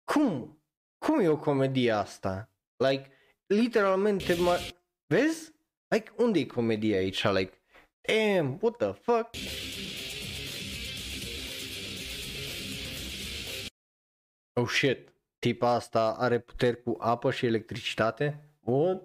[0.04, 0.62] Cum?
[1.06, 2.50] Cum e o comedie asta?
[2.78, 3.12] Like,
[3.46, 4.58] literalmente, mă...
[5.08, 5.52] Vezi?
[5.88, 7.24] Like, unde e comedia aici?
[7.24, 7.62] Like,
[8.02, 9.30] damn, what the fuck?
[14.54, 15.10] Oh shit.
[15.42, 18.50] Tipa asta are puteri cu apă și electricitate?
[18.60, 19.02] What?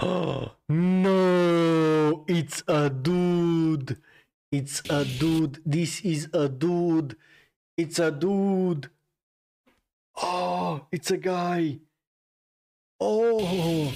[0.00, 0.50] Oh,
[1.02, 4.00] no, it's a dude.
[4.56, 5.62] It's a dude.
[5.70, 7.16] This is a dude.
[7.80, 8.90] It's a dude.
[10.12, 11.80] Oh, it's a guy.
[12.96, 13.92] Oh.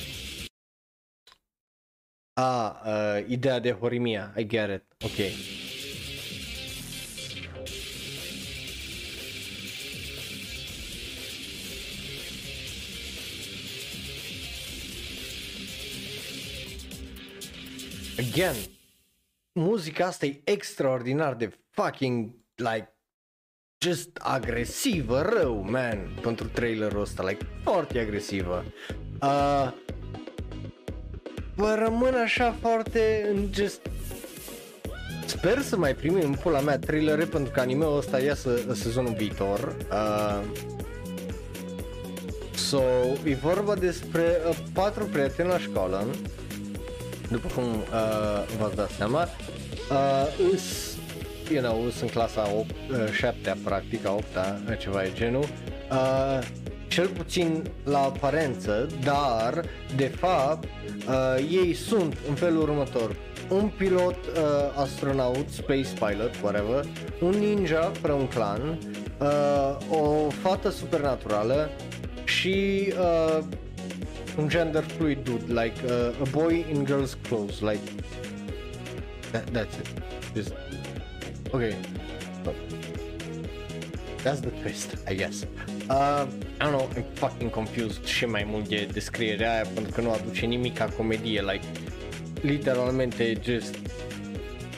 [2.34, 4.34] Ah, uh, ideea de Horimia.
[4.36, 4.84] I get it.
[5.04, 5.61] Okay.
[18.18, 18.54] Again,
[19.52, 22.96] muzica asta e extraordinar de fucking like
[23.84, 28.64] just agresivă, rău, man, pentru trailerul ăsta, like foarte agresivă.
[29.22, 29.72] Uh,
[31.54, 33.80] vă rămân așa foarte în just
[35.26, 39.14] Sper să mai primim în pula mea trailere pentru că anime-ul ăsta iasă în sezonul
[39.14, 39.76] viitor.
[39.90, 40.42] Uh,
[42.54, 42.82] so,
[43.24, 46.06] e vorba despre uh, patru prieteni la școală
[47.32, 50.96] după cum uh, v-ați dat seama, uh, îs,
[51.50, 54.24] you know, sunt clasa 8, uh, 7 practic, a 8
[54.78, 55.42] ceva e genul,
[55.90, 56.38] uh,
[56.92, 59.64] cel puțin la aparență, dar
[59.96, 60.68] de fapt
[61.08, 63.16] uh, ei sunt în felul următor.
[63.48, 64.42] Un pilot uh,
[64.74, 66.84] astronaut, space pilot, whatever,
[67.20, 68.78] un ninja fără un clan,
[69.20, 71.70] uh, o fată supernaturală
[72.24, 73.61] și uh, un
[74.48, 77.80] gender fluid dude, like uh, a boy in girl's clothes, like
[79.32, 79.88] that, that's it.
[80.34, 80.54] Just
[81.52, 81.76] okay.
[84.22, 85.44] That's the twist, I guess.
[85.90, 86.26] Uh,
[86.60, 90.10] I don't know, I'm fucking confused și mai mult de descrierea aia pentru că nu
[90.10, 91.66] aduce nimic ca comedie, like
[92.40, 93.78] literalmente just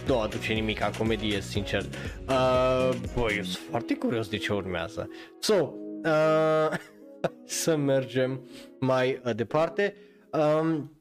[0.06, 1.84] nu aduce nimic ca comedie, sincer.
[2.28, 5.10] Uh, băi, eu sunt foarte curios de ce urmează.
[5.38, 6.78] So, uh,
[7.44, 8.48] să mergem
[8.78, 9.96] mai uh, departe.
[10.30, 10.98] Um,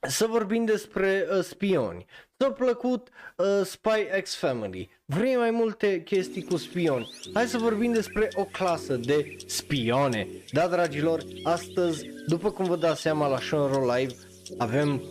[0.00, 2.04] să vorbim despre uh, spioni.
[2.36, 4.90] S-a plăcut uh, Spy X Family.
[5.04, 7.08] Vrei mai multe chestii cu spioni?
[7.34, 10.28] Hai să vorbim despre o clasă de spione.
[10.52, 14.14] Da, dragilor, astăzi, după cum vă dați seama la Shonro Live,
[14.58, 15.02] avem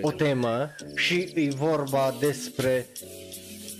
[0.00, 2.86] o temă și e vorba despre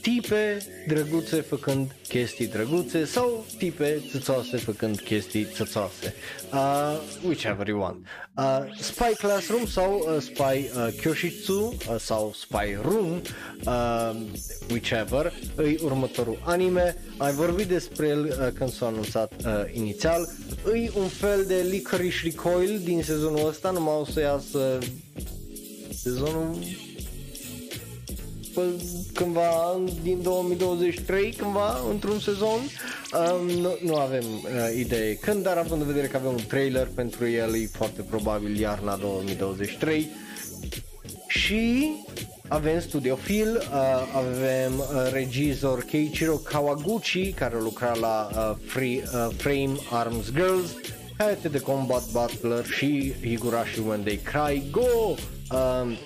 [0.04, 6.14] tipe drăguțe făcând chestii drăguțe sau tipe țățoase făcând chestii țățoase.
[6.52, 8.06] Uh, whichever you want.
[8.36, 13.20] Uh, Spy Classroom sau uh, Spy uh, Kyoshitsu uh, sau Spy Room,
[13.66, 14.16] uh,
[14.70, 16.96] whichever, e următorul anime.
[17.16, 20.28] Ai vorbit despre el uh, când s-a anunțat uh, inițial.
[20.74, 24.78] E un fel de Licorice Recoil din sezonul ăsta, numai o să iasă
[26.02, 26.58] sezonul
[28.54, 28.82] pe-
[29.14, 32.60] cândva din 2023, cândva, într-un sezon.
[32.60, 36.88] Um, nu, nu avem uh, idee când, dar având în vedere că avem un trailer
[36.94, 40.08] pentru el, e foarte probabil iarna 2023.
[41.28, 41.92] Și
[42.48, 43.66] avem Studio Phil, uh,
[44.16, 50.70] avem uh, regizor Keiichiro Kawaguchi care lucra la uh, Free, uh, Frame Arms Girls,
[51.18, 55.14] Hayate de Combat Butler și Higurashi When They Cry Go.
[55.56, 55.96] Um,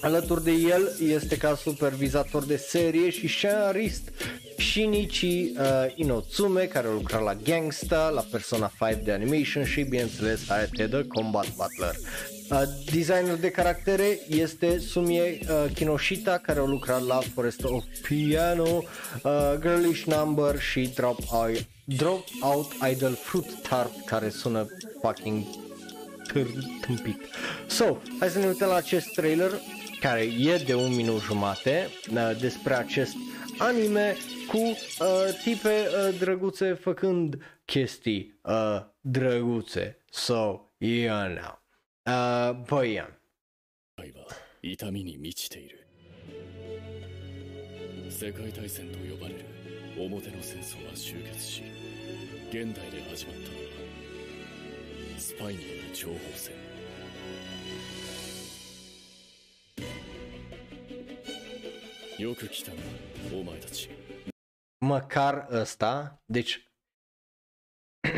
[0.00, 4.10] Alături de el este ca supervizator de serie și scenarist
[4.58, 5.52] Shinichi uh,
[5.94, 11.06] Inotsume care a lucrat la Gangsta, la Persona 5 de animation și bineînțeles Hayate de
[11.08, 11.94] Combat Butler.
[12.50, 12.62] Uh,
[12.92, 18.82] designer de caractere este Sumie uh, Kinoshita care a lucrat la Forest of Piano,
[19.22, 24.66] uh, Girlish Number și Drop, Out, Drop Out Idol Fruit Tart care sună
[25.02, 25.44] fucking
[26.32, 27.20] târ- tâmpit.
[27.66, 29.50] So, hai să ne uităm la acest trailer
[29.99, 33.15] care e de un minut jumate uh, despre acest
[33.57, 34.15] anime
[34.47, 34.75] cu uh,
[35.43, 39.97] tipe uh, drăguțe făcând chestii uh, drăguțe.
[40.09, 41.61] So, yeah now.
[42.05, 43.21] Uh, băi, yeah.
[43.95, 44.27] 界は
[44.61, 45.87] 痛みに満ちている
[48.09, 49.45] 世界大戦と呼ばれる
[49.97, 51.63] 表の戦争は終結し
[52.49, 53.73] 現代で始まったのは
[55.17, 56.53] スパイによる情報戦
[62.19, 62.77] よく来たな
[63.33, 63.89] お前たち
[64.83, 66.71] măcar ăsta, deci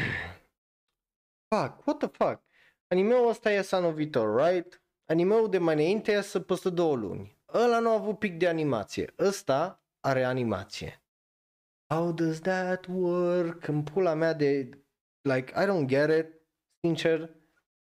[1.47, 2.43] Fuck, what the fuck?
[2.87, 4.81] Animeul ăsta iese anul viitor, right?
[5.05, 7.37] Animeul de mai înainte iese peste două luni.
[7.53, 9.13] Ăla nu a avut pic de animație.
[9.19, 11.03] Ăsta are animație.
[11.93, 13.67] How does that work?
[13.67, 14.69] În pula mea de...
[15.21, 16.41] Like, I don't get it,
[16.81, 17.35] sincer,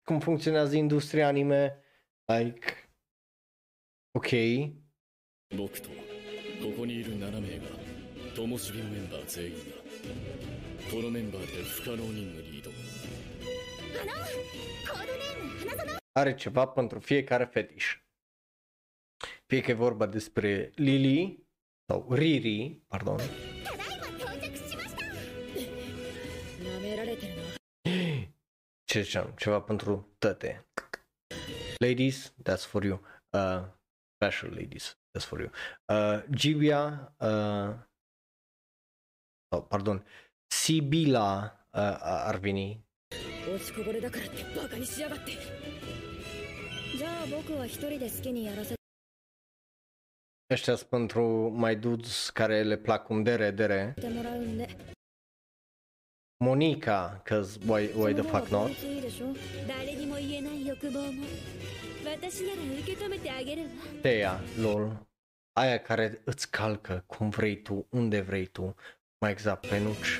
[0.02, 1.82] cum funcționează industria anime.
[2.24, 2.90] Like,
[4.18, 4.30] ok.
[5.56, 5.94] 僕とこ
[6.76, 7.64] こにいる7名が
[8.34, 9.60] 灯火のメンバー全員だ
[10.90, 12.74] このメンバーで不可能任務に挑む
[14.00, 14.12] あの
[14.92, 18.00] コードネーム花園 are ceva pentru fiecare fetiș.
[19.46, 21.38] Fie că e vorba despre Lily
[21.86, 25.04] sau Riri, pardon, ただいま到着しました
[26.62, 27.42] 舐められてるな
[28.86, 30.64] ce ziceam, ceva pentru tăte.
[31.80, 32.98] Ladies, that's for you.
[33.32, 33.64] Uh,
[34.16, 35.50] special ladies, that's for you.
[35.88, 37.72] Uh, Gibia, uh,
[39.52, 40.02] oh, pardon,
[40.50, 42.80] Sibila uh, ar veni.
[43.48, 45.30] 落ちこぼれだからってバカにしやがって
[46.98, 48.74] じゃあ僕は一人で好きにやらせ
[50.52, 53.94] Ăștia sunt pentru mai dudes care le plac cum dere, dere.
[54.00, 54.68] てもらうんで
[56.40, 58.76] Monica, cause why, why the fuck その not?
[64.01, 65.07] Teia lol.
[65.53, 68.75] Aia care îți calcă cum vrei tu, unde vrei tu,
[69.21, 70.19] mai exact pe nuci.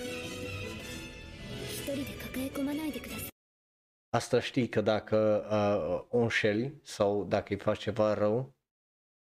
[4.09, 8.55] Asta știi că dacă uh, înșeli sau dacă îi faci ceva rău,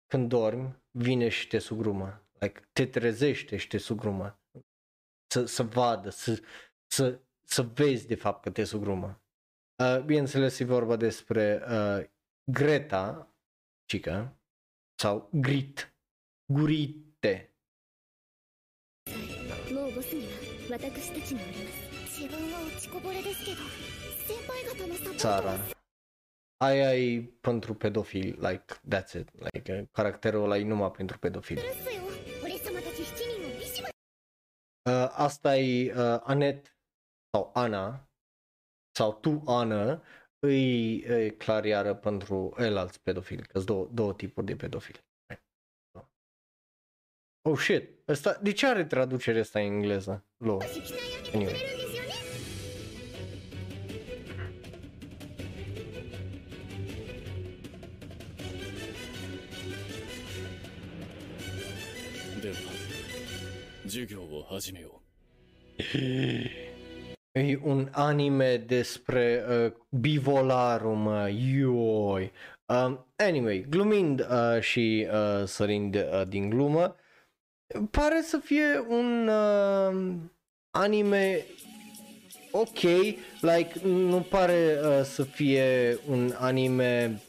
[0.07, 2.23] când dormi, vine și te sugrumă.
[2.39, 4.41] Like, te trezește și te sugrumă.
[5.27, 6.43] Să, să vadă, să,
[6.87, 9.23] să, să vezi de fapt că te sugrumă.
[9.83, 12.05] Uh, bineînțeles, e vorba despre uh,
[12.53, 13.35] Greta,
[13.85, 14.37] cică,
[15.01, 15.95] sau Grit,
[16.53, 17.55] Gurite.
[25.17, 25.59] Țara.
[26.57, 29.31] Aia e pentru pedofil, like, that's it.
[29.53, 31.59] Like, caracterul ăla e numai pentru pedofil.
[34.91, 36.77] Uh, asta e uh, Anet
[37.33, 38.11] sau Ana
[38.97, 40.03] sau tu, Ana,
[40.40, 45.04] îi e clar iară pentru el alți pedofili, că sunt două, două tipuri de pedofili.
[47.42, 50.26] Oh shit, asta, de ce are traducerea asta în engleză?
[50.38, 50.60] Lo.
[50.62, 52.10] し鍛え上げてくれるんですよね
[62.42, 62.56] では
[63.84, 65.02] 授業を始めよ
[65.80, 66.69] う
[67.33, 72.33] E un anime despre uh, bivolarul, mă, ioi.
[72.67, 76.97] Um, anyway, glumind uh, și uh, sărind uh, din glumă,
[77.91, 80.15] pare să fie un uh,
[80.71, 81.45] anime
[82.51, 82.81] ok,
[83.41, 87.21] like nu pare uh, să fie un anime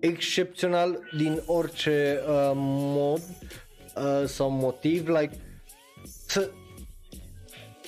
[0.00, 3.22] excepțional din orice uh, mod
[3.96, 5.36] uh, sau motiv, like
[6.26, 6.50] să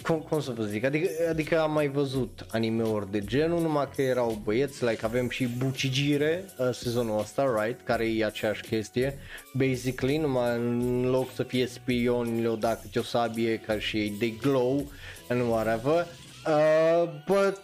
[0.02, 4.02] cum, cum să vă zic, adică, adică am mai văzut anime-uri de genul, numai că
[4.02, 9.18] erau băieți, like avem și Bucigire uh, sezonul ăsta, right, care e aceeași chestie,
[9.54, 14.08] basically, numai în loc să fie spioni, le-o da câte o sabie ca și ei,
[14.10, 14.90] they glow
[15.28, 16.06] and whatever,
[16.46, 17.62] uh, but,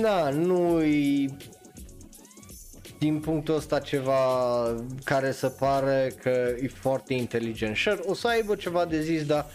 [0.00, 1.36] na, nu-i
[2.98, 4.16] din punctul ăsta ceva
[5.04, 7.76] care să pare că e foarte inteligent.
[7.76, 9.46] Sure, o să aibă ceva de zis, dar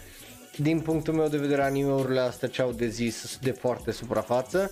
[0.56, 4.70] din punctul meu de vedere anime-urile astea ce au de zis de foarte suprafață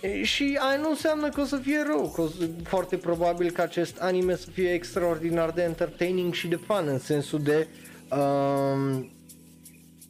[0.00, 3.50] E, și aia nu înseamnă că o să fie rău, că o să, foarte probabil
[3.50, 7.68] că acest anime să fie extraordinar de entertaining și de fun în sensul de
[8.10, 9.12] um,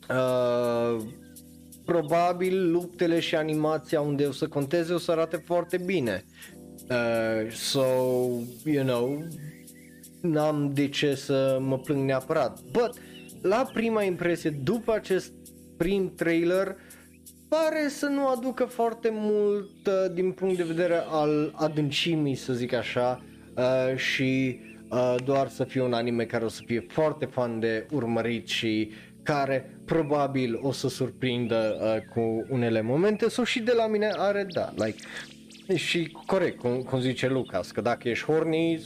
[0.08, 1.02] uh,
[1.84, 6.24] probabil luptele și animația unde o să conteze o să arate foarte bine.
[6.90, 7.84] Uh, so,
[8.64, 9.26] you know,
[10.20, 12.60] n-am de ce să mă plâng neapărat.
[12.70, 12.94] But,
[13.42, 15.32] la prima impresie, după acest
[15.76, 16.76] prim trailer,
[17.48, 22.72] pare să nu aducă foarte mult uh, din punct de vedere al adâncimii, să zic
[22.72, 23.22] așa,
[23.56, 24.60] uh, și
[24.90, 28.90] uh, doar să fie un anime care o să fie foarte fan de urmărit și
[29.22, 33.28] care probabil o să surprindă uh, cu unele momente.
[33.28, 35.02] Sau și de la mine are da, like
[35.76, 38.80] și corect, cum, cum zice Lucas, că dacă ești horny, 100%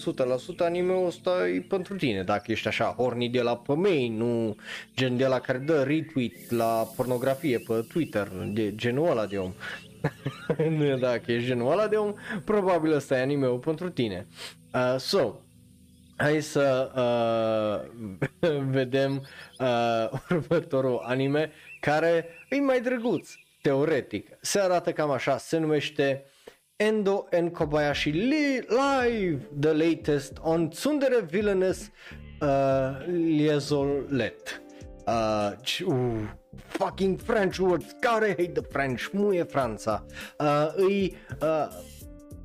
[0.59, 2.23] anime-ul ăsta e pentru tine.
[2.23, 3.73] Dacă ești așa horny de la pe
[4.09, 4.56] nu
[4.97, 9.52] gen de la care dă retweet la pornografie pe Twitter, de genul ăla de om.
[10.78, 14.27] nu dacă ești genul ăla de om, probabil ăsta e anime-ul pentru tine.
[14.74, 15.35] Uh, so,
[16.16, 16.90] hai să
[18.40, 19.27] uh, vedem
[19.59, 21.51] uh, următorul anime
[21.81, 23.31] care e mai drăguț,
[23.62, 24.28] teoretic.
[24.40, 26.24] Se arată cam așa, se numește
[26.85, 31.90] Endo and Kobayashi li- live the latest on Tsundere Villainous
[32.40, 34.61] uh, Liezolet.
[35.06, 35.52] Uh,
[35.86, 36.27] uh,
[36.66, 40.05] fucking French words, care hate the French, muie Franța.
[40.39, 41.69] Uh, îi uh,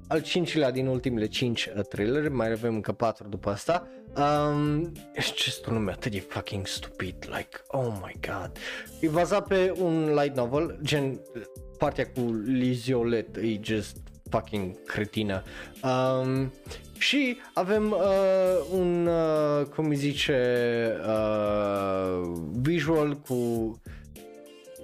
[0.08, 3.88] al cincilea din ultimele cinci uh, trailer, mai avem încă patru după asta.
[4.18, 8.52] Um, ce este un nume atât de fucking stupid, like, oh my god.
[9.00, 11.20] E bazat pe un light novel, gen
[11.78, 13.98] partea cu Liziolet e just
[14.30, 15.44] fucking cretină.
[15.84, 16.52] Um,
[16.98, 18.00] și avem uh,
[18.72, 20.42] un, uh, cum îi zice,
[21.08, 22.32] uh,
[22.62, 23.82] visual cu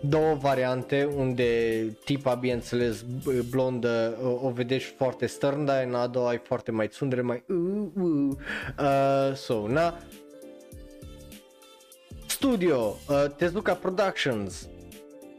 [0.01, 3.05] două variante unde tipa, bineînțeles,
[3.49, 7.87] blondă o vedești foarte stern, dar în a doua ai foarte mai țundere, mai uh,
[7.95, 8.35] uh.
[8.79, 9.97] Uh, so, na.
[12.27, 14.69] Studio, uh, Tezuka Productions,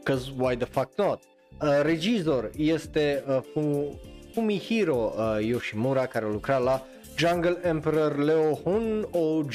[0.03, 1.21] cause why the fuck not?
[1.61, 3.87] Uh, regizor este uh,
[4.33, 6.85] Fumihiro uh, Yoshimura care a lucrat la
[7.15, 9.51] Jungle Emperor, Leo Hun OG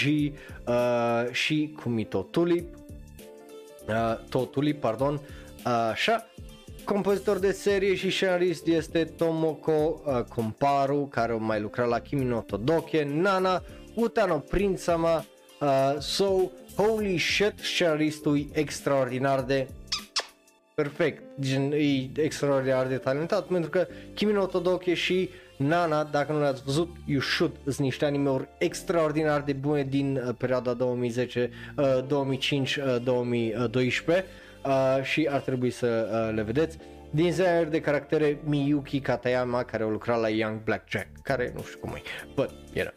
[0.66, 2.74] uh, și Kumito Tulip,
[3.88, 6.26] uh, To Tulip, pardon, uh, așa.
[6.84, 12.24] Compozitor de serie și scenarist este Tomoko uh, Komparu, care a mai lucrat la Kimi
[12.24, 13.62] no Todoke, Nana,
[13.94, 15.24] Utano Prinsama,
[15.60, 19.68] uh, So, holy shit, scenaristul e extraordinar de
[20.74, 26.40] perfect, gen, e extraordinar de talentat pentru că Kimi no Todoke și Nana, dacă nu
[26.40, 32.06] le-ați văzut, you should, sunt niște anime-uri extraordinar de bune din uh, perioada 2010, uh,
[32.06, 34.26] 2005, uh, 2012
[34.64, 36.78] uh, și ar trebui să uh, le vedeți.
[37.10, 41.92] Designer de caractere Miyuki Katayama care a lucrat la Young Blackjack, care nu știu cum
[41.94, 42.02] e,
[42.34, 42.92] but, era,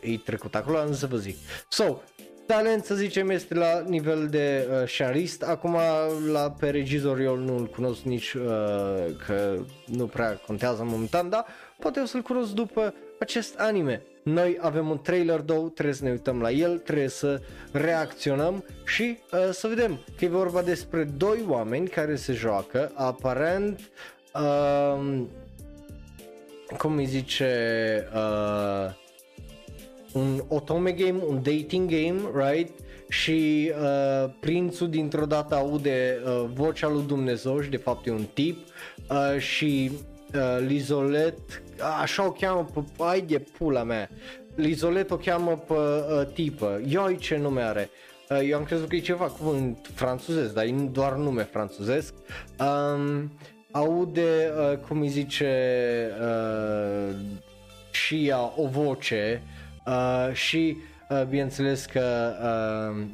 [0.00, 1.36] e trecut acolo, am să vă zic.
[1.68, 2.02] So,
[2.46, 5.76] talent să zicem este la nivel de uh, scenarist, acum
[6.32, 8.42] la pe regizor eu nu-l cunosc nici uh,
[9.26, 11.46] că nu prea contează momentan, dar
[11.78, 14.02] poate o să-l cunosc după acest anime.
[14.22, 17.40] Noi avem un trailer, două, trebuie să ne uităm la el, trebuie să
[17.72, 23.80] reacționăm și uh, să vedem că e vorba despre doi oameni care se joacă, aparent,
[24.34, 25.22] uh,
[26.78, 27.54] cum îi zice,
[28.14, 29.01] uh,
[30.12, 32.70] un otome game, un dating game, right?
[33.08, 38.26] Și uh, prințul dintr-o dată aude uh, vocea lui Dumnezeu și de fapt e un
[38.34, 38.58] tip
[39.10, 39.90] uh, și
[40.34, 41.62] uh, Lizolet,
[42.02, 44.10] așa o cheamă pe, ai de pula mea,
[44.54, 47.90] Lizolet o cheamă pe uh, tipă, ioi ce nume are,
[48.30, 52.14] uh, eu am crezut că e ceva cuvânt francezesc, dar e doar nume francezesc,
[52.58, 53.32] um,
[53.70, 55.50] aude, uh, cum îi zice,
[56.20, 57.14] uh,
[57.90, 59.42] și ea o voce
[59.86, 60.76] uh, și
[61.10, 63.04] uh, bineînțeles că uh,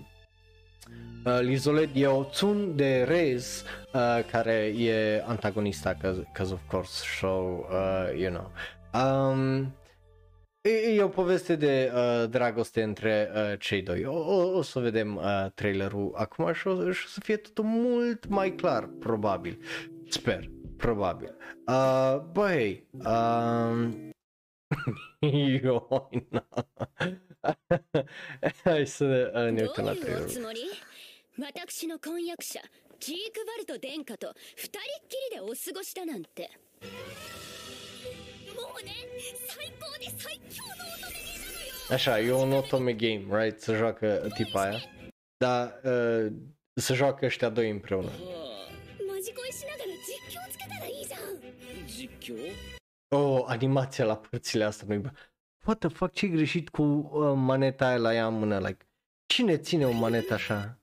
[1.24, 5.96] uh, Lizolet e o Tsun de Rez uh, care e antagonista,
[6.32, 8.50] cause of course, so, uh, you know.
[9.02, 9.72] Um,
[10.60, 14.04] E, e o poveste de uh, dragoste între uh, cei doi.
[14.04, 17.64] O, o, o să vedem uh, trailerul acum și o, și o să fie totul
[17.64, 19.58] mult mai clar, probabil.
[20.08, 21.36] Sper, probabil.
[21.66, 22.86] Uh, băi,
[25.22, 26.44] 匂いな。
[28.64, 29.70] はい、それ、あ、匂い
[30.28, 30.70] つもり？
[31.38, 32.60] 私の婚約者、
[32.98, 36.50] ジークバルト殿下と二人っきりでお過ごしだなんて。
[38.56, 38.92] もうね、
[39.46, 41.94] 最高で最強の乙女ゲームよ。
[41.94, 44.90] あ、そう、乙女ゲーム、ライツ・ジャック・ティパイ。
[45.38, 46.30] だ、え、
[46.76, 48.02] ジャック・シタ・ドインプロ。
[48.02, 48.10] マ
[49.22, 51.20] ジ恋しながら実況つけたらいいじゃん。
[51.86, 52.77] 実況？
[53.10, 55.10] Oh, animația la părțile astea nu
[55.64, 58.58] What the fuck, ce greșit cu uh, maneta aia la ea în mână?
[58.58, 58.86] Like,
[59.26, 60.78] cine ține o manetă așa?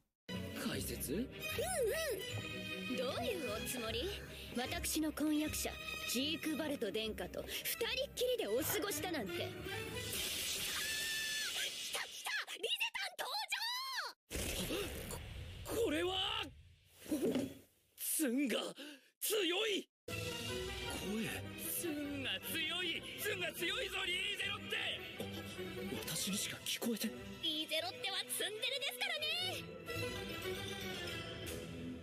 [21.75, 24.77] スンが強いスンが強いぞリーゼロって
[26.07, 27.07] 私にしか聞こえて
[27.43, 29.25] リーゼロってはツンデレですからね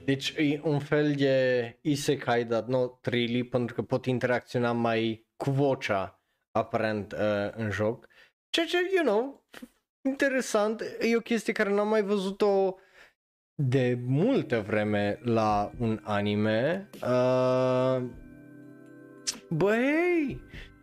[0.05, 5.51] Deci e un fel de isekai, dar not really, pentru că pot interacționa mai cu
[5.51, 6.21] vocea,
[6.51, 8.09] aparent, uh, în joc.
[8.51, 9.45] Ceea ce, you know,
[10.09, 12.77] interesant, e o chestie care n-am mai văzut-o
[13.55, 16.89] de multă vreme la un anime.
[17.03, 18.03] Uh,
[19.49, 20.41] băi,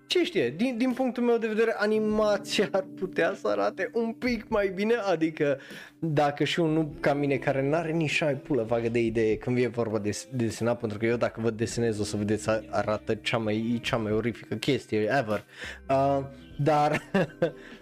[0.09, 4.45] ce știe, din, din punctul meu de vedere animația ar putea să arate un pic
[4.47, 5.59] mai bine, adică
[5.99, 9.55] dacă și un noob ca mine care n-are nici ai pulă vagă de idee când
[9.55, 13.37] vine vorba de desenat, pentru că eu dacă vă desenez o să vedeți arată cea
[13.37, 15.43] mai, cea mai orifică chestie ever.
[15.89, 16.23] Uh,
[16.57, 17.01] dar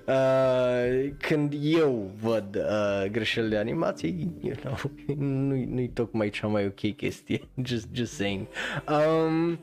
[0.07, 4.75] uh, când eu văd uh, greșeli de animație, you know,
[5.47, 8.47] nu-i, nu-i tocmai cea mai ok chestie, just, just saying.
[8.87, 9.59] Um,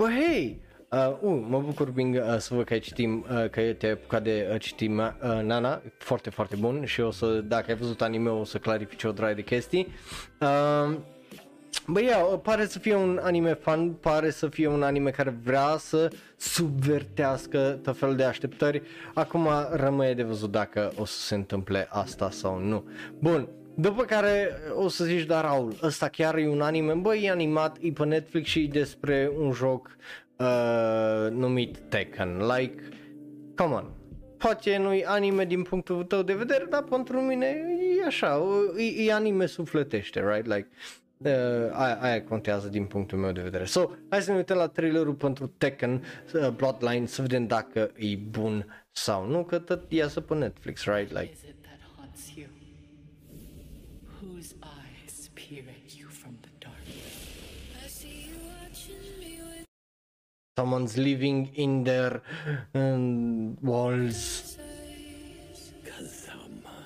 [0.00, 0.58] but hey,
[0.92, 4.22] Uh, uh, mă bucur, Bing, uh, să văd că ai citim, uh, că te-ai apucat
[4.22, 8.30] de uh, citim uh, Nana, foarte, foarte bun și o să, dacă ai văzut anime,
[8.30, 9.86] o să clarifici o draie de chestii.
[10.40, 10.96] Uh,
[11.86, 15.76] Băi, ia, pare să fie un anime fan, pare să fie un anime care vrea
[15.78, 18.82] să subvertească tot felul de așteptări.
[19.14, 22.84] Acum rămâne de văzut dacă o să se întâmple asta sau nu.
[23.18, 23.48] Bun,
[23.80, 26.92] după care o să zici, dar Raul, ăsta chiar e un anime?
[26.92, 29.96] Băi, e animat, e pe Netflix și e despre un joc
[30.36, 32.46] uh, numit Tekken.
[32.46, 32.82] Like,
[33.56, 33.90] come on.
[34.36, 37.46] Poate nu-i anime din punctul tău de vedere, dar pentru mine
[38.00, 38.42] e așa,
[38.76, 40.46] e, e anime sufletește, right?
[40.46, 40.68] Like,
[41.16, 43.64] uh, aia, aia contează din punctul meu de vedere.
[43.64, 46.04] So, hai să ne uităm la trailerul pentru Tekken
[46.34, 51.18] uh, Bloodline să vedem dacă e bun sau nu, că tot iasă pe Netflix, right?
[51.18, 51.34] Like,
[60.60, 62.20] someone's living in their
[62.74, 64.58] um, walls.
[65.86, 66.76] Kazama,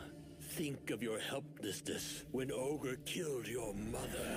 [0.41, 4.31] think of your helplessness when Ogre killed your mother.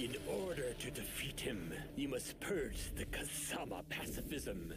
[0.00, 4.74] In order to defeat him, you must purge the Kazama pacifism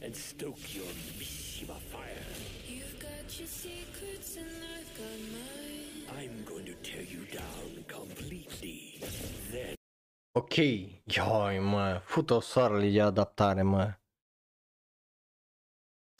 [0.00, 2.26] and stoke your Mishima fire.
[2.66, 4.48] You've got your secrets and
[4.78, 6.18] I've got mine.
[6.18, 8.98] I'm going to tear you down completely.
[9.50, 9.76] Then
[10.34, 13.94] Ok, ioi mă, fut-o soarele de adaptare mă.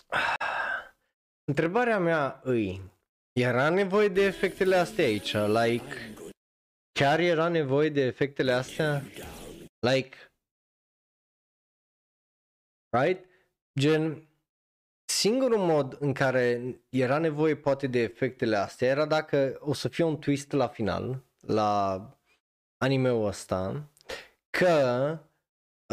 [1.50, 2.92] Întrebarea mea îi,
[3.32, 5.32] era nevoie de efectele astea aici?
[5.32, 6.14] Like,
[6.92, 9.02] chiar era nevoie de efectele astea?
[9.78, 10.16] Like,
[12.98, 13.26] right?
[13.80, 14.28] Gen,
[15.04, 20.04] singurul mod în care era nevoie poate de efectele astea era dacă o să fie
[20.04, 22.00] un twist la final, la
[22.76, 23.91] anime-ul ăsta,
[24.58, 25.18] că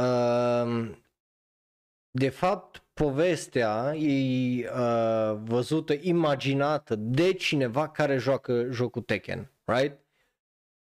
[0.01, 0.97] uh,
[2.11, 9.99] de fapt povestea e uh, văzută, imaginată de cineva care joacă jocul Tekken, right?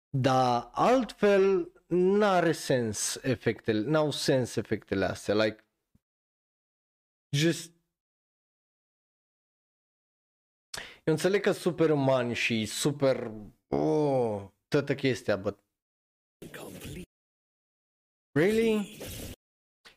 [0.08, 5.64] Dar altfel n-are sens efectele, n-au sens efectele astea, like
[7.36, 7.74] just
[11.04, 13.30] eu înțeleg că super uman și super
[13.68, 15.66] oh, toată chestia, but
[16.38, 16.95] Complete.
[18.36, 18.98] Really?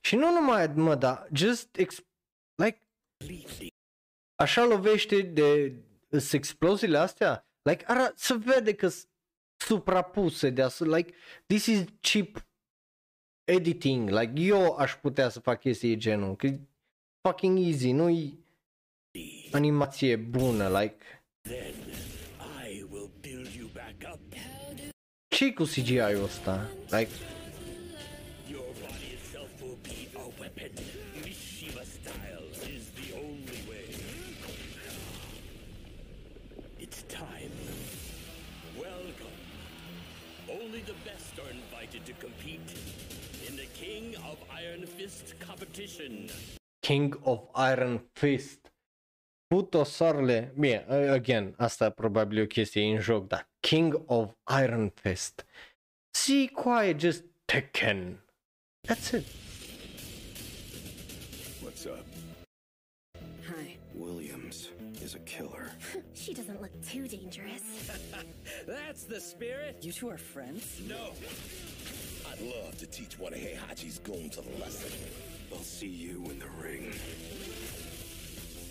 [0.02, 2.06] Și nu numai, mă, dar just, ex-
[2.56, 2.82] like,
[4.36, 5.76] așa lovește de
[6.10, 9.08] s exploziile astea, like, ara, se vede că s
[9.66, 11.14] suprapuse de asupra, like,
[11.46, 12.48] this is cheap
[13.52, 16.60] editing, like, eu aș putea să fac chestii de genul, că e
[17.28, 18.46] fucking easy, nu-i
[19.52, 20.98] animație bună, like,
[21.42, 21.74] Then
[22.70, 24.20] I will build you back up.
[25.28, 26.70] ce cu CGI-ul ăsta?
[26.90, 27.10] Like,
[44.80, 46.30] Iron Fist competition.
[46.82, 48.72] King of Iron Fist.
[49.50, 54.32] Puto soarele, bine, uh, again, asta probabil e o chestie în joc, dar King of
[54.64, 55.46] Iron Fist.
[56.12, 58.20] See quiet, just Tekken.
[58.88, 59.26] That's it.
[61.62, 62.06] What's up?
[63.48, 63.78] Hi.
[63.96, 64.70] Williams
[65.04, 65.72] is a killer.
[66.14, 67.64] She doesn't look too dangerous.
[68.68, 69.78] That's the spirit.
[69.82, 70.80] You two are friends?
[70.88, 71.12] No.
[72.32, 74.92] I'd love to teach one of Heihachi's goons a lesson.
[75.52, 76.94] I'll see you in the ring.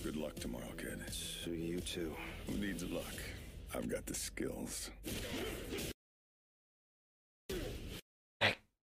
[0.02, 0.98] Good luck tomorrow, kid.
[1.12, 2.14] See you too.
[2.46, 3.14] Who needs luck?
[3.74, 4.90] I've got the skills.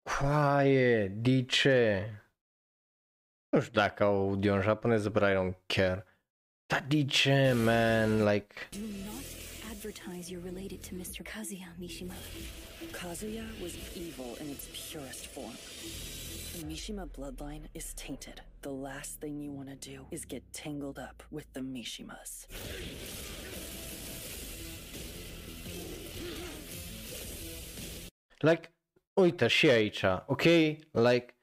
[0.03, 2.10] Quiet, de ce?
[3.49, 6.06] Nu știu dacă au audio în japoneză, but I don't care.
[6.65, 8.23] Dar de ce, man?
[8.26, 9.23] Like, Do not
[9.86, 11.24] advertise you're related to Mr.
[11.24, 12.16] Kazuya Mishima.
[12.91, 15.53] Kazuya was evil in its purest form.
[16.57, 18.41] The Mishima bloodline is tainted.
[18.64, 22.48] The last thing you want to do is get tangled up with the Mishimas.
[28.41, 28.72] like,
[29.14, 29.68] uite și
[30.28, 30.44] ok?
[30.91, 31.36] Like,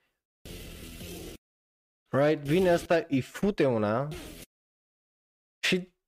[2.11, 2.41] right?
[2.41, 4.52] Vine asta, îi fute una și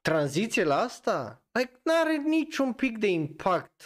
[0.05, 3.83] tranziție la asta, like, n-are niciun pic de impact.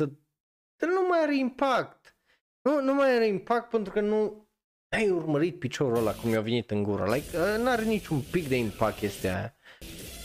[0.79, 2.17] Nu mai are impact.
[2.63, 4.49] Nu, nu mai are impact pentru că nu
[4.89, 7.05] ai urmărit piciorul ăla cum i-a venit în gură.
[7.15, 9.57] Like, uh, n-are niciun pic de impact chestia aia.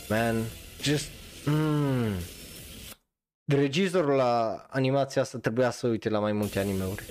[0.09, 0.43] Man,
[0.81, 1.09] just...
[1.45, 2.13] Mm.
[3.45, 7.03] Regizorul la animația asta trebuia să uite la mai multe animeuri.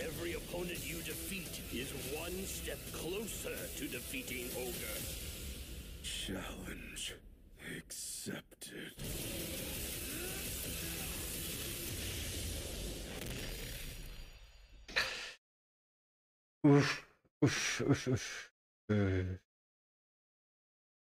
[16.64, 17.04] Uf,
[17.40, 18.52] uf, uf, uf.
[18.88, 19.38] Uh.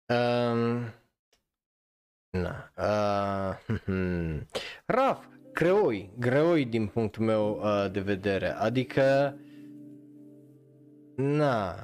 [0.10, 0.92] Um,
[2.34, 2.72] na.
[2.76, 4.48] Uh, hmm.
[4.86, 8.56] Raf, greoi, greoi din punctul meu uh, de vedere.
[8.58, 9.38] Adică,
[11.16, 11.76] na.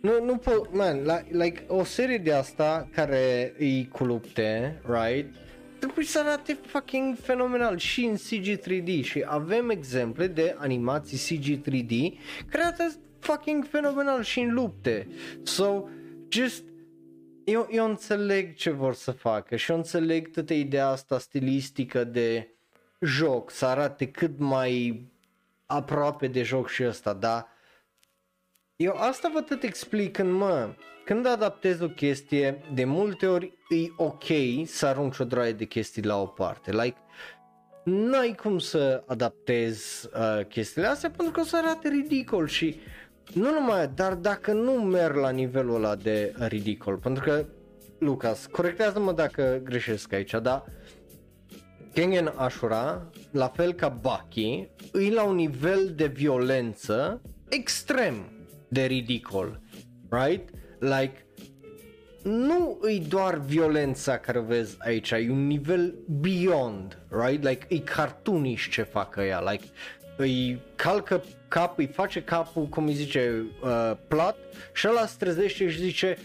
[0.00, 5.34] Nu, nu pot, man, like, like o serie de asta care îi cu lupte, right?
[5.82, 11.70] Trebuie să arate fucking fenomenal și în CG 3D și avem exemple de animații CG
[11.70, 12.18] 3D
[12.50, 15.08] care arată fucking fenomenal și în lupte.
[15.42, 15.88] So,
[16.28, 16.64] just
[17.44, 22.48] eu, eu înțeleg ce vor să facă și eu înțeleg toată ideea asta stilistică de
[23.00, 25.04] joc, să arate cât mai
[25.66, 27.48] aproape de joc și ăsta, dar
[28.76, 33.92] eu asta vă tot explic când mă, când adaptezi o chestie, de multe ori e
[33.96, 34.24] ok
[34.64, 36.96] să arunci o droaie de chestii la o parte, like,
[37.84, 42.80] n-ai cum să adaptezi uh, chestiile astea pentru că o să arate ridicol și
[43.34, 47.44] nu numai, dar dacă nu merg la nivelul ăla de ridicol, pentru că,
[47.98, 50.64] Lucas, corectează-mă dacă greșesc aici, dar
[51.92, 58.14] Kengen Ashura, la fel ca Baki, îi la un nivel de violență extrem
[58.68, 59.60] de ridicol,
[60.10, 60.48] right?
[60.82, 61.24] Like,
[62.22, 67.44] nu îi doar violența care o vezi aici, e un nivel beyond, right?
[67.44, 69.64] Like, e cartoonish ce fac ea, like,
[70.16, 74.36] îi calcă cap, îi face capul, cum îi zice, uh, plat
[74.72, 76.18] și ăla se trezește și zice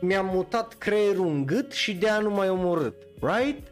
[0.00, 3.66] mi-am mutat creierul în gât și de aia nu mai omorât, right?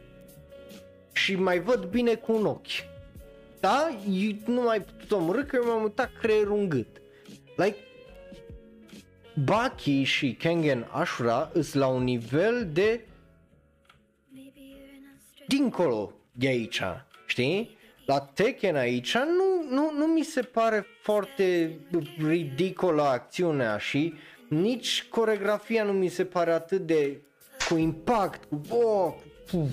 [1.12, 2.90] Și mai văd bine cu un ochi.
[3.60, 3.98] Da?
[4.10, 7.00] Eu nu mai putut omorât că eu mi-am mutat creierul în gât.
[7.56, 7.76] Like,
[9.34, 13.00] Baki și Kengen Ashura îs la un nivel de
[15.46, 16.82] dincolo de aici,
[17.26, 17.76] știi?
[18.06, 21.78] La Tekken aici nu, nu, nu mi se pare foarte
[22.18, 24.14] ridicolă acțiunea și
[24.48, 27.20] nici coregrafia nu mi se pare atât de
[27.68, 29.14] cu impact, cu oh,
[29.50, 29.70] puf.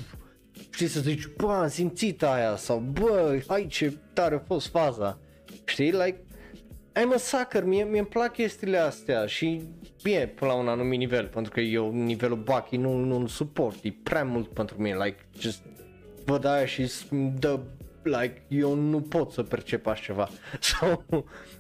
[0.70, 5.20] știi să zici, bă, am simțit aia sau bă, hai ce tare a fost faza.
[5.66, 6.24] Știi, like,
[7.02, 9.62] I'm a sucker, mie, mie îmi plac chestiile astea și
[10.04, 13.94] bine, până la un anumit nivel, pentru că eu nivelul Bucky nu, nu suport, e
[14.04, 15.62] prea mult pentru mine, like, just
[16.26, 17.60] văd aia și îmi dă,
[18.04, 20.30] like, eu nu pot să percep așa ceva.
[20.60, 21.02] So,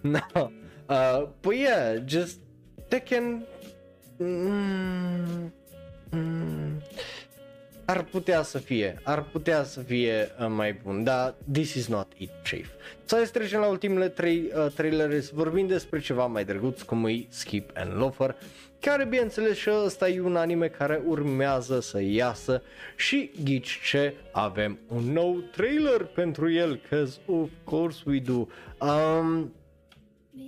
[0.01, 0.49] no.
[0.89, 2.39] Uh, păi yeah, just,
[2.87, 3.45] they can,
[4.17, 5.53] mm,
[6.09, 6.81] mm,
[7.89, 12.07] ar putea să fie, ar putea să fie uh, mai bun, dar this is not
[12.17, 12.67] it, Chief.
[13.05, 17.05] Să să trecem la ultimele trei uh, trailere, să vorbim despre ceva mai drăguț, cum
[17.05, 18.35] e Skip and Loafer,
[18.79, 22.61] care bineînțeles și ăsta e un anime care urmează să iasă
[22.95, 28.47] și ghici ce, avem un nou trailer pentru el, cause of course we do.
[28.87, 29.53] Um,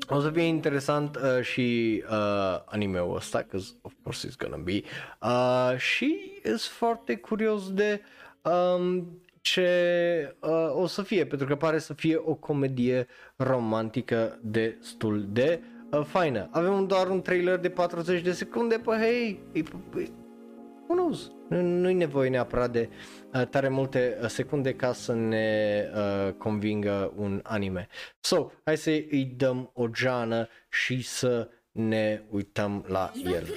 [0.09, 4.81] o să fie interesant uh, și uh, anime-ul ăsta, cause of course it's gonna be.
[5.21, 8.01] Uh, și sunt foarte curios de
[8.41, 15.25] um, ce uh, o să fie, pentru că pare să fie o comedie romantică destul
[15.29, 15.61] de
[15.91, 16.49] uh, faină.
[16.51, 19.63] Avem doar un trailer de 40 de secunde, pe hei, e, e,
[20.87, 21.31] who knows?
[21.49, 26.33] Nu, nu-i nevoie neapărat de uh, Uh, tare multe uh, secunde ca să ne uh,
[26.33, 27.87] convingă un anime.
[28.19, 33.47] So, hai să îi dăm o geană și să ne uităm la el.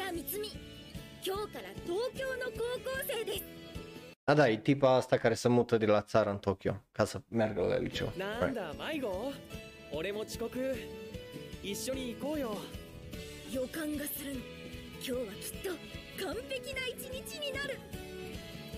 [4.25, 7.21] A, da, e tipa asta care se mută de la țară în Tokyo, ca să
[7.29, 8.13] meargă la liceu.
[8.41, 8.59] Right.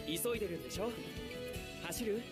[0.06, 0.90] 急いでるんでしょ
[1.86, 2.22] 走る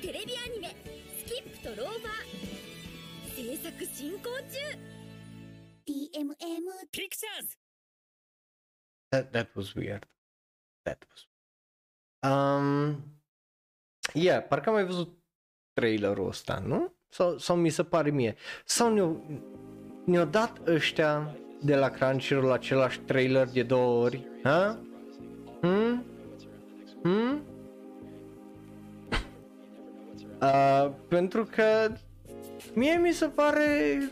[0.00, 0.74] テレビアニメ
[1.18, 4.30] 「スキップとローファー」制作進行中
[5.86, 7.58] DMM ピクチャーズ
[9.12, 10.02] That, that was weird.
[10.84, 11.28] That was
[12.24, 13.02] Um,
[14.14, 15.18] yeah, parcă am mai văzut
[15.72, 16.94] trailerul ăsta, nu?
[17.08, 18.36] Sau, sau mi se pare mie.
[18.64, 19.26] Sau ne-au,
[20.06, 24.26] ne dat ăștia de la Crunchyroll același trailer de două ori?
[24.42, 24.78] Ha?
[25.60, 26.04] Hmm?
[27.02, 27.42] Hmm?
[30.40, 31.92] Uh, pentru că
[32.74, 33.62] mie mi se pare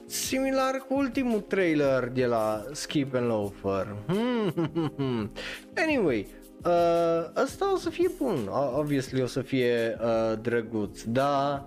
[0.06, 3.96] similar cu ultimul trailer de la Skip and Loafer.
[4.06, 5.32] Hmm.
[5.76, 6.26] Anyway,
[6.64, 11.64] uh, ăsta o să fie bun, O- obviously o să fie uh, drăguț, dar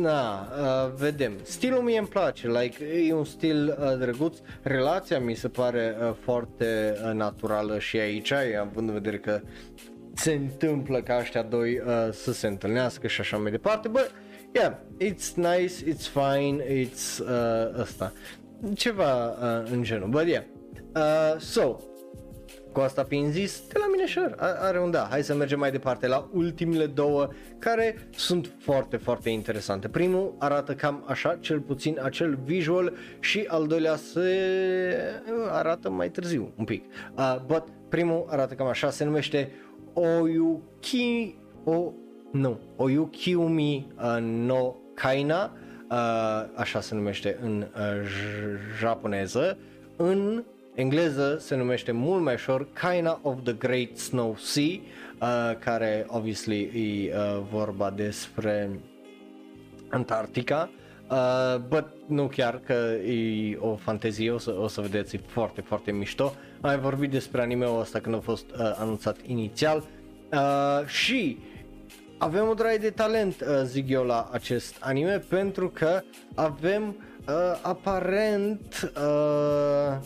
[0.00, 1.32] Na, uh, vedem.
[1.42, 6.14] Stilul mie îmi place, like, e un stil uh, drăguț, relația mi se pare uh,
[6.20, 9.40] foarte uh, naturală și aici, având în vedere că
[10.14, 14.10] se întâmplă ca ăștia doi uh, să se întâlnească și așa mai departe, but
[14.52, 18.12] yeah, it's nice, it's fine, it's uh, ăsta,
[18.74, 20.42] ceva uh, în genul, but yeah.
[20.94, 21.76] Uh, so,
[22.72, 25.06] cu asta fiind zis, de la mine sure, a- are un da.
[25.10, 27.28] Hai să mergem mai departe la ultimele două
[27.58, 29.88] care sunt foarte, foarte interesante.
[29.88, 34.28] Primul arată cam așa, cel puțin acel visual și al doilea se
[35.50, 36.84] arată mai târziu un pic.
[37.16, 39.52] Uh, but primul arată cam așa, se numește
[39.94, 41.34] Oyuki
[41.64, 41.92] o
[42.32, 45.52] nu, Oyukiumi uh, no Kaina,
[45.90, 45.96] uh,
[46.54, 49.58] așa se numește în uh, j- japoneză,
[49.96, 50.44] în
[50.74, 56.60] engleză se numește mult mai ușor Kaina of the Great Snow Sea, uh, care obviously
[56.62, 58.70] e uh, vorba despre
[59.88, 60.70] Antarctica,
[61.10, 62.72] uh, but nu chiar că
[63.06, 66.24] e o fantezie, o să, o să vedeți, e foarte, foarte mișto.
[66.24, 69.84] Am mai vorbit despre anime-ul ăsta când a fost uh, anunțat inițial
[70.32, 71.38] uh, și
[72.18, 76.00] avem o draie de talent, uh, zic eu, la acest anime pentru că
[76.34, 76.96] avem
[77.28, 79.96] uh, aparent uh,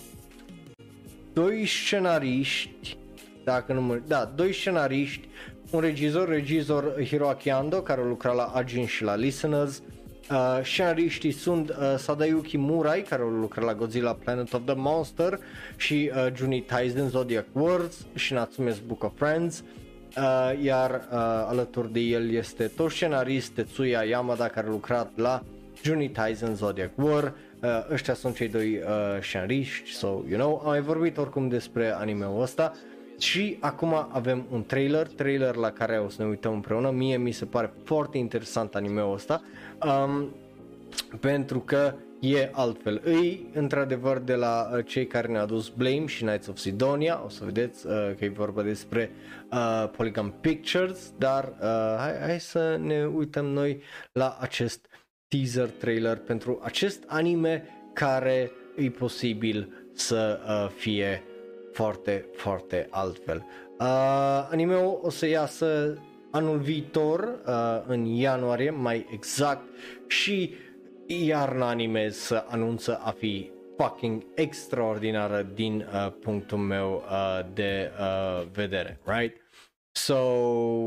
[1.37, 2.97] doi scenariști,
[3.45, 4.01] dacă nu mă...
[4.07, 5.29] Da, doi scenariști,
[5.71, 9.83] un regizor, regizor Hiroaki Ando, care lucra la Agent și la Listeners,
[10.31, 15.39] Uh, scenariștii sunt uh, Sadayuki Murai, care lucra la Godzilla Planet of the Monster
[15.77, 19.65] și uh, Juni Taisen Zodiac Wars și Natsume's Book of Friends.
[20.17, 21.19] Uh, iar uh,
[21.49, 25.43] alături de el este tot scenarist Tetsuya Yamada care a lucrat la
[25.83, 27.33] Juni Taisen Zodiac War.
[27.67, 31.95] Uh, ăștia sunt cei doi uh, scenariști, so you know, am mai vorbit oricum despre
[31.95, 32.73] anime-ul ăsta
[33.19, 36.91] și acum avem un trailer, trailer la care o să ne uităm împreună.
[36.91, 39.43] Mie mi se pare foarte interesant anime-ul ăsta.
[39.85, 40.35] Um,
[41.21, 43.01] pentru că e altfel.
[43.05, 47.29] Îi, într-adevăr, de la uh, cei care ne-au adus Blame și Knights of Sidonia, o
[47.29, 49.11] să vedeți uh, că e vorba despre
[49.53, 53.83] uh, Polygon Pictures, dar uh, hai, hai să ne uităm noi
[54.13, 54.87] la acest
[55.29, 61.23] teaser trailer pentru acest anime care e posibil să uh, fie
[61.73, 63.47] foarte, foarte altfel.
[63.79, 63.87] Uh,
[64.51, 65.99] anime-ul o să iasă
[66.31, 69.63] anul viitor, uh, în ianuarie, mai exact,
[70.07, 70.55] și
[71.07, 78.47] iarna anime să anunță a fi fucking extraordinară din uh, punctul meu uh, de uh,
[78.53, 79.37] vedere, right?
[79.93, 80.15] So,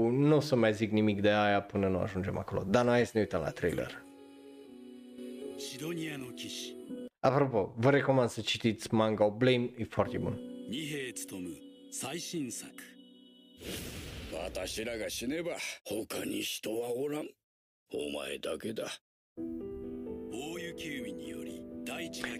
[0.10, 2.64] nu o să mai zic nimic de aia până nu ajungem acolo.
[2.68, 4.04] Dar noi hai să ne uităm la trailer.
[7.20, 10.40] Apropo, vă recomand să citiți manga Blame, e foarte bun.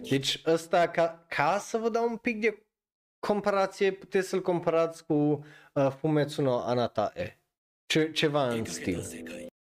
[0.08, 2.66] Deci ăsta, ca, ca să vă dau un pic de
[3.18, 7.42] comparație, puteți să-l comparați cu uh, Fumetsu no Anatae.
[7.86, 9.02] Ce, ceva în stil.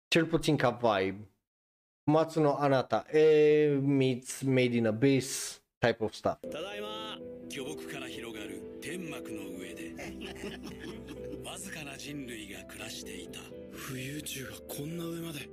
[0.07, 1.29] Cel puțin ca vibe.
[2.07, 6.37] Fumetsu no Anatae meets Made in Abyss type of stuff.
[6.49, 7.17] ただいま
[7.49, 9.93] 巨木から広がる天幕の上で
[11.43, 13.39] わずかな人類が暮らしていた
[13.75, 15.49] 浮遊宙がこんな上まで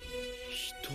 [0.00, 0.04] え
[0.50, 0.88] 人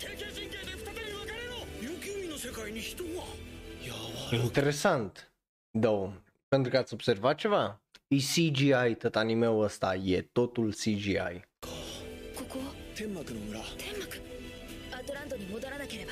[0.00, 3.92] 経験神経で再び分かれろ雪海の世界に人がや
[4.30, 5.30] ばい Interesant.
[5.70, 6.12] Două.
[6.48, 7.80] Pentru că ați observat ceva?
[8.07, 11.41] E CGI tot anime-ul ăsta, e totul CGI.
[12.35, 12.59] ここ
[12.95, 14.21] 天幕の村天幕
[14.91, 16.11] アトランドに戻らなければ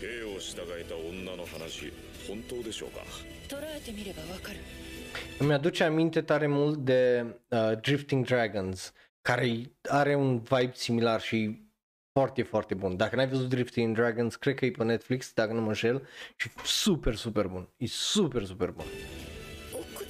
[0.00, 1.92] 兵を従えた女の話
[2.26, 3.00] 本当でしょうか
[3.48, 4.58] 捉えてみればわかる
[5.40, 8.92] Îmi aduce aminte tare mult de uh, Drifting Dragons,
[9.22, 11.68] care are un vibe similar și
[12.12, 12.96] foarte, foarte bun.
[12.96, 16.06] Dacă n-ai văzut Drifting Dragons, cred că e pe Netflix, dacă nu mă înșel,
[16.36, 17.68] și super, super bun.
[17.76, 18.84] E super, super bun.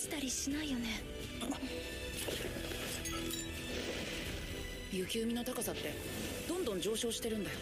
[0.06, 1.02] したりしないよね。
[4.94, 7.58] 雪海のどんどん上昇してるんだよ。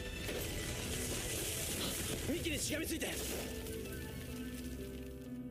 [2.30, 3.08] 幹にしがみついて。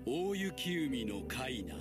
[0.05, 1.77] 大雪海のカイナ。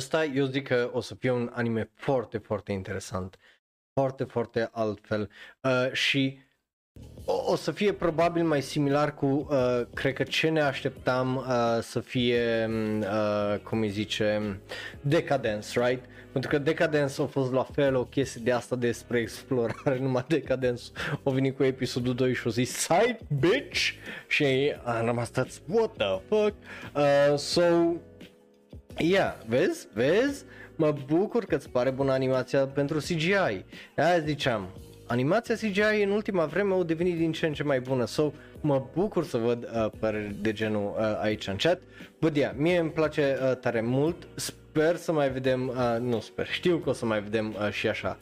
[0.00, 3.30] スタイヨジカオスピョンアニメフォーティフォーティンテレサン
[3.94, 5.30] Foarte, foarte altfel.
[5.62, 6.38] Uh, și
[7.24, 11.78] o, o să fie probabil mai similar cu, uh, cred că ce ne așteptam uh,
[11.82, 12.70] să fie,
[13.00, 14.60] uh, cum îi zice,
[15.00, 16.04] Decadence, right?
[16.32, 20.82] Pentru că Decadence a fost la fel o chestie de asta despre explorare, numai Decadence
[21.24, 23.90] a venit cu episodul 2 și a zis Side bitch!
[24.26, 26.54] Și am rămas stați, what the fuck?
[26.94, 27.62] Uh, so,
[28.98, 29.88] Ia, vezi?
[29.92, 30.44] Vezi?
[30.76, 33.64] Mă bucur că îți pare bună animația pentru CGI.
[33.96, 34.68] Aia ziceam,
[35.06, 38.86] animația CGI în ultima vreme a devenit din ce în ce mai bună, so mă
[38.94, 41.80] bucur să văd uh, păreri de genul uh, aici în chat.
[42.20, 46.46] Bă, yeah, mie îmi place uh, tare mult, sper să mai vedem, uh, nu sper,
[46.46, 48.18] știu că o să mai vedem uh, și așa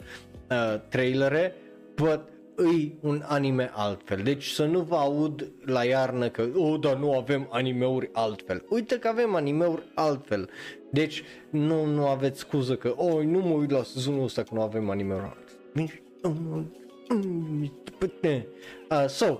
[0.49, 1.55] uh, trailere,
[1.95, 2.21] but
[2.55, 4.21] îi un anime altfel.
[4.23, 8.65] Deci să nu vă aud la iarnă că, oh, dar nu avem animeuri altfel.
[8.69, 10.49] Uite că avem animeuri altfel.
[10.91, 14.61] Deci nu, nu aveți scuză că, oh, nu mă uit la sezonul ăsta că nu
[14.61, 15.57] avem animeuri altfel.
[15.73, 16.01] Nici-
[18.89, 19.39] Uh, so,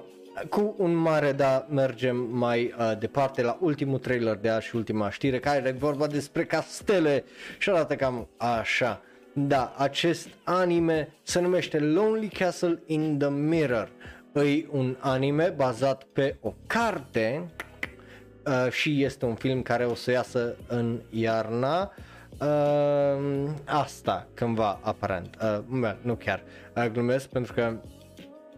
[0.50, 5.10] cu un mare da mergem mai uh, departe la ultimul trailer de azi și ultima
[5.10, 7.24] știre care e vorba despre castele
[7.58, 9.02] și arată cam așa.
[9.34, 13.92] Da, acest anime se numește Lonely Castle in the Mirror.
[14.36, 17.50] E un anime bazat pe o carte
[18.46, 21.92] uh, și este un film care o să iasă în iarna
[22.40, 25.38] uh, asta cândva aparent.
[25.42, 26.44] Uh, bă, nu chiar,
[26.76, 27.74] uh, glumesc pentru că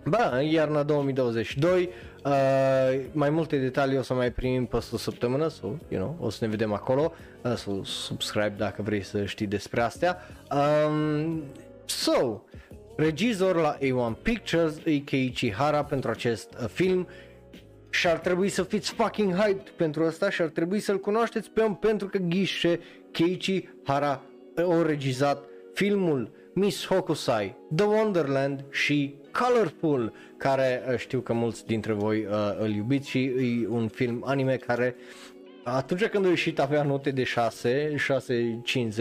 [0.06, 1.90] Ba, în iarna 2022,
[2.24, 2.32] uh,
[3.12, 6.38] mai multe detalii o să mai primim peste o săptămână, so, you know, o să
[6.42, 10.18] ne vedem acolo, uh, so, subscribe dacă vrei să știi despre astea.
[10.88, 11.44] Um,
[11.86, 12.42] so,
[12.98, 17.08] regizor la A1 Pictures e Keiichi Hara pentru acest uh, film
[17.94, 21.62] și ar trebui să fiți fucking hyped pentru asta și ar trebui să-l cunoașteți pe
[21.62, 22.80] om pentru că ghișe
[23.12, 24.22] Keiichi Hara
[24.56, 25.44] a regizat
[25.74, 32.58] filmul Miss Hokusai, The Wonderland și Colorful, care uh, știu că mulți dintre voi uh,
[32.60, 34.96] îl iubiți și e un film anime care
[35.64, 37.96] atunci când a ieșit avea note de 6,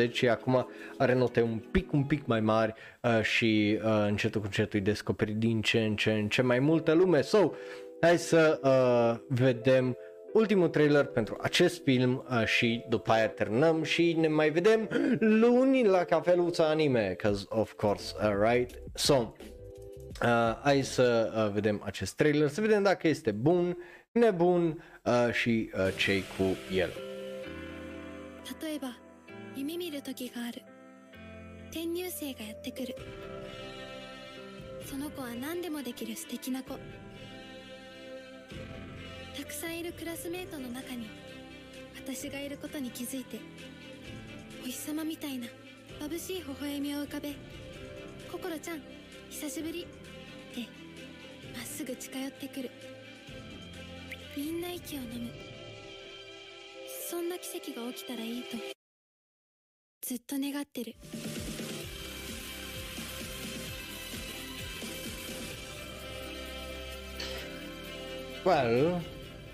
[0.06, 4.40] 6.50 și acum are note un pic, un pic mai mari uh, și uh, încetul
[4.40, 7.20] cu încetul îi descoperi din ce în ce, în ce mai multă lume.
[7.20, 7.52] So,
[8.02, 9.98] hai să uh, vedem
[10.34, 14.88] ultimul trailer pentru acest film uh, și după aia terminăm și ne mai vedem
[15.19, 18.81] luni la cafeluța anime, cause of course, uh, right?
[18.94, 23.77] So, uh, hai să uh, vedem acest trailer, să vedem dacă este bun,
[24.11, 26.44] nebun uh, și uh, ce cu
[26.76, 26.89] el.
[28.61, 28.98] 例えば
[29.56, 30.61] 夢見る時がある
[31.69, 32.95] 転入生がやってくる
[34.85, 36.77] その子は何でもできる素敵な子
[39.36, 41.09] たくさんいるクラスメートの中に
[41.94, 43.40] 私がいることに気づいて
[44.62, 45.46] お日様みたいな
[46.00, 47.34] 眩しい微笑みを浮かべ
[48.30, 48.82] 「心ちゃん
[49.30, 50.60] 久しぶり」って
[51.56, 52.70] まっすぐ近寄ってくる。
[54.34, 55.30] みんな息を飲む。
[57.10, 58.56] そんな奇跡が起きたらいいと
[60.00, 60.94] ずっと願ってる。
[68.44, 69.00] Well,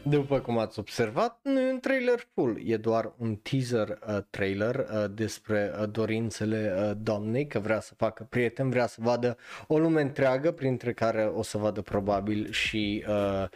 [0.08, 4.74] după cum ați observat, nu e un trailer full, e doar un teaser uh, trailer
[4.74, 9.36] uh, despre uh, dorințele uh, doamnei, că vrea să facă prieteni, vrea să vadă
[9.66, 13.48] o lume întreagă, printre care o să vadă probabil și uh,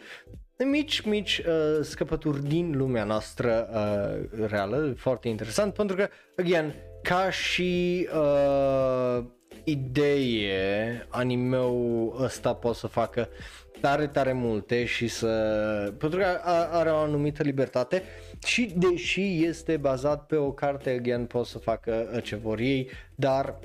[0.65, 6.07] mici, mici uh, scăpături din lumea noastră uh, reală, foarte interesant, pentru că,
[6.37, 9.23] again, ca și uh,
[9.63, 13.29] idee, animeul ăsta poate să facă
[13.81, 15.27] tare, tare multe și să...
[15.97, 16.25] pentru că
[16.71, 18.03] are o anumită libertate
[18.45, 23.59] și deși este bazat pe o carte, again, pot să facă ce vor ei, dar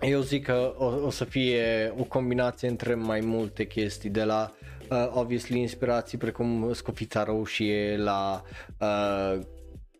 [0.00, 4.52] eu zic că o, o să fie o combinație între mai multe chestii, de la
[4.90, 8.42] uh, obviously inspirații precum Scofița Roșie la
[8.80, 9.38] uh,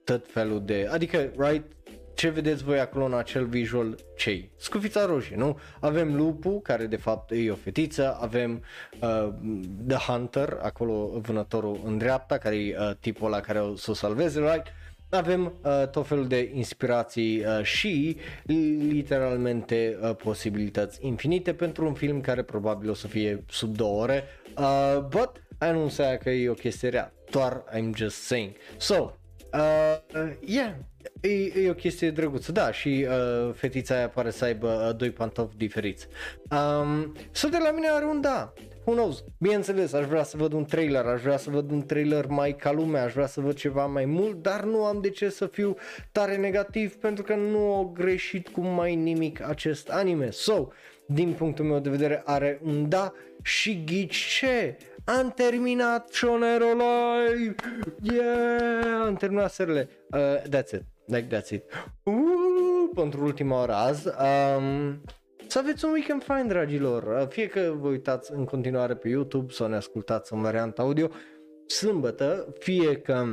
[0.04, 1.64] tot felul de, adică, right,
[2.16, 4.50] ce vedeți voi acolo în acel visual cei?
[4.56, 5.58] Scufița roșie, nu?
[5.80, 8.62] Avem lupul, care de fapt e o fetiță, avem
[9.00, 9.28] uh,
[9.88, 13.94] The Hunter, acolo vânătorul în dreapta, care e uh, tipul ăla care o să o
[13.94, 14.66] salveze, right?
[15.10, 18.16] Avem uh, tot felul de inspirații uh, și
[18.88, 24.24] literalmente uh, posibilități infinite pentru un film care probabil o să fie sub două ore,
[24.58, 28.52] uh, but aia nu înseamnă că e o chestie rea, doar I'm just saying.
[28.76, 29.12] So,
[29.52, 29.96] uh,
[30.46, 30.74] yeah,
[31.20, 35.10] E, e o chestie drăguță, da, și uh, fetița aia pare să aibă uh, doi
[35.10, 36.06] pantofi diferiți.
[36.50, 38.52] Um, so de la mine are un da,
[38.84, 42.26] who knows, bineînțeles, aș vrea să văd un trailer, aș vrea să văd un trailer
[42.26, 45.28] mai ca lumea, aș vrea să văd ceva mai mult, dar nu am de ce
[45.28, 45.76] să fiu
[46.12, 50.30] tare negativ pentru că nu au greșit cu mai nimic acest anime.
[50.30, 50.68] So,
[51.06, 53.12] din punctul meu de vedere are un da
[53.42, 54.76] și ghici ce?
[55.04, 57.54] Am terminat Shonero Live!
[58.02, 59.04] Yeah!
[59.04, 59.88] Am terminat serile.
[60.10, 60.95] Uh, that's it.
[61.06, 61.64] Like that's it.
[62.02, 62.14] Uh,
[62.94, 64.06] pentru ultima oră azi.
[64.08, 65.02] Um,
[65.46, 67.26] să aveți un weekend fain, dragilor.
[67.30, 71.08] Fie că vă uitați în continuare pe YouTube sau ne ascultați în varianta audio
[71.66, 73.24] sâmbătă, fie că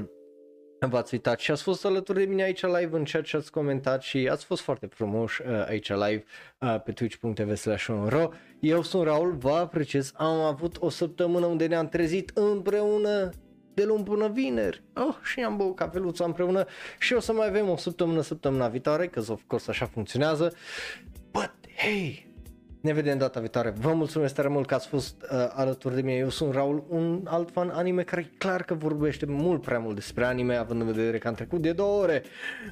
[0.88, 4.02] v-ați uitat și ați fost alături de mine aici live în chat și ați comentat
[4.02, 6.24] și ați fost foarte frumoși uh, aici live
[6.60, 7.88] uh, pe twitch.tv slash
[8.60, 13.30] Eu sunt Raul, vă apreciez, am avut o săptămână unde ne-am trezit împreună
[13.74, 14.84] de luni până vineri.
[14.94, 16.66] Oh, și am băut cafeluța împreună
[17.00, 20.54] și o să mai avem o săptămână săptămâna viitoare, că of course așa funcționează.
[21.32, 22.34] But hey,
[22.82, 23.74] ne vedem data viitoare.
[23.80, 26.18] Vă mulțumesc tare mult că ați fost uh, alături de mine.
[26.18, 30.26] Eu sunt Raul, un alt fan anime care clar că vorbește mult prea mult despre
[30.26, 32.24] anime, având în vedere că am trecut de două ore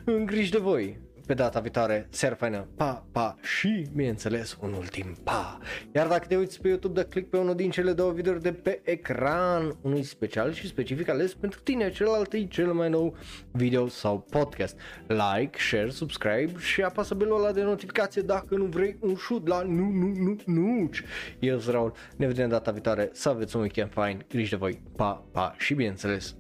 [0.06, 1.00] în griji de voi
[1.32, 5.60] pe data viitoare, seară faină, pa, pa și, bineînțeles, un ultim pa.
[5.96, 8.52] Iar dacă te uiți pe YouTube, dă click pe unul din cele două videouri de
[8.54, 13.16] pe ecran, unui special și specific ales pentru tine, celălalt e cel mai nou
[13.52, 14.78] video sau podcast.
[15.08, 19.62] Like, share, subscribe și apasă belul ăla de notificație dacă nu vrei un shoot la
[19.62, 20.90] nu, nu, nu, nu.
[21.40, 24.82] Eu sunt Raul, ne vedem data viitoare, să aveți un weekend fain, grijă de voi,
[24.96, 26.36] pa, pa și bineînțeles,